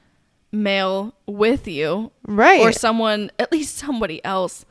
male 0.51 1.13
with 1.27 1.67
you 1.67 2.11
right. 2.27 2.59
or 2.59 2.71
someone 2.71 3.31
at 3.39 3.51
least 3.51 3.77
somebody 3.77 4.23
else 4.25 4.65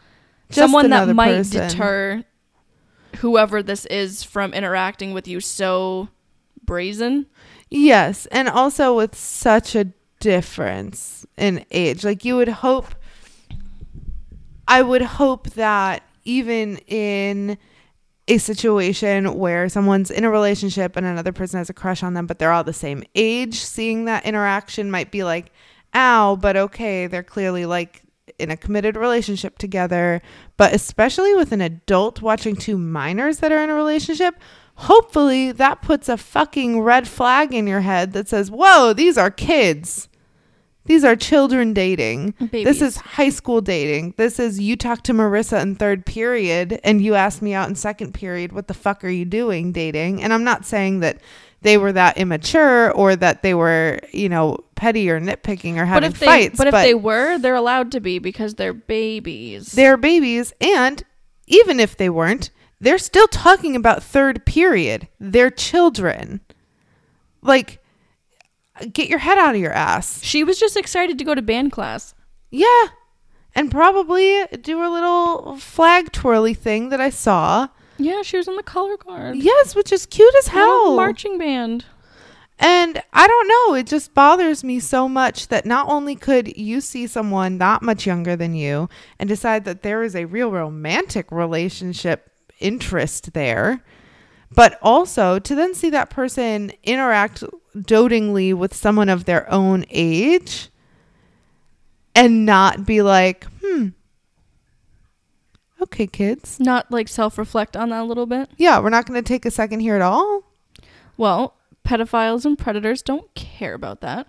Just 0.50 0.56
someone 0.58 0.90
that 0.90 1.14
might 1.14 1.36
person. 1.36 1.68
deter 1.68 2.24
whoever 3.16 3.62
this 3.62 3.86
is 3.86 4.22
from 4.22 4.52
interacting 4.52 5.14
with 5.14 5.26
you 5.26 5.40
so 5.40 6.08
brazen 6.66 7.26
Yes, 7.70 8.26
and 8.26 8.48
also 8.48 8.96
with 8.96 9.14
such 9.14 9.76
a 9.76 9.86
difference 10.18 11.24
in 11.36 11.64
age. 11.70 12.04
Like 12.04 12.24
you 12.24 12.36
would 12.36 12.48
hope 12.48 12.94
I 14.66 14.82
would 14.82 15.02
hope 15.02 15.50
that 15.50 16.02
even 16.24 16.78
in 16.88 17.58
a 18.28 18.38
situation 18.38 19.34
where 19.38 19.68
someone's 19.68 20.10
in 20.10 20.24
a 20.24 20.30
relationship 20.30 20.96
and 20.96 21.06
another 21.06 21.32
person 21.32 21.58
has 21.58 21.70
a 21.70 21.74
crush 21.74 22.02
on 22.02 22.14
them 22.14 22.26
but 22.26 22.38
they're 22.38 22.52
all 22.52 22.64
the 22.64 22.72
same 22.72 23.02
age, 23.14 23.56
seeing 23.56 24.04
that 24.04 24.24
interaction 24.24 24.90
might 24.90 25.10
be 25.10 25.24
like, 25.24 25.52
"Ow, 25.94 26.36
but 26.36 26.56
okay, 26.56 27.06
they're 27.06 27.22
clearly 27.22 27.66
like 27.66 28.02
in 28.38 28.50
a 28.50 28.56
committed 28.56 28.96
relationship 28.96 29.58
together." 29.58 30.22
But 30.56 30.72
especially 30.74 31.34
with 31.34 31.50
an 31.52 31.60
adult 31.60 32.22
watching 32.22 32.54
two 32.54 32.78
minors 32.78 33.38
that 33.38 33.52
are 33.52 33.62
in 33.62 33.70
a 33.70 33.74
relationship, 33.74 34.36
hopefully 34.76 35.50
that 35.52 35.82
puts 35.82 36.08
a 36.08 36.16
fucking 36.16 36.80
red 36.80 37.08
flag 37.08 37.52
in 37.52 37.66
your 37.66 37.80
head 37.80 38.12
that 38.12 38.28
says, 38.28 38.50
"Whoa, 38.50 38.92
these 38.92 39.18
are 39.18 39.30
kids." 39.30 40.08
These 40.86 41.04
are 41.04 41.14
children 41.14 41.72
dating. 41.72 42.34
This 42.50 42.80
is 42.80 42.96
high 42.96 43.28
school 43.28 43.60
dating. 43.60 44.14
This 44.16 44.40
is 44.40 44.58
you 44.58 44.76
talk 44.76 45.02
to 45.04 45.12
Marissa 45.12 45.60
in 45.62 45.76
third 45.76 46.06
period 46.06 46.80
and 46.82 47.00
you 47.02 47.14
ask 47.14 47.42
me 47.42 47.54
out 47.54 47.68
in 47.68 47.74
second 47.74 48.14
period. 48.14 48.52
What 48.52 48.66
the 48.66 48.74
fuck 48.74 49.04
are 49.04 49.08
you 49.08 49.24
doing 49.24 49.72
dating? 49.72 50.22
And 50.22 50.32
I'm 50.32 50.42
not 50.44 50.64
saying 50.64 51.00
that 51.00 51.18
they 51.62 51.76
were 51.76 51.92
that 51.92 52.16
immature 52.16 52.90
or 52.92 53.14
that 53.16 53.42
they 53.42 53.54
were, 53.54 54.00
you 54.12 54.28
know, 54.28 54.58
petty 54.74 55.10
or 55.10 55.20
nitpicking 55.20 55.74
or 55.74 55.84
but 55.84 55.88
having 55.88 56.10
if 56.12 56.18
they 56.18 56.26
fights. 56.26 56.58
but 56.58 56.68
if 56.68 56.74
they 56.74 56.94
were, 56.94 57.38
they're 57.38 57.54
allowed 57.54 57.92
to 57.92 58.00
be 58.00 58.18
because 58.18 58.54
they're 58.54 58.72
babies. 58.72 59.72
they're 59.72 59.98
babies. 59.98 60.54
And 60.60 61.02
even 61.46 61.78
if 61.78 61.96
they 61.96 62.08
weren't, 62.08 62.50
they're 62.80 62.98
still 62.98 63.28
talking 63.28 63.76
about 63.76 64.02
third 64.02 64.46
period. 64.46 65.08
They're 65.20 65.50
children. 65.50 66.40
Like, 67.42 67.79
get 68.92 69.08
your 69.08 69.18
head 69.18 69.38
out 69.38 69.54
of 69.54 69.60
your 69.60 69.72
ass. 69.72 70.22
she 70.22 70.44
was 70.44 70.58
just 70.58 70.76
excited 70.76 71.18
to 71.18 71.24
go 71.24 71.34
to 71.34 71.42
band 71.42 71.72
class. 71.72 72.14
Yeah. 72.50 72.86
And 73.54 73.70
probably 73.70 74.46
do 74.60 74.84
a 74.84 74.88
little 74.88 75.56
flag 75.56 76.12
twirly 76.12 76.54
thing 76.54 76.90
that 76.90 77.00
I 77.00 77.10
saw. 77.10 77.68
Yeah, 77.98 78.22
she 78.22 78.36
was 78.36 78.48
in 78.48 78.56
the 78.56 78.62
color 78.62 78.96
guard. 78.96 79.36
Yes, 79.36 79.74
which 79.74 79.92
is 79.92 80.06
cute 80.06 80.34
as 80.38 80.46
hell. 80.48 80.96
marching 80.96 81.36
band. 81.36 81.84
And 82.58 83.02
I 83.12 83.26
don't 83.26 83.48
know, 83.48 83.74
it 83.74 83.86
just 83.86 84.12
bothers 84.12 84.62
me 84.62 84.80
so 84.80 85.08
much 85.08 85.48
that 85.48 85.64
not 85.64 85.88
only 85.88 86.14
could 86.14 86.56
you 86.58 86.82
see 86.82 87.06
someone 87.06 87.56
that 87.58 87.80
much 87.80 88.06
younger 88.06 88.36
than 88.36 88.54
you 88.54 88.88
and 89.18 89.28
decide 89.28 89.64
that 89.64 89.82
there 89.82 90.02
is 90.02 90.14
a 90.14 90.26
real 90.26 90.50
romantic 90.50 91.32
relationship 91.32 92.30
interest 92.58 93.32
there, 93.32 93.82
but 94.54 94.78
also 94.82 95.38
to 95.38 95.54
then 95.54 95.74
see 95.74 95.88
that 95.90 96.10
person 96.10 96.70
interact 96.82 97.42
dotingly 97.80 98.52
with 98.52 98.74
someone 98.74 99.08
of 99.08 99.24
their 99.24 99.50
own 99.52 99.84
age 99.90 100.68
and 102.14 102.44
not 102.44 102.84
be 102.86 103.02
like, 103.02 103.44
hmm, 103.62 103.88
okay, 105.80 106.06
kids. 106.06 106.58
Not 106.60 106.90
like 106.90 107.08
self 107.08 107.38
reflect 107.38 107.76
on 107.76 107.90
that 107.90 108.02
a 108.02 108.04
little 108.04 108.26
bit. 108.26 108.50
Yeah, 108.56 108.80
we're 108.80 108.90
not 108.90 109.06
going 109.06 109.22
to 109.22 109.26
take 109.26 109.44
a 109.44 109.50
second 109.50 109.80
here 109.80 109.96
at 109.96 110.02
all. 110.02 110.44
Well, 111.16 111.54
pedophiles 111.84 112.44
and 112.44 112.58
predators 112.58 113.02
don't 113.02 113.32
care 113.34 113.74
about 113.74 114.00
that. 114.00 114.26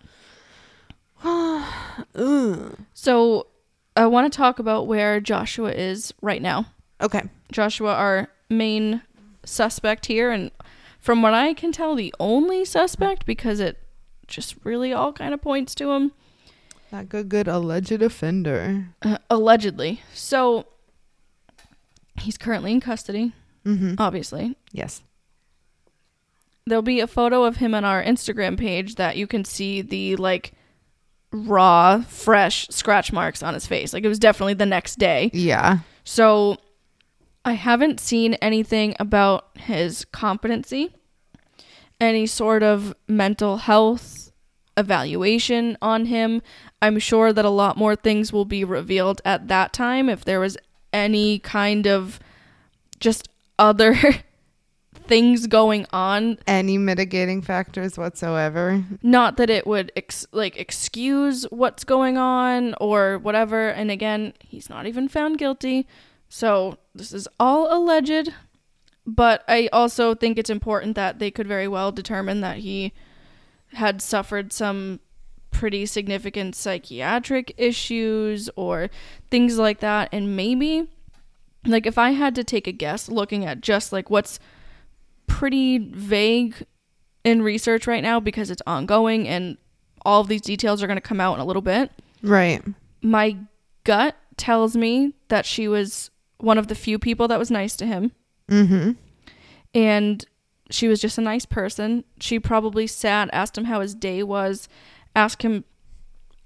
So 2.94 3.48
I 3.96 4.06
want 4.08 4.32
to 4.32 4.38
talk 4.38 4.60
about 4.60 4.88
where 4.88 5.20
Joshua 5.20 5.72
is 5.72 6.14
right 6.22 6.42
now. 6.42 6.68
Okay. 7.02 7.24
Joshua, 7.52 7.94
our 7.94 8.30
main 8.50 9.02
suspect 9.44 10.06
here, 10.06 10.32
and 10.32 10.52
from 11.02 11.22
what 11.22 11.34
I 11.34 11.54
can 11.54 11.72
tell, 11.74 11.96
the 11.96 12.14
only 12.20 12.64
suspect 12.64 13.26
because 13.26 13.60
it 13.60 13.78
just 14.28 14.56
really 14.64 14.94
all 14.94 15.12
kind 15.12 15.34
of 15.34 15.42
points 15.42 15.76
to 15.76 15.92
him. 15.92 16.12
That 16.92 17.10
good, 17.10 17.28
good 17.28 17.48
alleged 17.48 17.92
offender. 18.02 18.88
Uh, 19.02 19.18
allegedly. 19.30 20.02
So 20.14 20.66
he's 22.20 22.38
currently 22.38 22.72
in 22.72 22.80
custody, 22.82 23.34
Mm-hmm. 23.66 23.96
obviously. 23.98 24.56
Yes. 24.72 25.02
There'll 26.66 26.82
be 26.82 27.00
a 27.00 27.08
photo 27.08 27.44
of 27.44 27.58
him 27.58 27.74
on 27.74 27.84
our 27.86 28.04
Instagram 28.04 28.58
page 28.58 28.96
that 28.96 29.18
you 29.18 29.26
can 29.28 29.44
see 29.46 29.82
the 29.82 30.16
like 30.18 30.54
raw, 31.32 32.02
fresh 32.02 32.68
scratch 32.70 33.12
marks 33.12 33.42
on 33.42 33.54
his 33.54 33.66
face. 33.68 33.94
Like 33.94 34.04
it 34.04 34.08
was 34.10 34.20
definitely 34.20 34.54
the 34.56 34.66
next 34.66 34.98
day. 35.00 35.30
Yeah. 35.34 35.80
So 36.04 36.58
I 37.44 37.54
haven't 37.54 38.00
seen 38.00 38.36
anything 38.36 38.96
about 39.00 39.50
his 39.58 40.06
competency, 40.06 40.94
any 42.00 42.26
sort 42.28 42.62
of 42.64 42.94
mental 43.08 43.58
health 43.58 44.32
evaluation 44.78 45.78
on 45.82 46.06
him. 46.06 46.42
I'm 46.82 47.00
sure 47.00 47.34
that 47.34 47.46
a 47.46 47.50
lot 47.50 47.78
more 47.78 47.96
things 47.96 48.32
will 48.32 48.46
be 48.46 48.64
revealed 48.64 49.22
at 49.26 49.48
that 49.48 49.74
time 49.74 50.08
if 50.10 50.24
there 50.24 50.40
was 50.40 50.58
any 50.94 51.40
kind 51.40 51.88
of 51.88 52.20
just 53.00 53.28
other 53.58 53.96
things 54.94 55.48
going 55.48 55.86
on 55.92 56.38
Any 56.48 56.78
mitigating 56.78 57.42
factors 57.42 57.98
whatsoever? 57.98 58.84
not 59.02 59.38
that 59.38 59.50
it 59.50 59.66
would 59.66 59.92
ex- 59.96 60.28
like 60.32 60.58
excuse 60.58 61.44
what's 61.50 61.84
going 61.84 62.18
on 62.18 62.76
or 62.80 63.18
whatever 63.18 63.70
and 63.70 63.90
again 63.92 64.34
he's 64.40 64.70
not 64.70 64.86
even 64.86 65.08
found 65.08 65.38
guilty 65.38 65.88
so 66.34 66.78
this 66.96 67.12
is 67.12 67.28
all 67.40 67.76
alleged 67.76 68.32
but 69.06 69.44
i 69.48 69.68
also 69.74 70.16
think 70.16 70.38
it's 70.38 70.50
important 70.50 70.96
that 70.96 71.20
they 71.20 71.30
could 71.30 71.48
very 71.48 71.68
well 71.68 71.92
determine 71.92 72.42
that 72.42 72.58
he 72.58 72.94
had 73.74 74.02
suffered 74.02 74.54
some 74.54 75.00
pretty 75.50 75.86
significant 75.86 76.56
psychiatric 76.56 77.54
issues 77.58 78.50
or 78.56 78.90
things 79.30 79.58
like 79.58 79.80
that 79.80 80.08
and 80.12 80.36
maybe 80.36 80.88
like 81.66 81.86
if 81.86 81.98
i 81.98 82.12
had 82.12 82.34
to 82.34 82.44
take 82.44 82.68
a 82.68 82.72
guess 82.72 83.10
looking 83.10 83.46
at 83.46 83.60
just 83.60 83.92
like 83.92 84.10
what's 84.10 84.40
pretty 85.28 85.78
vague 85.78 86.66
in 87.24 87.42
research 87.42 87.88
right 87.88 88.04
now 88.04 88.20
because 88.20 88.50
it's 88.50 88.62
ongoing 88.66 89.28
and 89.28 89.58
all 90.04 90.22
of 90.22 90.28
these 90.28 90.42
details 90.42 90.82
are 90.82 90.88
going 90.88 90.98
to 90.98 91.02
come 91.02 91.20
out 91.20 91.36
in 91.36 91.40
a 91.40 91.46
little 91.46 91.62
bit. 91.62 91.92
Right. 92.22 92.64
My 93.02 93.38
gut 93.84 94.16
tells 94.38 94.76
me 94.76 95.14
that 95.30 95.46
she 95.46 95.68
was 95.68 96.11
one 96.42 96.58
of 96.58 96.68
the 96.68 96.76
few 96.76 96.98
people 97.00 97.28
that 97.28 97.40
was 97.40 97.52
nice 97.52 97.76
to 97.78 97.86
him 97.86 98.12
Mm-hmm. 98.50 98.92
and 99.74 100.26
she 100.70 100.88
was 100.88 101.00
just 101.02 101.18
a 101.18 101.22
nice 101.22 101.46
person. 101.46 102.04
She 102.20 102.40
probably 102.40 102.88
sat, 102.88 103.30
asked 103.34 103.58
him 103.58 103.66
how 103.66 103.82
his 103.82 103.94
day 103.94 104.24
was, 104.24 104.68
asked 105.16 105.42
him 105.44 105.66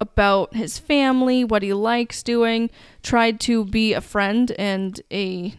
about 0.02 0.56
his 0.56 0.78
family, 0.80 1.44
what 1.44 1.64
he 1.64 1.74
likes 1.74 2.24
doing, 2.24 2.70
tried 3.04 3.40
to 3.42 3.66
be 3.66 3.94
a 3.94 4.02
friend 4.02 4.52
and 4.58 5.00
a 5.12 5.56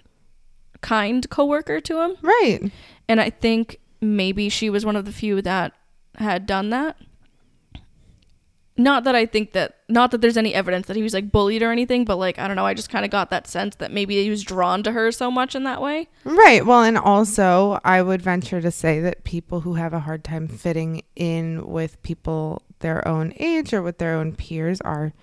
kind 0.80 1.28
coworker 1.30 1.80
to 1.80 2.00
him. 2.02 2.16
Right. 2.22 2.70
And 3.08 3.20
I 3.20 3.30
think 3.30 3.78
maybe 4.00 4.48
she 4.48 4.68
was 4.68 4.84
one 4.84 4.96
of 4.96 5.04
the 5.04 5.12
few 5.12 5.40
that 5.42 5.72
had 6.16 6.46
done 6.46 6.70
that. 6.70 6.96
Not 8.76 9.04
that 9.04 9.14
I 9.14 9.24
think 9.24 9.52
that, 9.52 9.76
not 9.88 10.10
that 10.10 10.20
there's 10.20 10.36
any 10.36 10.52
evidence 10.52 10.86
that 10.86 10.96
he 10.96 11.02
was 11.02 11.14
like 11.14 11.32
bullied 11.32 11.62
or 11.62 11.72
anything, 11.72 12.04
but 12.04 12.16
like, 12.16 12.38
I 12.38 12.46
don't 12.46 12.56
know, 12.56 12.66
I 12.66 12.74
just 12.74 12.90
kind 12.90 13.04
of 13.04 13.10
got 13.10 13.30
that 13.30 13.46
sense 13.46 13.76
that 13.76 13.90
maybe 13.90 14.22
he 14.22 14.28
was 14.28 14.42
drawn 14.42 14.82
to 14.82 14.92
her 14.92 15.10
so 15.12 15.30
much 15.30 15.54
in 15.54 15.64
that 15.64 15.80
way. 15.80 16.08
Right. 16.24 16.64
Well, 16.64 16.82
and 16.82 16.98
also, 16.98 17.80
I 17.84 18.02
would 18.02 18.20
venture 18.20 18.60
to 18.60 18.70
say 18.70 19.00
that 19.00 19.24
people 19.24 19.60
who 19.60 19.74
have 19.74 19.94
a 19.94 20.00
hard 20.00 20.24
time 20.24 20.46
fitting 20.46 21.02
in 21.14 21.66
with 21.66 22.02
people 22.02 22.62
their 22.80 23.06
own 23.08 23.32
age 23.38 23.72
or 23.72 23.80
with 23.80 23.98
their 23.98 24.14
own 24.14 24.34
peers 24.34 24.80
are 24.82 25.14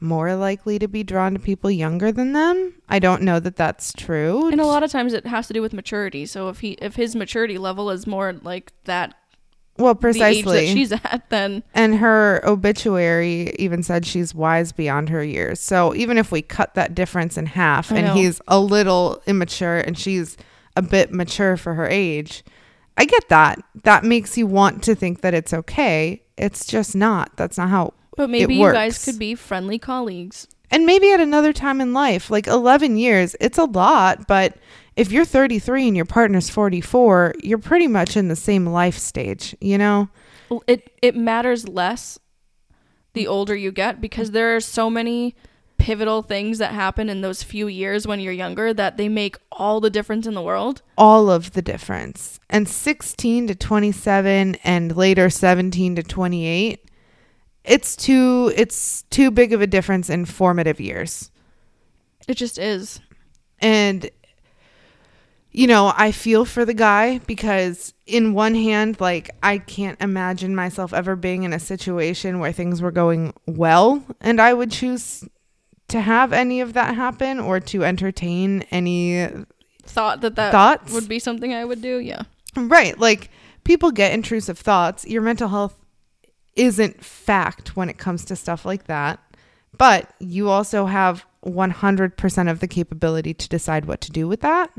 more 0.00 0.34
likely 0.34 0.78
to 0.78 0.88
be 0.88 1.02
drawn 1.02 1.34
to 1.34 1.40
people 1.40 1.70
younger 1.70 2.12
than 2.12 2.32
them. 2.32 2.74
I 2.88 2.98
don't 2.98 3.22
know 3.22 3.40
that 3.40 3.56
that's 3.56 3.92
true. 3.92 4.48
And 4.48 4.60
a 4.60 4.66
lot 4.66 4.82
of 4.82 4.90
times 4.90 5.12
it 5.12 5.26
has 5.26 5.46
to 5.48 5.52
do 5.52 5.62
with 5.62 5.72
maturity. 5.72 6.26
So 6.26 6.48
if 6.48 6.60
he, 6.60 6.72
if 6.72 6.96
his 6.96 7.16
maturity 7.16 7.58
level 7.58 7.90
is 7.90 8.06
more 8.06 8.32
like 8.42 8.72
that, 8.84 9.14
well, 9.76 9.94
precisely. 9.94 10.68
she's 10.72 10.92
at, 10.92 11.24
then 11.30 11.62
And 11.74 11.96
her 11.96 12.40
obituary 12.44 13.54
even 13.58 13.82
said 13.82 14.06
she's 14.06 14.34
wise 14.34 14.72
beyond 14.72 15.08
her 15.08 15.22
years. 15.24 15.60
So 15.60 15.94
even 15.94 16.16
if 16.18 16.30
we 16.30 16.42
cut 16.42 16.74
that 16.74 16.94
difference 16.94 17.36
in 17.36 17.46
half 17.46 17.90
I 17.90 17.96
and 17.96 18.06
know. 18.08 18.14
he's 18.14 18.40
a 18.46 18.60
little 18.60 19.22
immature 19.26 19.78
and 19.78 19.98
she's 19.98 20.36
a 20.76 20.82
bit 20.82 21.12
mature 21.12 21.56
for 21.56 21.74
her 21.74 21.86
age, 21.88 22.44
I 22.96 23.04
get 23.04 23.28
that. 23.28 23.60
That 23.82 24.04
makes 24.04 24.38
you 24.38 24.46
want 24.46 24.82
to 24.84 24.94
think 24.94 25.22
that 25.22 25.34
it's 25.34 25.52
okay. 25.52 26.22
It's 26.36 26.66
just 26.66 26.94
not. 26.94 27.36
That's 27.36 27.58
not 27.58 27.68
how. 27.68 27.94
but 28.16 28.30
maybe 28.30 28.54
you 28.54 28.70
guys 28.72 29.04
could 29.04 29.18
be 29.18 29.34
friendly 29.34 29.78
colleagues. 29.78 30.46
And 30.70 30.86
maybe 30.86 31.12
at 31.12 31.20
another 31.20 31.52
time 31.52 31.80
in 31.80 31.92
life, 31.92 32.30
like 32.30 32.46
11 32.46 32.96
years, 32.96 33.36
it's 33.40 33.58
a 33.58 33.64
lot, 33.64 34.26
but 34.26 34.56
if 34.96 35.10
you're 35.10 35.24
33 35.24 35.88
and 35.88 35.96
your 35.96 36.04
partner's 36.04 36.48
44, 36.50 37.34
you're 37.42 37.58
pretty 37.58 37.88
much 37.88 38.16
in 38.16 38.28
the 38.28 38.36
same 38.36 38.66
life 38.66 38.98
stage, 38.98 39.56
you 39.60 39.78
know? 39.78 40.08
it 40.66 40.92
it 41.02 41.16
matters 41.16 41.66
less 41.66 42.18
the 43.14 43.26
older 43.26 43.56
you 43.56 43.72
get 43.72 44.00
because 44.00 44.30
there 44.30 44.54
are 44.54 44.60
so 44.60 44.90
many 44.90 45.34
pivotal 45.78 46.22
things 46.22 46.58
that 46.58 46.72
happen 46.72 47.08
in 47.08 47.20
those 47.22 47.42
few 47.42 47.66
years 47.66 48.06
when 48.06 48.20
you're 48.20 48.32
younger 48.32 48.72
that 48.72 48.96
they 48.96 49.08
make 49.08 49.36
all 49.50 49.80
the 49.80 49.90
difference 49.90 50.26
in 50.26 50.34
the 50.34 50.42
world. 50.42 50.82
all 50.96 51.30
of 51.30 51.52
the 51.52 51.62
difference. 51.62 52.38
And 52.48 52.68
16 52.68 53.48
to 53.48 53.54
27 53.54 54.56
and 54.62 54.96
later 54.96 55.28
17 55.28 55.96
to 55.96 56.02
28, 56.02 56.90
it's 57.64 57.96
too 57.96 58.52
it's 58.56 59.02
too 59.10 59.30
big 59.30 59.52
of 59.52 59.60
a 59.60 59.66
difference 59.66 60.08
in 60.08 60.24
formative 60.24 60.80
years. 60.80 61.30
It 62.28 62.36
just 62.36 62.58
is. 62.58 63.00
And 63.60 64.10
you 65.56 65.68
know, 65.68 65.92
I 65.96 66.10
feel 66.10 66.44
for 66.44 66.64
the 66.64 66.74
guy 66.74 67.18
because 67.26 67.94
in 68.06 68.34
one 68.34 68.56
hand 68.56 69.00
like 69.00 69.30
I 69.40 69.58
can't 69.58 69.98
imagine 70.00 70.54
myself 70.56 70.92
ever 70.92 71.14
being 71.14 71.44
in 71.44 71.52
a 71.52 71.60
situation 71.60 72.40
where 72.40 72.52
things 72.52 72.82
were 72.82 72.90
going 72.90 73.32
well 73.46 74.04
and 74.20 74.40
I 74.40 74.52
would 74.52 74.72
choose 74.72 75.24
to 75.88 76.00
have 76.00 76.32
any 76.32 76.60
of 76.60 76.72
that 76.72 76.96
happen 76.96 77.38
or 77.38 77.60
to 77.60 77.84
entertain 77.84 78.62
any 78.72 79.28
Thought 79.84 80.22
that 80.22 80.34
that 80.34 80.50
thoughts 80.50 80.92
would 80.92 81.08
be 81.08 81.20
something 81.20 81.54
I 81.54 81.64
would 81.64 81.80
do. 81.80 81.98
Yeah. 81.98 82.22
Right. 82.56 82.98
Like 82.98 83.30
people 83.62 83.92
get 83.92 84.12
intrusive 84.12 84.58
thoughts. 84.58 85.06
Your 85.06 85.22
mental 85.22 85.48
health 85.48 85.76
isn't 86.56 87.04
fact 87.04 87.76
when 87.76 87.88
it 87.88 87.98
comes 87.98 88.24
to 88.24 88.34
stuff 88.34 88.64
like 88.64 88.84
that. 88.84 89.20
But 89.76 90.12
you 90.18 90.48
also 90.48 90.86
have 90.86 91.26
100% 91.46 92.50
of 92.50 92.60
the 92.60 92.68
capability 92.68 93.34
to 93.34 93.48
decide 93.48 93.84
what 93.84 94.00
to 94.00 94.10
do 94.10 94.26
with 94.26 94.40
that. 94.40 94.70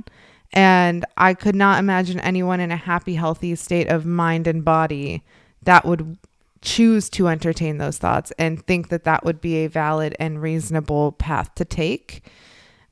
And 0.54 1.06
I 1.18 1.34
could 1.34 1.56
not 1.56 1.80
imagine 1.80 2.20
anyone 2.20 2.60
in 2.60 2.72
a 2.72 2.78
happy, 2.78 3.16
healthy 3.16 3.56
state 3.56 3.90
of 3.90 4.06
mind 4.06 4.48
and 4.48 4.64
body 4.64 5.24
that 5.64 5.86
would 5.86 6.18
choose 6.62 7.10
to 7.12 7.28
entertain 7.28 7.78
those 7.78 7.98
thoughts 7.98 8.32
and 8.40 8.66
think 8.66 8.90
that 8.90 9.04
that 9.04 9.24
would 9.24 9.40
be 9.40 9.58
a 9.58 9.68
valid 9.68 10.16
and 10.20 10.42
reasonable 10.42 11.12
path 11.14 11.54
to 11.56 11.66
take. 11.66 12.24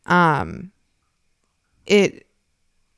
Um, 0.05 0.71
it 1.85 2.27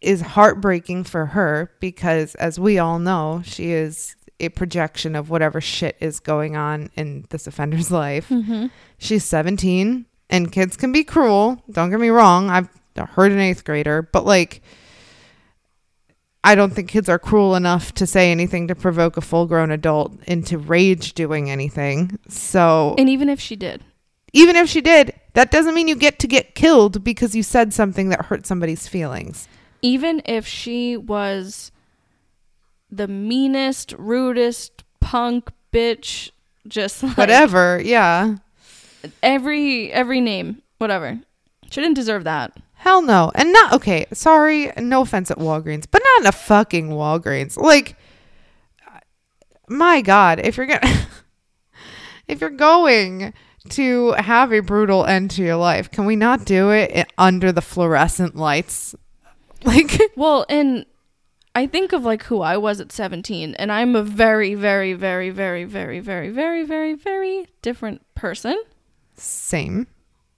is 0.01 0.21
heartbreaking 0.21 1.03
for 1.05 1.27
her 1.27 1.71
because, 1.79 2.35
as 2.35 2.59
we 2.59 2.77
all 2.77 2.99
know, 2.99 3.41
she 3.45 3.71
is 3.71 4.15
a 4.39 4.49
projection 4.49 5.15
of 5.15 5.29
whatever 5.29 5.61
shit 5.61 5.95
is 5.99 6.19
going 6.19 6.55
on 6.55 6.89
in 6.95 7.25
this 7.29 7.47
offender's 7.47 7.89
life. 7.91 8.29
Mm-hmm. 8.29 8.67
She's 8.97 9.23
17 9.23 10.05
and 10.29 10.51
kids 10.51 10.75
can 10.75 10.91
be 10.91 11.03
cruel. 11.03 11.63
Don't 11.71 11.89
get 11.89 11.99
me 11.99 12.09
wrong. 12.09 12.49
I've 12.49 12.69
heard 13.03 13.31
an 13.31 13.39
eighth 13.39 13.63
grader, 13.65 14.01
but 14.01 14.25
like, 14.25 14.61
I 16.43 16.55
don't 16.55 16.71
think 16.73 16.89
kids 16.89 17.09
are 17.09 17.19
cruel 17.19 17.55
enough 17.55 17.91
to 17.95 18.05
say 18.05 18.31
anything 18.31 18.67
to 18.67 18.75
provoke 18.75 19.17
a 19.17 19.21
full 19.21 19.47
grown 19.47 19.71
adult 19.71 20.13
into 20.27 20.57
rage 20.57 21.13
doing 21.13 21.49
anything. 21.49 22.19
So, 22.29 22.95
And 22.97 23.09
even 23.09 23.29
if 23.29 23.39
she 23.39 23.55
did, 23.55 23.83
even 24.31 24.55
if 24.55 24.69
she 24.69 24.79
did, 24.81 25.13
that 25.33 25.49
doesn't 25.51 25.73
mean 25.73 25.87
you 25.87 25.95
get 25.95 26.19
to 26.19 26.27
get 26.27 26.53
killed 26.55 27.03
because 27.03 27.35
you 27.35 27.41
said 27.43 27.73
something 27.73 28.09
that 28.09 28.25
hurt 28.25 28.45
somebody's 28.45 28.87
feelings. 28.87 29.47
even 29.81 30.21
if 30.25 30.45
she 30.47 30.95
was 30.97 31.71
the 32.91 33.07
meanest, 33.07 33.93
rudest 33.97 34.83
punk 34.99 35.51
bitch, 35.73 36.29
just 36.67 37.01
like 37.03 37.17
Whatever. 37.17 37.81
Yeah. 37.83 38.35
every 39.23 39.91
every 39.91 40.21
name, 40.21 40.61
whatever. 40.77 41.19
She 41.71 41.81
didn't 41.81 41.95
deserve 41.95 42.23
that. 42.25 42.55
Hell 42.85 43.01
no. 43.01 43.31
And 43.33 43.51
not 43.51 43.73
okay, 43.73 44.05
sorry, 44.13 44.71
no 44.77 45.01
offense 45.01 45.31
at 45.31 45.39
Walgreens, 45.39 45.87
but 45.89 46.03
not 46.05 46.21
in 46.21 46.27
a 46.27 46.31
fucking 46.31 46.89
Walgreens. 46.89 47.57
Like 47.57 47.97
my 49.67 50.01
god, 50.01 50.39
if 50.39 50.55
you're 50.55 50.67
gonna 50.67 51.07
if 52.27 52.39
you're 52.39 52.51
going 52.51 53.33
to 53.69 54.11
have 54.11 54.53
a 54.53 54.59
brutal 54.59 55.03
end 55.03 55.31
to 55.31 55.41
your 55.41 55.55
life, 55.55 55.89
can 55.89 56.05
we 56.05 56.15
not 56.15 56.45
do 56.45 56.69
it 56.69 57.11
under 57.17 57.51
the 57.51 57.61
fluorescent 57.61 58.35
lights? 58.35 58.95
Like 59.63 59.99
Well, 60.15 60.45
and 60.47 60.85
I 61.55 61.65
think 61.65 61.91
of 61.91 62.03
like 62.05 62.21
who 62.21 62.41
I 62.41 62.55
was 62.57 62.79
at 62.79 62.91
17 62.91 63.55
and 63.55 63.71
I'm 63.71 63.95
a 63.95 64.03
very 64.03 64.53
very 64.53 64.93
very 64.93 65.31
very 65.31 65.63
very 65.63 65.99
very 65.99 66.29
very 66.29 66.63
very 66.63 66.93
very 66.93 67.47
different 67.63 68.03
person. 68.13 68.61
same. 69.15 69.87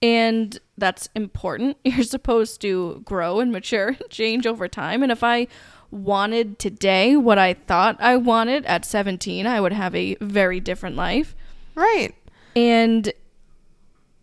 and 0.00 0.58
that's 0.78 1.08
important. 1.14 1.76
You're 1.84 2.02
supposed 2.04 2.60
to 2.62 3.02
grow 3.04 3.40
and 3.40 3.52
mature 3.52 3.88
and 3.88 4.10
change 4.10 4.46
over 4.46 4.68
time. 4.68 5.02
And 5.02 5.12
if 5.12 5.22
I 5.22 5.48
wanted 5.90 6.58
today 6.58 7.16
what 7.16 7.38
I 7.38 7.54
thought 7.54 7.96
I 7.98 8.16
wanted 8.16 8.66
at 8.66 8.84
17, 8.84 9.46
I 9.46 9.60
would 9.60 9.72
have 9.72 9.94
a 9.94 10.16
very 10.20 10.60
different 10.60 10.96
life. 10.96 11.34
Right. 11.74 12.14
And 12.54 13.12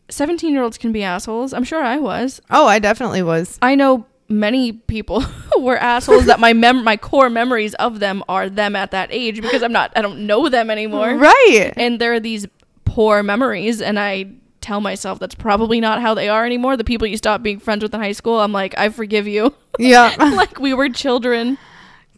17 0.10 0.54
year 0.54 0.64
olds 0.64 0.78
can 0.78 0.92
be 0.92 1.04
assholes. 1.04 1.54
I'm 1.54 1.64
sure 1.64 1.82
I 1.82 1.98
was. 1.98 2.42
Oh, 2.50 2.68
I 2.68 2.80
definitely 2.80 3.24
was. 3.24 3.58
I 3.62 3.76
know 3.76 4.06
many 4.28 4.72
people 4.74 5.22
who 5.22 5.62
were 5.62 5.78
assholes 5.78 6.26
that 6.26 6.40
my 6.40 6.54
mem- 6.54 6.84
my 6.84 6.98
core 6.98 7.30
memories 7.30 7.74
of 7.76 8.00
them 8.00 8.24
are 8.28 8.50
them 8.50 8.76
at 8.76 8.92
that 8.92 9.10
age 9.12 9.42
because 9.42 9.64
I'm 9.64 9.72
not 9.72 9.92
I 9.96 10.02
don't 10.02 10.26
know 10.26 10.50
them 10.50 10.70
anymore. 10.70 11.16
Right. 11.16 11.74
And 11.76 12.00
there 12.00 12.14
are 12.14 12.20
these 12.20 12.46
poor 12.86 13.24
memories 13.24 13.82
and 13.82 14.00
I 14.00 14.28
tell 14.66 14.82
myself 14.82 15.20
that's 15.20 15.36
probably 15.36 15.80
not 15.80 16.02
how 16.02 16.14
they 16.16 16.28
are 16.28 16.46
anymore. 16.46 16.76
The 16.76 16.84
people 16.84 17.06
you 17.08 17.18
stop 17.18 17.44
being 17.44 17.60
friends 17.60 17.84
with 17.84 17.94
in 17.94 18.00
high 18.02 18.12
school, 18.14 18.40
I'm 18.40 18.52
like, 18.52 18.76
I 18.78 18.90
forgive 18.90 19.28
you. 19.28 19.54
Yeah. 19.78 20.16
like 20.20 20.58
we 20.60 20.74
were 20.74 20.88
children. 20.90 21.58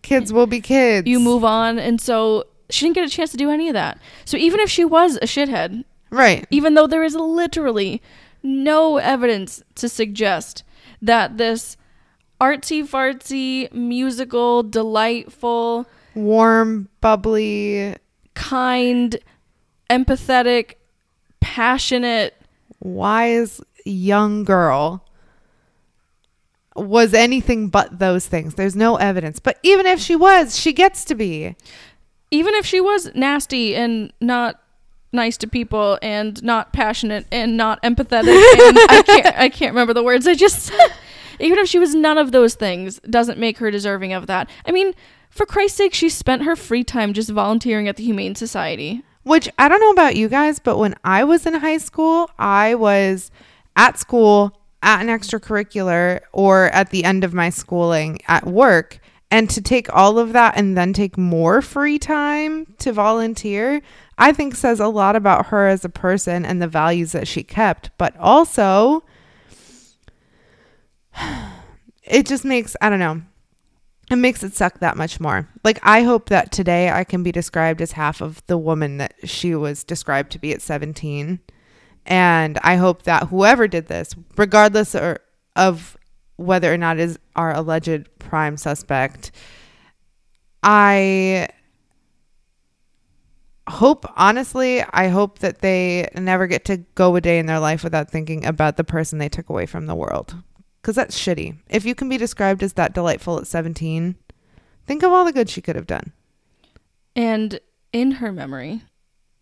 kids 0.04 0.32
will 0.32 0.46
be 0.48 0.62
kids. 0.62 1.08
You 1.08 1.20
move 1.20 1.44
on. 1.44 1.80
And 1.80 2.00
so 2.00 2.44
she 2.70 2.86
didn't 2.86 2.96
get 2.96 3.06
a 3.06 3.10
chance 3.10 3.32
to 3.32 3.38
do 3.38 3.50
any 3.50 3.68
of 3.68 3.74
that. 3.74 4.00
So 4.26 4.38
even 4.38 4.60
if 4.60 4.70
she 4.70 4.86
was 4.86 5.16
a 5.18 5.22
shithead, 5.26 5.84
Right. 6.12 6.46
even 6.52 6.76
though 6.76 6.86
there 6.86 7.04
is 7.04 7.16
literally 7.16 8.02
no 8.44 8.98
evidence 8.98 9.64
to 9.76 9.90
suggest 9.90 10.64
that 11.02 11.38
this 11.40 11.78
artsy 12.40 12.88
fartsy, 12.88 13.74
musical, 13.74 14.62
delightful, 14.64 15.88
Warm, 16.14 16.90
bubbly, 17.02 17.96
kind, 18.36 19.18
empathetic, 19.90 20.76
passionate, 21.40 22.37
wise 22.80 23.62
young 23.86 24.44
girl 24.44 25.04
was 26.76 27.14
anything 27.14 27.70
but 27.70 28.00
those 28.00 28.28
things. 28.28 28.54
There's 28.54 28.76
no 28.76 28.98
evidence. 28.98 29.40
But 29.40 29.58
even 29.64 29.86
if 29.86 30.00
she 30.00 30.16
was, 30.16 30.58
she 30.58 30.74
gets 30.74 31.04
to 31.06 31.16
be. 31.16 31.56
even 32.30 32.54
if 32.56 32.66
she 32.66 32.82
was 32.82 33.14
nasty 33.16 33.76
and 33.76 34.12
not 34.20 34.62
nice 35.14 35.38
to 35.38 35.48
people 35.48 35.98
and 36.02 36.44
not 36.44 36.74
passionate 36.74 37.26
and 37.32 37.56
not 37.56 37.82
empathetic 37.82 38.28
and 38.68 38.78
I 38.90 39.02
can't 39.06 39.26
I 39.38 39.50
can't 39.50 39.72
remember 39.72 39.94
the 39.94 40.04
words 40.04 40.28
I 40.28 40.34
just 40.36 40.64
said. 40.64 40.92
Even 41.40 41.60
if 41.60 41.68
she 41.70 41.80
was 41.80 41.96
none 41.96 42.18
of 42.18 42.32
those 42.32 42.56
things, 42.56 43.00
doesn't 43.10 43.40
make 43.40 43.60
her 43.60 43.70
deserving 43.72 44.12
of 44.12 44.26
that. 44.28 44.50
I 44.66 44.72
mean, 44.72 44.94
for 45.30 45.46
Christ's 45.46 45.78
sake, 45.78 45.94
she 45.94 46.10
spent 46.10 46.44
her 46.44 46.56
free 46.56 46.84
time 46.84 47.14
just 47.14 47.30
volunteering 47.30 47.88
at 47.88 47.96
the 47.96 48.04
Humane 48.04 48.34
Society. 48.36 49.04
Which 49.28 49.50
I 49.60 49.68
don't 49.68 49.82
know 49.82 49.92
about 49.92 50.16
you 50.16 50.30
guys, 50.30 50.58
but 50.58 50.78
when 50.78 50.96
I 51.04 51.26
was 51.26 51.46
in 51.46 51.54
high 51.56 51.80
school, 51.80 52.32
I 52.40 52.76
was 52.76 53.30
at 53.76 54.00
school, 54.00 54.58
at 54.82 55.02
an 55.02 55.08
extracurricular, 55.08 56.22
or 56.32 56.68
at 56.68 56.92
the 56.92 57.04
end 57.04 57.26
of 57.26 57.34
my 57.34 57.50
schooling 57.50 58.20
at 58.30 58.46
work. 58.46 59.00
And 59.30 59.50
to 59.50 59.62
take 59.62 59.94
all 59.94 60.18
of 60.18 60.32
that 60.32 60.56
and 60.56 60.78
then 60.78 60.94
take 60.94 61.18
more 61.18 61.62
free 61.62 62.00
time 62.00 62.74
to 62.78 62.94
volunteer, 62.94 63.82
I 64.18 64.32
think 64.32 64.56
says 64.56 64.80
a 64.80 64.88
lot 64.88 65.18
about 65.18 65.48
her 65.48 65.68
as 65.68 65.84
a 65.84 65.90
person 65.90 66.46
and 66.46 66.62
the 66.62 66.68
values 66.70 67.12
that 67.12 67.28
she 67.28 67.44
kept. 67.44 67.90
But 67.98 68.16
also, 68.16 69.04
it 72.04 72.26
just 72.26 72.46
makes, 72.46 72.78
I 72.80 72.90
don't 72.90 73.00
know, 73.00 73.24
it 74.10 74.16
makes 74.16 74.44
it 74.44 74.56
suck 74.56 74.80
that 74.80 74.98
much 74.98 75.20
more. 75.20 75.50
Like 75.64 75.80
I 75.84 76.04
hope 76.04 76.30
that 76.30 76.52
today 76.52 76.90
I 76.90 77.04
can 77.04 77.24
be 77.24 77.32
described 77.32 77.82
as 77.82 77.94
half 77.94 78.22
of 78.22 78.46
the 78.48 78.58
woman 78.58 78.98
that 78.98 79.14
she 79.26 79.54
was 79.56 79.84
described 79.84 80.32
to 80.32 80.40
be 80.40 80.54
at 80.54 80.62
17. 80.62 81.40
And 82.06 82.58
I 82.64 82.78
hope 82.78 83.04
that 83.04 83.28
whoever 83.28 83.68
did 83.68 83.88
this, 83.88 84.16
regardless 84.38 84.96
or, 84.96 85.20
of 85.56 85.98
whether 86.38 86.74
or 86.74 86.78
not 86.78 87.00
is 87.00 87.20
our 87.36 87.54
alleged 87.54 88.08
prime 88.20 88.56
suspect, 88.56 89.32
I 90.64 91.50
hope 93.68 94.06
honestly, 94.16 94.82
I 94.82 95.10
hope 95.10 95.40
that 95.40 95.60
they 95.60 96.08
never 96.16 96.48
get 96.48 96.64
to 96.66 96.78
go 96.96 97.16
a 97.18 97.22
day 97.22 97.40
in 97.40 97.46
their 97.46 97.60
life 97.60 97.84
without 97.84 98.10
thinking 98.10 98.46
about 98.46 98.78
the 98.78 98.84
person 98.86 99.20
they 99.20 99.28
took 99.28 99.50
away 99.50 99.66
from 99.66 99.86
the 99.86 99.96
world. 99.96 100.36
Cuz 100.82 100.96
that's 100.96 101.18
shitty. 101.20 101.58
If 101.70 101.86
you 101.86 101.96
can 101.96 102.08
be 102.10 102.18
described 102.18 102.64
as 102.64 102.74
that 102.74 102.94
delightful 102.94 103.38
at 103.40 103.48
17, 103.48 104.16
think 104.86 105.04
of 105.04 105.12
all 105.12 105.26
the 105.26 105.34
good 105.34 105.50
she 105.50 105.62
could 105.62 105.76
have 105.76 105.88
done. 105.88 106.14
And 107.16 107.60
in 107.94 108.12
her 108.14 108.32
memory, 108.32 108.82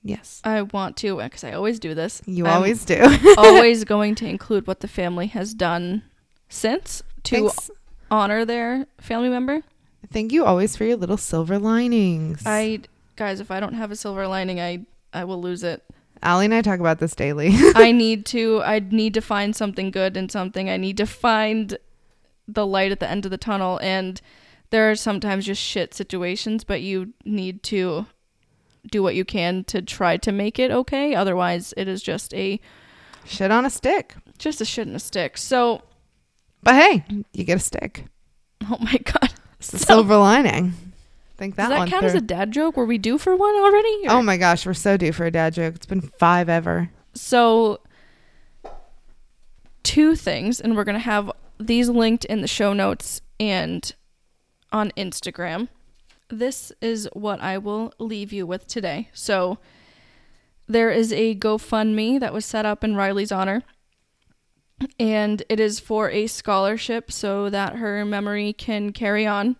Yes. 0.07 0.39
I 0.43 0.61
want 0.61 0.97
to, 0.97 1.17
because 1.17 1.43
I 1.43 1.53
always 1.53 1.79
do 1.79 1.95
this. 1.95 2.21
You 2.27 2.45
I'm 2.45 2.57
always 2.57 2.85
do. 2.85 3.01
always 3.39 3.83
going 3.93 4.13
to 4.15 4.27
include 4.27 4.67
what 4.67 4.81
the 4.81 4.87
family 4.87 5.25
has 5.27 5.55
done 5.55 6.03
since 6.47 7.01
to 7.23 7.35
Thanks. 7.49 7.71
honor 8.11 8.45
their 8.45 8.85
family 9.01 9.29
member. 9.29 9.61
Thank 10.13 10.31
you 10.31 10.45
always 10.45 10.75
for 10.77 10.83
your 10.85 10.95
little 10.97 11.17
silver 11.17 11.57
linings. 11.57 12.43
I 12.45 12.81
guys, 13.15 13.39
if 13.39 13.49
I 13.49 13.59
don't 13.59 13.73
have 13.73 13.89
a 13.89 13.95
silver 13.95 14.27
lining, 14.27 14.59
I 14.61 14.85
I 15.11 15.23
will 15.23 15.41
lose 15.41 15.63
it. 15.63 15.83
Allie 16.23 16.45
and 16.45 16.53
I 16.53 16.61
talk 16.61 16.79
about 16.79 16.99
this 16.99 17.15
daily. 17.15 17.49
I 17.75 17.91
need 17.93 18.25
to 18.27 18.61
I 18.63 18.79
need 18.79 19.13
to 19.15 19.21
find 19.21 19.55
something 19.55 19.91
good 19.91 20.17
in 20.17 20.29
something. 20.29 20.69
I 20.69 20.77
need 20.77 20.97
to 20.97 21.05
find 21.05 21.77
the 22.47 22.65
light 22.65 22.91
at 22.91 22.99
the 22.99 23.09
end 23.09 23.25
of 23.25 23.31
the 23.31 23.37
tunnel 23.37 23.79
and 23.81 24.21
there 24.71 24.89
are 24.89 24.95
sometimes 24.95 25.45
just 25.45 25.61
shit 25.61 25.93
situations, 25.93 26.63
but 26.63 26.81
you 26.81 27.13
need 27.23 27.61
to 27.63 28.05
do 28.91 29.01
what 29.01 29.15
you 29.15 29.23
can 29.25 29.63
to 29.65 29.81
try 29.81 30.17
to 30.17 30.31
make 30.31 30.59
it 30.59 30.71
okay. 30.71 31.15
Otherwise, 31.15 31.73
it 31.77 31.87
is 31.87 32.01
just 32.03 32.33
a 32.33 32.59
Shit 33.25 33.49
on 33.51 33.65
a 33.65 33.69
stick. 33.69 34.15
just 34.37 34.61
a 34.61 34.65
shit 34.65 34.87
in 34.87 34.95
a 34.95 34.99
stick. 34.99 35.37
So, 35.37 35.81
But 36.61 36.75
hey, 36.75 37.03
you 37.33 37.43
get 37.43 37.57
a 37.57 37.59
stick. 37.61 38.05
oh 38.69 38.77
my 38.79 38.97
god. 39.03 39.33
It's 39.59 39.71
the 39.71 39.79
So- 39.79 39.85
silver 39.85 40.17
lining. 40.17 40.73
Think 41.37 41.55
that 41.55 41.69
Does 41.69 41.79
that 41.79 41.89
count 41.89 42.05
as 42.05 42.13
a 42.13 42.21
dad 42.21 42.51
joke? 42.51 42.77
Were 42.77 42.85
we 42.85 42.97
due 42.97 43.17
for 43.17 43.35
one 43.35 43.55
already? 43.55 44.07
Oh 44.07 44.21
my 44.21 44.37
gosh, 44.37 44.65
we're 44.65 44.73
so 44.73 44.95
due 44.95 45.11
for 45.11 45.25
a 45.25 45.31
dad 45.31 45.53
joke. 45.53 45.75
It's 45.75 45.85
been 45.85 46.01
five 46.01 46.47
ever. 46.47 46.89
So, 47.13 47.81
two 49.83 50.15
things, 50.15 50.59
and 50.59 50.75
we're 50.75 50.83
going 50.85 50.95
to 50.95 50.99
have 50.99 51.31
these 51.59 51.89
linked 51.89 52.25
in 52.25 52.41
the 52.41 52.47
show 52.47 52.73
notes 52.73 53.21
and 53.39 53.93
on 54.71 54.91
Instagram. 54.97 55.67
this 56.29 56.71
is 56.81 57.07
what 57.13 57.39
I 57.41 57.57
will 57.57 57.93
leave 57.99 58.33
you 58.33 58.47
with 58.47 58.65
today. 58.67 59.09
So, 59.13 59.59
there 60.67 60.89
is 60.89 61.13
a 61.13 61.35
GoFundMe 61.35 62.19
that 62.19 62.33
was 62.33 62.45
set 62.45 62.65
up 62.65 62.83
in 62.83 62.95
Riley's 62.95 63.31
honor, 63.31 63.61
and 64.99 65.43
it 65.49 65.59
is 65.59 65.79
for 65.79 66.09
a 66.09 66.27
scholarship 66.27 67.11
so 67.11 67.49
that 67.49 67.75
her 67.75 68.03
memory 68.05 68.53
can 68.53 68.91
carry 68.91 69.27
on. 69.27 69.55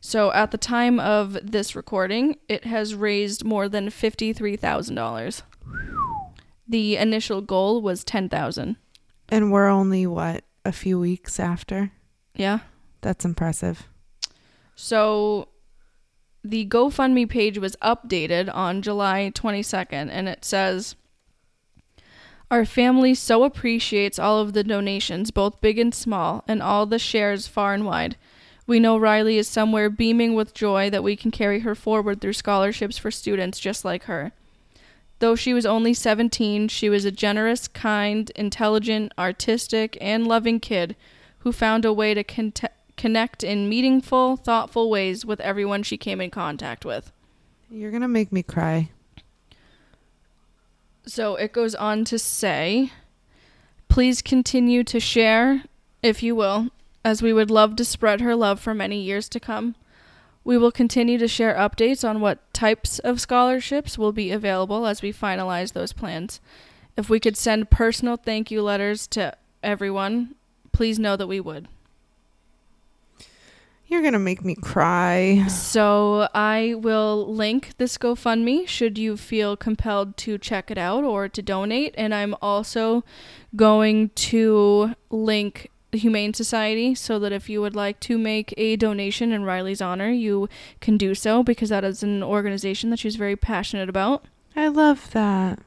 So, 0.00 0.32
at 0.32 0.52
the 0.52 0.58
time 0.58 1.00
of 1.00 1.38
this 1.42 1.74
recording, 1.74 2.36
it 2.48 2.64
has 2.64 2.94
raised 2.94 3.44
more 3.44 3.68
than 3.68 3.88
$53,000. 3.88 5.42
The 6.68 6.96
initial 6.96 7.40
goal 7.40 7.82
was 7.82 8.04
10,000. 8.04 8.76
And 9.28 9.52
we're 9.52 9.68
only 9.68 10.06
what 10.06 10.44
a 10.64 10.72
few 10.72 11.00
weeks 11.00 11.40
after. 11.40 11.90
Yeah. 12.34 12.60
That's 13.00 13.24
impressive. 13.24 13.88
So 14.74 15.48
the 16.44 16.66
GoFundMe 16.66 17.28
page 17.28 17.58
was 17.58 17.76
updated 17.82 18.52
on 18.54 18.82
July 18.82 19.32
22nd 19.34 20.08
and 20.10 20.28
it 20.28 20.44
says 20.44 20.94
Our 22.50 22.64
family 22.64 23.14
so 23.14 23.44
appreciates 23.44 24.18
all 24.18 24.38
of 24.38 24.52
the 24.52 24.64
donations, 24.64 25.30
both 25.30 25.60
big 25.60 25.78
and 25.78 25.94
small, 25.94 26.44
and 26.46 26.62
all 26.62 26.86
the 26.86 26.98
shares 26.98 27.46
far 27.46 27.74
and 27.74 27.84
wide. 27.84 28.16
We 28.68 28.80
know 28.80 28.98
Riley 28.98 29.38
is 29.38 29.48
somewhere 29.48 29.88
beaming 29.88 30.34
with 30.34 30.52
joy 30.52 30.90
that 30.90 31.02
we 31.02 31.16
can 31.16 31.30
carry 31.30 31.60
her 31.60 31.74
forward 31.74 32.20
through 32.20 32.34
scholarships 32.34 32.98
for 32.98 33.10
students 33.10 33.58
just 33.58 33.82
like 33.82 34.04
her. 34.04 34.32
Though 35.20 35.34
she 35.34 35.54
was 35.54 35.64
only 35.64 35.94
17, 35.94 36.68
she 36.68 36.90
was 36.90 37.06
a 37.06 37.10
generous, 37.10 37.66
kind, 37.66 38.28
intelligent, 38.36 39.12
artistic, 39.18 39.96
and 40.02 40.26
loving 40.26 40.60
kid 40.60 40.96
who 41.38 41.50
found 41.50 41.86
a 41.86 41.94
way 41.94 42.12
to 42.12 42.22
cont- 42.22 42.60
connect 42.98 43.42
in 43.42 43.70
meaningful, 43.70 44.36
thoughtful 44.36 44.90
ways 44.90 45.24
with 45.24 45.40
everyone 45.40 45.82
she 45.82 45.96
came 45.96 46.20
in 46.20 46.28
contact 46.28 46.84
with. 46.84 47.10
You're 47.70 47.90
going 47.90 48.02
to 48.02 48.06
make 48.06 48.30
me 48.30 48.42
cry. 48.42 48.90
So 51.06 51.36
it 51.36 51.54
goes 51.54 51.74
on 51.74 52.04
to 52.04 52.18
say, 52.18 52.92
please 53.88 54.20
continue 54.20 54.84
to 54.84 55.00
share, 55.00 55.64
if 56.02 56.22
you 56.22 56.36
will, 56.36 56.68
as 57.08 57.22
we 57.22 57.32
would 57.32 57.50
love 57.50 57.74
to 57.74 57.84
spread 57.86 58.20
her 58.20 58.36
love 58.36 58.60
for 58.60 58.74
many 58.74 59.00
years 59.00 59.30
to 59.30 59.40
come. 59.40 59.74
We 60.44 60.58
will 60.58 60.70
continue 60.70 61.16
to 61.16 61.26
share 61.26 61.54
updates 61.54 62.06
on 62.06 62.20
what 62.20 62.52
types 62.52 62.98
of 62.98 63.18
scholarships 63.18 63.96
will 63.96 64.12
be 64.12 64.30
available 64.30 64.86
as 64.86 65.00
we 65.00 65.10
finalize 65.10 65.72
those 65.72 65.94
plans. 65.94 66.38
If 66.98 67.08
we 67.08 67.18
could 67.18 67.36
send 67.36 67.70
personal 67.70 68.18
thank 68.18 68.50
you 68.50 68.60
letters 68.60 69.06
to 69.08 69.34
everyone, 69.62 70.34
please 70.72 70.98
know 70.98 71.16
that 71.16 71.26
we 71.26 71.40
would. 71.40 71.66
You're 73.86 74.02
going 74.02 74.12
to 74.12 74.18
make 74.18 74.44
me 74.44 74.54
cry. 74.54 75.46
So 75.48 76.28
I 76.34 76.74
will 76.76 77.32
link 77.34 77.70
this 77.78 77.96
GoFundMe 77.96 78.68
should 78.68 78.98
you 78.98 79.16
feel 79.16 79.56
compelled 79.56 80.18
to 80.18 80.36
check 80.36 80.70
it 80.70 80.76
out 80.76 81.04
or 81.04 81.26
to 81.26 81.40
donate. 81.40 81.94
And 81.96 82.14
I'm 82.14 82.34
also 82.42 83.02
going 83.56 84.10
to 84.10 84.94
link 85.08 85.70
Humane 85.92 86.34
Society 86.34 86.94
so 86.94 87.18
that 87.18 87.32
if 87.32 87.48
you 87.48 87.60
would 87.60 87.74
like 87.74 87.98
to 88.00 88.18
make 88.18 88.52
a 88.56 88.76
donation 88.76 89.32
in 89.32 89.44
Riley's 89.44 89.80
honor, 89.80 90.10
you 90.10 90.48
can 90.80 90.96
do 90.96 91.14
so 91.14 91.42
because 91.42 91.70
that 91.70 91.84
is 91.84 92.02
an 92.02 92.22
organization 92.22 92.90
that 92.90 92.98
she's 92.98 93.16
very 93.16 93.36
passionate 93.36 93.88
about. 93.88 94.24
I 94.54 94.68
love 94.68 95.10
that. 95.12 95.60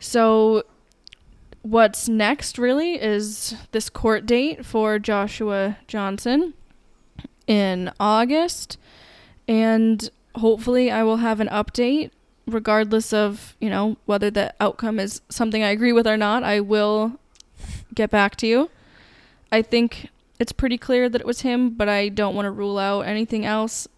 So 0.00 0.64
what's 1.62 2.08
next 2.08 2.58
really 2.58 3.00
is 3.00 3.54
this 3.72 3.90
court 3.90 4.26
date 4.26 4.64
for 4.64 4.98
Joshua 4.98 5.78
Johnson 5.86 6.54
in 7.46 7.90
August. 7.98 8.78
And 9.48 10.08
hopefully, 10.34 10.90
I 10.90 11.02
will 11.02 11.16
have 11.16 11.40
an 11.40 11.48
update, 11.48 12.10
regardless 12.46 13.12
of, 13.12 13.56
you 13.60 13.70
know, 13.70 13.96
whether 14.04 14.30
the 14.30 14.54
outcome 14.60 15.00
is 15.00 15.22
something 15.28 15.62
I 15.62 15.70
agree 15.70 15.92
with 15.92 16.06
or 16.06 16.16
not. 16.16 16.44
I 16.44 16.60
will 16.60 17.18
get 17.94 18.10
back 18.10 18.36
to 18.36 18.46
you. 18.46 18.70
I 19.50 19.62
think 19.62 20.08
it's 20.38 20.52
pretty 20.52 20.78
clear 20.78 21.08
that 21.08 21.20
it 21.20 21.26
was 21.26 21.40
him, 21.40 21.70
but 21.70 21.88
I 21.88 22.08
don't 22.08 22.34
want 22.34 22.46
to 22.46 22.50
rule 22.50 22.78
out 22.78 23.02
anything 23.02 23.44
else 23.44 23.88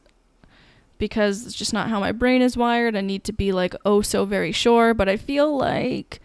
because 0.98 1.46
it's 1.46 1.56
just 1.56 1.72
not 1.72 1.88
how 1.88 1.98
my 1.98 2.12
brain 2.12 2.42
is 2.42 2.56
wired. 2.56 2.96
I 2.96 3.00
need 3.00 3.24
to 3.24 3.32
be 3.32 3.52
like, 3.52 3.74
oh, 3.84 4.02
so 4.02 4.24
very 4.24 4.52
sure. 4.52 4.94
But 4.94 5.08
I 5.08 5.16
feel 5.16 5.56
like 5.56 6.20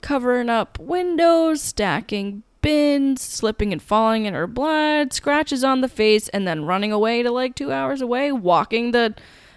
covering 0.00 0.50
up 0.50 0.78
windows, 0.78 1.62
stacking 1.62 2.42
bins, 2.60 3.20
slipping 3.20 3.72
and 3.72 3.82
falling 3.82 4.24
in 4.24 4.34
her 4.34 4.46
blood, 4.46 5.12
scratches 5.12 5.62
on 5.62 5.82
the 5.82 5.88
face, 5.88 6.28
and 6.30 6.48
then 6.48 6.64
running 6.64 6.92
away 6.92 7.22
to 7.22 7.30
like 7.30 7.54
two 7.54 7.70
hours 7.70 8.00
away, 8.00 8.32
walking 8.32 8.90
the 8.90 9.14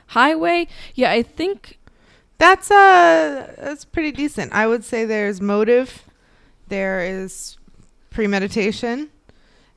highway. 0.08 0.68
Yeah, 0.94 1.12
I 1.12 1.24
think 1.24 1.80
that's 2.38 2.70
uh 2.70 3.54
that's 3.58 3.86
pretty 3.86 4.12
decent. 4.12 4.54
I 4.54 4.68
would 4.68 4.84
say 4.84 5.06
there's 5.06 5.42
motive, 5.42 6.04
there 6.68 7.02
is 7.02 7.57
premeditation, 8.18 9.12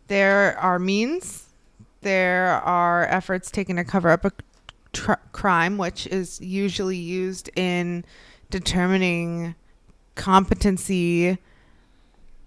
there 0.07 0.59
are 0.59 0.79
means, 0.79 1.51
there 2.01 2.47
are 2.65 3.05
efforts 3.05 3.51
taken 3.51 3.77
to 3.77 3.85
cover 3.85 4.09
up 4.09 4.25
a 4.25 4.33
tr- 4.95 5.13
crime, 5.33 5.77
which 5.77 6.07
is 6.07 6.41
usually 6.41 6.97
used 6.97 7.51
in 7.55 8.03
determining 8.49 9.55
competency 10.15 11.37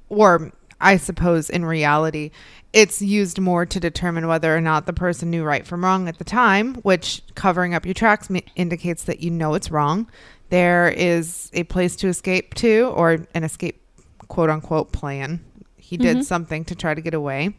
or 0.09 0.51
I 0.81 0.97
suppose 0.97 1.51
in 1.51 1.63
reality, 1.63 2.31
it's 2.73 2.99
used 2.99 3.39
more 3.39 3.67
to 3.67 3.79
determine 3.79 4.25
whether 4.25 4.57
or 4.57 4.61
not 4.61 4.87
the 4.87 4.93
person 4.93 5.29
knew 5.29 5.43
right 5.43 5.63
from 5.65 5.85
wrong 5.85 6.07
at 6.07 6.17
the 6.17 6.23
time, 6.23 6.73
which 6.77 7.21
covering 7.35 7.75
up 7.75 7.85
your 7.85 7.93
tracks 7.93 8.31
indicates 8.55 9.03
that 9.03 9.19
you 9.19 9.29
know 9.29 9.53
it's 9.53 9.69
wrong. 9.69 10.09
There 10.49 10.89
is 10.89 11.51
a 11.53 11.65
place 11.65 11.95
to 11.97 12.07
escape 12.07 12.55
to, 12.55 12.91
or 12.95 13.27
an 13.35 13.43
escape 13.43 13.79
quote 14.27 14.49
unquote 14.49 14.91
plan. 14.91 15.39
He 15.83 15.97
did 15.97 16.17
mm-hmm. 16.17 16.23
something 16.23 16.63
to 16.65 16.75
try 16.75 16.93
to 16.93 17.01
get 17.01 17.13
away. 17.13 17.55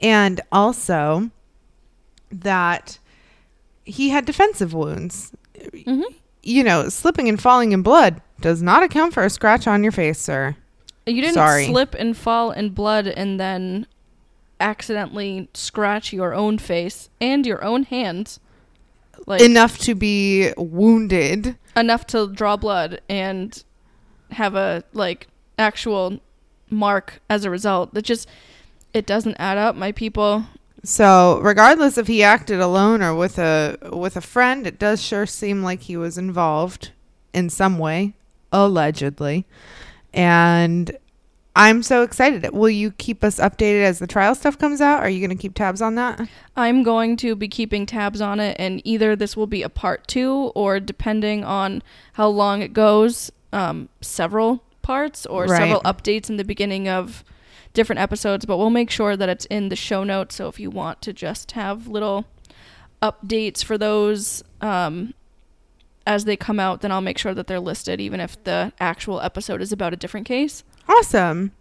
And 0.00 0.40
also 0.50 1.30
that 2.32 2.98
he 3.84 4.08
had 4.08 4.24
defensive 4.24 4.72
wounds. 4.72 5.32
Mm-hmm. 5.54 6.14
You 6.42 6.64
know, 6.64 6.88
slipping 6.88 7.28
and 7.28 7.40
falling 7.40 7.72
in 7.72 7.82
blood 7.82 8.22
does 8.40 8.62
not 8.62 8.82
account 8.82 9.12
for 9.12 9.22
a 9.22 9.28
scratch 9.28 9.66
on 9.66 9.82
your 9.82 9.92
face, 9.92 10.18
sir. 10.18 10.56
You 11.06 11.20
didn't 11.20 11.34
Sorry. 11.34 11.66
slip 11.66 11.94
and 11.98 12.16
fall 12.16 12.52
in 12.52 12.70
blood 12.70 13.06
and 13.06 13.38
then 13.38 13.86
accidentally 14.60 15.50
scratch 15.52 16.12
your 16.12 16.32
own 16.32 16.56
face 16.56 17.10
and 17.20 17.46
your 17.46 17.62
own 17.62 17.82
hands. 17.84 18.40
Like 19.26 19.42
enough 19.42 19.78
to 19.80 19.94
be 19.94 20.52
wounded. 20.56 21.58
Enough 21.76 22.06
to 22.08 22.28
draw 22.28 22.56
blood 22.56 23.02
and 23.10 23.62
have 24.30 24.54
a 24.54 24.84
like 24.94 25.28
actual 25.58 26.20
mark 26.70 27.20
as 27.28 27.44
a 27.44 27.50
result. 27.50 27.94
That 27.94 28.02
just 28.02 28.28
it 28.92 29.06
doesn't 29.06 29.36
add 29.38 29.58
up, 29.58 29.76
my 29.76 29.92
people. 29.92 30.44
So, 30.84 31.40
regardless 31.42 31.98
if 31.98 32.06
he 32.06 32.22
acted 32.22 32.60
alone 32.60 33.02
or 33.02 33.14
with 33.14 33.38
a 33.38 33.78
with 33.92 34.16
a 34.16 34.20
friend, 34.20 34.66
it 34.66 34.78
does 34.78 35.02
sure 35.02 35.26
seem 35.26 35.62
like 35.62 35.82
he 35.82 35.96
was 35.96 36.16
involved 36.16 36.92
in 37.34 37.50
some 37.50 37.78
way, 37.78 38.14
allegedly. 38.52 39.44
And 40.14 40.96
I'm 41.56 41.82
so 41.82 42.02
excited. 42.02 42.48
Will 42.52 42.70
you 42.70 42.92
keep 42.92 43.24
us 43.24 43.40
updated 43.40 43.82
as 43.82 43.98
the 43.98 44.06
trial 44.06 44.36
stuff 44.36 44.56
comes 44.56 44.80
out? 44.80 45.00
Are 45.00 45.08
you 45.08 45.18
going 45.18 45.36
to 45.36 45.40
keep 45.40 45.54
tabs 45.54 45.82
on 45.82 45.96
that? 45.96 46.28
I'm 46.56 46.84
going 46.84 47.16
to 47.18 47.34
be 47.34 47.48
keeping 47.48 47.84
tabs 47.84 48.20
on 48.20 48.38
it, 48.38 48.56
and 48.60 48.80
either 48.84 49.16
this 49.16 49.36
will 49.36 49.48
be 49.48 49.62
a 49.62 49.68
part 49.68 50.06
two, 50.06 50.52
or 50.54 50.78
depending 50.78 51.42
on 51.42 51.82
how 52.12 52.28
long 52.28 52.62
it 52.62 52.72
goes, 52.72 53.32
um, 53.52 53.88
several 54.00 54.62
parts 54.88 55.26
or 55.26 55.44
right. 55.44 55.58
several 55.58 55.82
updates 55.82 56.30
in 56.30 56.38
the 56.38 56.44
beginning 56.44 56.88
of 56.88 57.22
different 57.74 58.00
episodes. 58.00 58.46
But 58.46 58.56
we'll 58.56 58.70
make 58.70 58.90
sure 58.90 59.18
that 59.18 59.28
it's 59.28 59.44
in 59.44 59.68
the 59.68 59.76
show 59.76 60.02
notes. 60.02 60.34
So 60.34 60.48
if 60.48 60.58
you 60.58 60.70
want 60.70 61.02
to 61.02 61.12
just 61.12 61.52
have 61.52 61.86
little 61.86 62.24
updates 63.02 63.62
for 63.62 63.76
those, 63.76 64.42
um, 64.62 65.12
as 66.06 66.24
they 66.24 66.36
come 66.36 66.58
out, 66.58 66.80
then 66.80 66.90
I'll 66.90 67.02
make 67.02 67.18
sure 67.18 67.34
that 67.34 67.46
they're 67.46 67.60
listed, 67.60 68.00
even 68.00 68.18
if 68.18 68.42
the 68.44 68.72
actual 68.80 69.20
episode 69.20 69.60
is 69.60 69.72
about 69.72 69.92
a 69.92 69.96
different 69.96 70.26
case. 70.26 70.64
Awesome. 70.88 71.52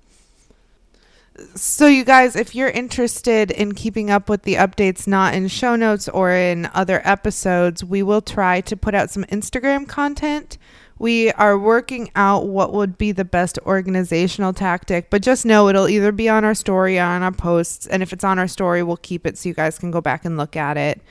So, 1.53 1.85
you 1.85 2.05
guys, 2.05 2.35
if 2.35 2.55
you're 2.55 2.69
interested 2.69 3.51
in 3.51 3.73
keeping 3.73 4.09
up 4.09 4.29
with 4.29 4.43
the 4.43 4.55
updates, 4.55 5.05
not 5.05 5.35
in 5.35 5.49
show 5.49 5.75
notes 5.75 6.07
or 6.07 6.31
in 6.31 6.67
other 6.73 7.01
episodes, 7.03 7.83
we 7.83 8.01
will 8.01 8.21
try 8.21 8.61
to 8.61 8.77
put 8.77 8.95
out 8.95 9.11
some 9.11 9.25
Instagram 9.25 9.85
content. 9.87 10.57
We 10.99 11.31
are 11.33 11.57
working 11.57 12.09
out 12.15 12.47
what 12.47 12.73
would 12.73 12.97
be 12.97 13.11
the 13.11 13.25
best 13.25 13.59
organizational 13.65 14.53
tactic, 14.53 15.09
but 15.09 15.21
just 15.21 15.45
know 15.45 15.69
it'll 15.69 15.87
either 15.87 16.11
be 16.11 16.27
on 16.27 16.43
our 16.43 16.55
story 16.55 16.97
or 16.97 17.03
on 17.03 17.21
our 17.21 17.31
posts. 17.31 17.85
And 17.85 18.01
if 18.01 18.13
it's 18.13 18.23
on 18.23 18.39
our 18.39 18.47
story, 18.47 18.81
we'll 18.81 18.97
keep 18.97 19.27
it 19.27 19.37
so 19.37 19.49
you 19.49 19.55
guys 19.55 19.77
can 19.77 19.91
go 19.91 20.01
back 20.01 20.25
and 20.25 20.37
look 20.37 20.55
at 20.55 20.75
it. 20.77 21.01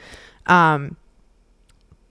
Um, 0.47 0.97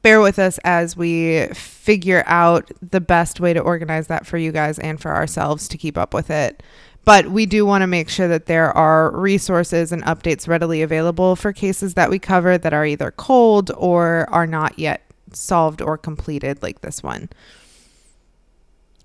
bear 0.03 0.21
with 0.21 0.39
us 0.39 0.59
as 0.63 0.95
we 0.95 1.47
figure 1.47 2.23
out 2.27 2.71
the 2.81 3.01
best 3.01 3.39
way 3.39 3.53
to 3.53 3.59
organize 3.59 4.07
that 4.07 4.25
for 4.25 4.37
you 4.37 4.51
guys 4.51 4.79
and 4.79 5.01
for 5.01 5.13
ourselves 5.13 5.67
to 5.67 5.77
keep 5.77 5.97
up 5.97 6.13
with 6.13 6.29
it. 6.29 6.61
but 7.05 7.29
we 7.29 7.45
do 7.45 7.65
want 7.65 7.83
to 7.83 7.87
make 7.87 8.09
sure 8.09 8.27
that 8.27 8.47
there 8.47 8.71
are 8.71 9.15
resources 9.15 9.91
and 9.91 10.03
updates 10.03 10.47
readily 10.47 10.81
available 10.81 11.35
for 11.35 11.53
cases 11.53 11.93
that 11.93 12.09
we 12.09 12.17
cover 12.19 12.57
that 12.57 12.73
are 12.73 12.85
either 12.85 13.11
cold 13.11 13.71
or 13.77 14.27
are 14.31 14.47
not 14.47 14.77
yet 14.79 15.03
solved 15.31 15.81
or 15.81 15.97
completed, 15.97 16.61
like 16.63 16.81
this 16.81 17.03
one. 17.03 17.29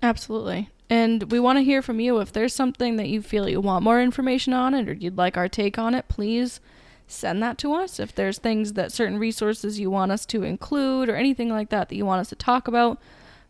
Absolutely. 0.01 0.69
And 0.89 1.31
we 1.31 1.39
want 1.39 1.57
to 1.57 1.63
hear 1.63 1.81
from 1.81 1.99
you. 1.99 2.19
If 2.19 2.33
there's 2.33 2.53
something 2.53 2.97
that 2.97 3.07
you 3.07 3.21
feel 3.21 3.47
you 3.47 3.61
want 3.61 3.83
more 3.83 4.01
information 4.01 4.53
on 4.53 4.73
it 4.73 4.89
or 4.89 4.93
you'd 4.93 5.17
like 5.17 5.37
our 5.37 5.47
take 5.47 5.77
on 5.77 5.95
it, 5.95 6.07
please 6.09 6.59
send 7.07 7.41
that 7.43 7.57
to 7.59 7.73
us. 7.73 7.99
If 7.99 8.13
there's 8.13 8.37
things 8.37 8.73
that 8.73 8.91
certain 8.91 9.17
resources 9.17 9.79
you 9.79 9.89
want 9.89 10.11
us 10.11 10.25
to 10.27 10.43
include 10.43 11.09
or 11.09 11.15
anything 11.15 11.49
like 11.49 11.69
that 11.69 11.89
that 11.89 11.95
you 11.95 12.05
want 12.05 12.21
us 12.21 12.29
to 12.29 12.35
talk 12.35 12.67
about, 12.67 12.99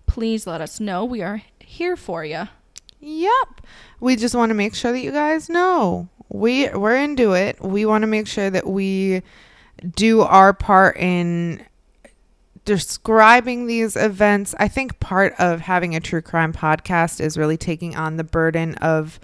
please 0.05 0.45
let 0.45 0.61
us 0.61 0.79
know. 0.79 1.05
We 1.05 1.21
are 1.21 1.41
here 1.59 1.95
for 1.95 2.23
you. 2.25 2.47
Yep. 2.99 3.61
We 3.99 4.15
just 4.15 4.35
want 4.35 4.51
to 4.51 4.55
make 4.55 4.75
sure 4.75 4.91
that 4.91 4.99
you 4.99 5.11
guys 5.11 5.49
know. 5.49 6.09
We 6.29 6.69
we're 6.69 6.95
into 6.95 7.33
it. 7.33 7.61
We 7.61 7.85
want 7.85 8.03
to 8.03 8.07
make 8.07 8.27
sure 8.27 8.49
that 8.49 8.67
we 8.67 9.23
do 9.95 10.21
our 10.21 10.53
part 10.53 10.97
in 10.97 11.65
describing 12.65 13.67
these 13.67 13.95
events. 13.95 14.53
I 14.59 14.67
think 14.67 14.99
part 14.99 15.33
of 15.39 15.61
having 15.61 15.95
a 15.95 15.99
true 15.99 16.21
crime 16.21 16.53
podcast 16.53 17.19
is 17.19 17.37
really 17.37 17.57
taking 17.57 17.95
on 17.95 18.17
the 18.17 18.23
burden 18.23 18.75
of 18.75 19.19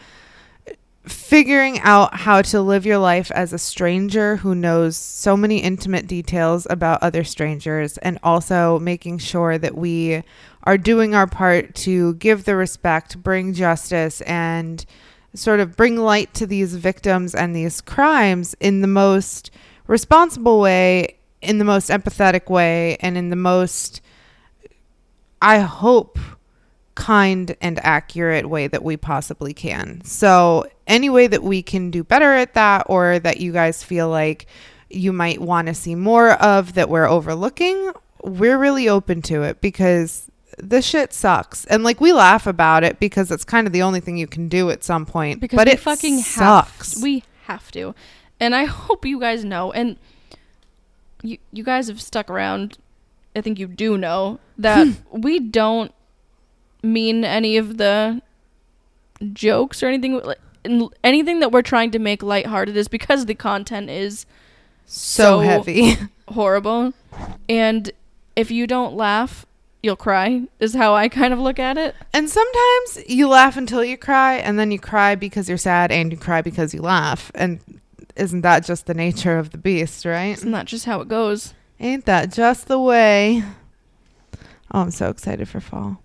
figuring 1.06 1.80
out 1.80 2.14
how 2.14 2.42
to 2.42 2.62
live 2.62 2.86
your 2.86 2.98
life 2.98 3.32
as 3.32 3.54
a 3.54 3.58
stranger 3.58 4.38
who 4.38 4.54
knows 4.54 4.98
so 4.98 5.38
many 5.38 5.60
intimate 5.60 6.08
details 6.08 6.68
about 6.70 7.02
other 7.02 7.24
strangers 7.24 7.98
and 8.00 8.20
also 8.24 8.78
making 8.80 9.18
sure 9.18 9.58
that 9.58 9.76
we 9.76 10.22
are 10.64 10.78
doing 10.78 11.16
our 11.16 11.28
part 11.28 11.74
to 11.76 12.14
give 12.16 12.44
the 12.44 12.56
respect, 12.56 13.24
bring 13.24 13.54
justice 13.54 14.20
and 14.22 14.86
sort 15.34 15.60
of 15.60 15.78
bring 15.78 15.96
light 15.96 16.34
to 16.34 16.46
these 16.46 16.76
victims 16.76 17.34
and 17.34 17.56
these 17.56 17.80
crimes 17.80 18.56
in 18.60 18.82
the 18.82 18.88
most 18.88 19.50
responsible 19.88 20.60
way, 20.60 21.17
in 21.42 21.58
the 21.58 21.66
most 21.66 21.90
empathetic 21.90 22.50
way 22.50 22.98
and 22.98 23.18
in 23.18 23.30
the 23.30 23.36
most 23.36 24.02
I 25.42 25.60
hope 25.60 26.18
kind 26.96 27.56
and 27.62 27.80
accurate 27.84 28.50
way 28.50 28.68
that 28.68 28.84
we 28.84 28.98
possibly 28.98 29.54
can. 29.54 30.04
So, 30.04 30.68
any 30.88 31.10
way 31.10 31.28
that 31.28 31.44
we 31.44 31.62
can 31.62 31.92
do 31.92 32.04
better 32.04 32.34
at 32.34 32.56
that, 32.56 32.86
or 32.90 33.20
that 33.20 33.40
you 33.40 33.52
guys 33.52 33.84
feel 33.84 34.10
like 34.10 34.48
you 34.90 35.14
might 35.14 35.40
want 35.40 35.68
to 35.68 35.74
see 35.74 35.96
more 35.96 36.32
of 36.32 36.74
that 36.74 36.90
we're 36.90 37.08
overlooking, 37.08 37.92
we're 38.24 38.58
really 38.58 38.90
open 38.90 39.22
to 39.24 39.44
it 39.44 39.62
because 39.62 40.32
this 40.58 40.86
shit 40.86 41.14
sucks. 41.14 41.66
And 41.66 41.84
like 41.84 42.02
we 42.02 42.14
laugh 42.14 42.48
about 42.48 42.84
it 42.84 43.00
because 43.00 43.32
it's 43.32 43.44
kind 43.44 43.68
of 43.68 43.74
the 43.74 43.84
only 43.84 44.00
thing 44.00 44.18
you 44.18 44.28
can 44.28 44.48
do 44.48 44.72
at 44.72 44.84
some 44.84 45.06
point. 45.06 45.40
Because 45.40 45.58
but 45.58 45.68
it 45.68 45.80
fucking 45.80 46.20
sucks. 46.20 46.96
have 46.96 47.04
we 47.04 47.24
have 47.44 47.72
to. 47.72 47.94
And 48.40 48.56
I 48.56 48.66
hope 48.66 49.06
you 49.06 49.20
guys 49.20 49.44
know 49.44 49.72
and 49.72 49.98
you 51.22 51.38
you 51.52 51.64
guys 51.64 51.88
have 51.88 52.02
stuck 52.02 52.30
around. 52.30 52.78
I 53.36 53.42
think 53.42 53.60
you 53.60 53.68
do 53.68 53.98
know 53.98 54.40
that 54.58 54.88
we 55.12 55.40
don't 55.40 55.94
mean 56.84 57.24
any 57.24 57.58
of 57.58 57.78
the 57.78 58.22
jokes 59.34 59.82
or 59.82 59.88
anything 59.88 60.20
like 60.20 60.40
anything 61.04 61.40
that 61.40 61.52
we're 61.52 61.62
trying 61.62 61.92
to 61.92 62.00
make 62.00 62.22
lighthearted 62.22 62.76
is 62.76 62.88
because 62.88 63.26
the 63.26 63.36
content 63.36 63.90
is 63.90 64.26
so 64.86 65.40
so 65.40 65.40
heavy. 65.40 65.98
horrible. 66.28 66.94
And 67.48 67.92
if 68.36 68.52
you 68.52 68.68
don't 68.68 68.96
laugh, 68.96 69.46
you'll 69.82 69.96
cry, 69.96 70.44
is 70.60 70.74
how 70.74 70.96
I 70.96 71.10
kind 71.10 71.34
of 71.34 71.40
look 71.40 71.60
at 71.60 71.78
it. 71.78 71.96
And 72.14 72.30
sometimes 72.30 73.04
you 73.08 73.28
laugh 73.28 73.58
until 73.58 73.84
you 73.84 73.98
cry, 73.98 74.36
and 74.36 74.58
then 74.60 74.72
you 74.72 74.80
cry 74.80 75.16
because 75.16 75.48
you're 75.48 75.58
sad, 75.58 75.92
and 75.92 76.12
you 76.12 76.18
cry 76.18 76.42
because 76.42 76.74
you 76.74 76.82
laugh. 76.82 77.32
And 77.36 77.60
isn't 78.20 78.42
that 78.42 78.66
just 78.66 78.86
the 78.86 78.94
nature 78.94 79.38
of 79.38 79.52
the 79.52 79.58
beast, 79.58 80.06
right? 80.06 80.38
Isn't 80.38 80.52
that 80.52 80.66
just 80.66 80.86
how 80.86 81.02
it 81.02 81.08
goes? 81.08 81.54
Ain't 81.80 82.06
that 82.06 82.32
just 82.32 82.68
the 82.68 82.80
way? 82.80 83.44
Oh, 84.72 84.82
I'm 84.82 84.92
so 84.92 85.10
excited 85.10 85.48
for 85.48 85.60
fall. 85.60 86.02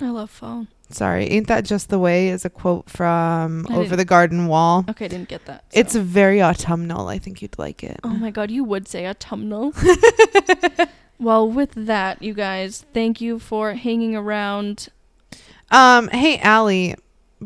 I 0.00 0.10
love 0.10 0.30
fall. 0.30 0.66
Sorry, 0.90 1.26
ain't 1.26 1.48
that 1.48 1.64
just 1.64 1.90
the 1.90 1.98
way 1.98 2.28
is 2.28 2.44
a 2.44 2.50
quote 2.50 2.88
from 2.88 3.66
I 3.68 3.76
Over 3.76 3.94
the 3.94 4.04
Garden 4.04 4.46
Wall. 4.46 4.84
Okay, 4.88 5.04
I 5.04 5.08
didn't 5.08 5.28
get 5.28 5.44
that. 5.46 5.64
so. 5.72 5.80
It's 5.80 5.94
very 5.94 6.42
autumnal. 6.42 7.08
I 7.08 7.18
think 7.18 7.42
you'd 7.42 7.58
like 7.58 7.84
it. 7.84 8.00
Oh 8.04 8.08
my 8.08 8.30
god, 8.30 8.50
you 8.50 8.64
would 8.64 8.88
say 8.88 9.06
autumnal. 9.06 9.74
well, 11.18 11.48
with 11.48 11.72
that, 11.74 12.22
you 12.22 12.32
guys, 12.32 12.86
thank 12.94 13.20
you 13.20 13.38
for 13.38 13.74
hanging 13.74 14.16
around. 14.16 14.88
Um, 15.70 16.08
hey 16.08 16.38
Allie, 16.38 16.94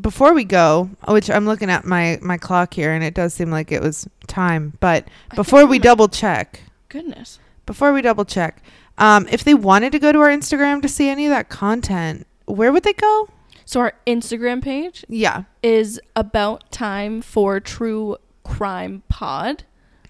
before 0.01 0.33
we 0.35 0.45
go, 0.45 0.91
which 1.09 1.31
I'm 1.31 1.45
looking 1.47 1.71
at 1.71 1.85
my 1.85 2.19
my 2.23 2.37
clock 2.39 2.75
here, 2.75 2.93
and 2.93 3.05
it 3.05 3.15
does 3.15 3.35
seem 3.35 3.51
like 3.51 3.71
it 3.73 3.83
was 3.83 4.09
time, 4.27 4.75
but 4.81 5.07
I 5.31 5.35
before 5.35 5.67
we 5.67 5.79
double 5.79 6.09
check, 6.09 6.63
Goodness. 6.89 7.39
before 7.67 7.93
we 7.93 8.03
double 8.03 8.25
check, 8.25 8.63
um, 8.99 9.27
if 9.31 9.45
they 9.45 9.55
wanted 9.55 9.93
to 9.93 9.99
go 9.99 10.13
to 10.13 10.19
our 10.21 10.29
Instagram 10.29 10.81
to 10.83 10.89
see 10.89 11.09
any 11.09 11.27
of 11.27 11.31
that 11.31 11.49
content, 11.49 12.27
where 12.47 12.73
would 12.73 12.83
they 12.85 12.93
go? 12.95 13.29
So 13.65 13.81
our 13.81 13.93
Instagram 14.07 14.63
page 14.63 15.05
Yeah. 15.09 15.45
is 15.63 16.01
about 16.17 16.71
time 16.73 17.23
for 17.23 17.61
true 17.61 18.17
crime 18.45 19.03
pod. 19.09 19.65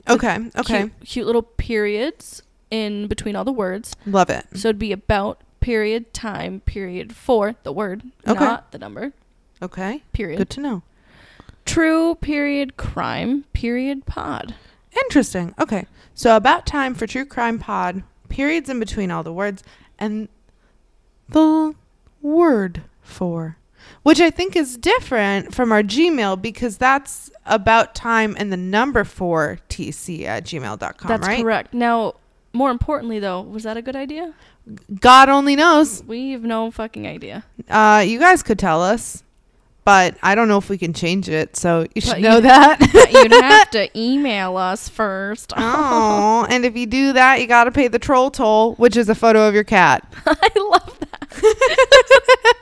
Okay. 0.09 0.39
Okay. 0.57 0.78
Cute, 0.80 0.93
cute 1.05 1.26
little 1.26 1.43
periods 1.43 2.43
in 2.70 3.07
between 3.07 3.37
all 3.37 3.45
the 3.45 3.53
words. 3.53 3.95
Love 4.07 4.30
it. 4.30 4.47
So 4.55 4.68
it'd 4.68 4.78
be 4.78 4.91
about 4.93 5.43
period 5.61 6.12
time 6.12 6.61
period 6.61 7.14
for 7.14 7.55
the 7.62 7.72
word, 7.72 8.03
Okay. 8.26 8.45
not 8.45 8.72
the 8.72 8.78
number. 8.78 9.12
Okay. 9.62 10.02
Period. 10.12 10.38
Good 10.38 10.50
to 10.50 10.60
know. 10.60 10.82
True 11.64 12.16
period 12.16 12.76
crime 12.76 13.44
period 13.52 14.04
pod. 14.04 14.54
Interesting. 15.04 15.54
Okay. 15.58 15.86
So 16.14 16.36
about 16.36 16.66
time 16.66 16.94
for 16.94 17.06
true 17.06 17.24
crime 17.24 17.58
pod. 17.58 18.02
Periods 18.28 18.68
in 18.68 18.80
between 18.80 19.10
all 19.10 19.22
the 19.22 19.32
words 19.32 19.62
and 19.98 20.28
the 21.28 21.74
word 22.20 22.82
for, 23.02 23.56
which 24.02 24.20
I 24.20 24.30
think 24.30 24.56
is 24.56 24.76
different 24.76 25.54
from 25.54 25.70
our 25.70 25.82
Gmail 25.82 26.40
because 26.40 26.78
that's 26.78 27.30
about 27.44 27.94
time 27.94 28.34
and 28.38 28.52
the 28.52 28.56
number 28.56 29.04
four 29.04 29.58
tc 29.68 30.24
at 30.24 30.44
gmail.com, 30.44 31.08
That's 31.08 31.26
right? 31.26 31.42
correct. 31.42 31.74
Now, 31.74 32.14
more 32.52 32.70
importantly, 32.70 33.18
though, 33.18 33.40
was 33.42 33.64
that 33.64 33.76
a 33.76 33.82
good 33.82 33.96
idea? 33.96 34.34
God 35.00 35.28
only 35.28 35.56
knows. 35.56 36.04
We 36.04 36.30
have 36.32 36.42
no 36.42 36.70
fucking 36.70 37.06
idea. 37.06 37.44
Uh, 37.68 38.04
you 38.06 38.18
guys 38.18 38.42
could 38.42 38.58
tell 38.58 38.82
us, 38.82 39.24
but 39.85 40.16
I 40.22 40.35
don't 40.35 40.49
know 40.49 40.59
if 40.59 40.68
we 40.68 40.78
can 40.78 40.93
change 40.93 41.28
it. 41.28 41.57
So 41.57 41.87
you 41.95 42.01
should 42.01 42.12
But 42.12 42.20
know 42.20 42.37
you- 42.37 42.41
that. 42.43 43.11
You'd 43.12 43.33
have 43.33 43.70
to 43.72 43.89
email 43.99 44.57
us 44.57 44.89
first. 44.89 45.53
Oh, 45.74 46.47
and 46.51 46.64
if 46.64 46.76
you 46.76 46.87
do 46.87 47.12
that, 47.14 47.41
you 47.41 47.47
got 47.47 47.64
to 47.64 47.70
pay 47.72 47.89
the 47.89 47.99
troll 47.99 48.30
toll, 48.30 48.74
which 48.74 48.97
is 48.97 49.09
a 49.09 49.14
photo 49.14 49.47
of 49.49 49.55
your 49.55 49.64
cat. 49.64 50.07
I 50.26 50.51
love 50.57 50.99
that. 51.01 52.55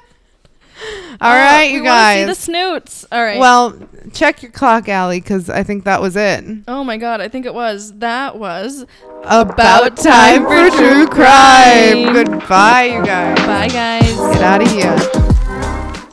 All 1.20 1.30
Uh, 1.30 1.34
right, 1.34 1.64
you 1.70 1.82
wanna 1.84 1.90
see 2.14 2.24
guys. 2.24 2.26
the 2.28 2.34
snoots. 2.34 3.06
All 3.12 3.22
right. 3.22 3.38
Well, 3.38 3.78
check 4.14 4.42
your 4.42 4.50
clock, 4.50 4.88
Allie, 4.88 5.20
because 5.20 5.50
I 5.50 5.62
think 5.62 5.84
that 5.84 6.00
was 6.00 6.16
it. 6.16 6.42
oh 6.68 6.82
my 6.84 6.96
god, 6.96 7.20
I 7.20 7.28
think 7.28 7.44
it 7.44 7.52
was. 7.52 7.92
That 7.98 8.38
was. 8.38 8.86
About 9.24 9.98
time 9.98 10.44
for 10.44 10.70
true 10.76 11.06
crime. 11.06 12.14
Goodbye, 12.14 12.84
you 12.96 13.04
guys. 13.04 13.36
Bye, 13.46 13.68
guys. 13.68 14.16
Get 14.16 14.42
out 14.42 14.62
of 14.62 14.70
here. 14.70 15.29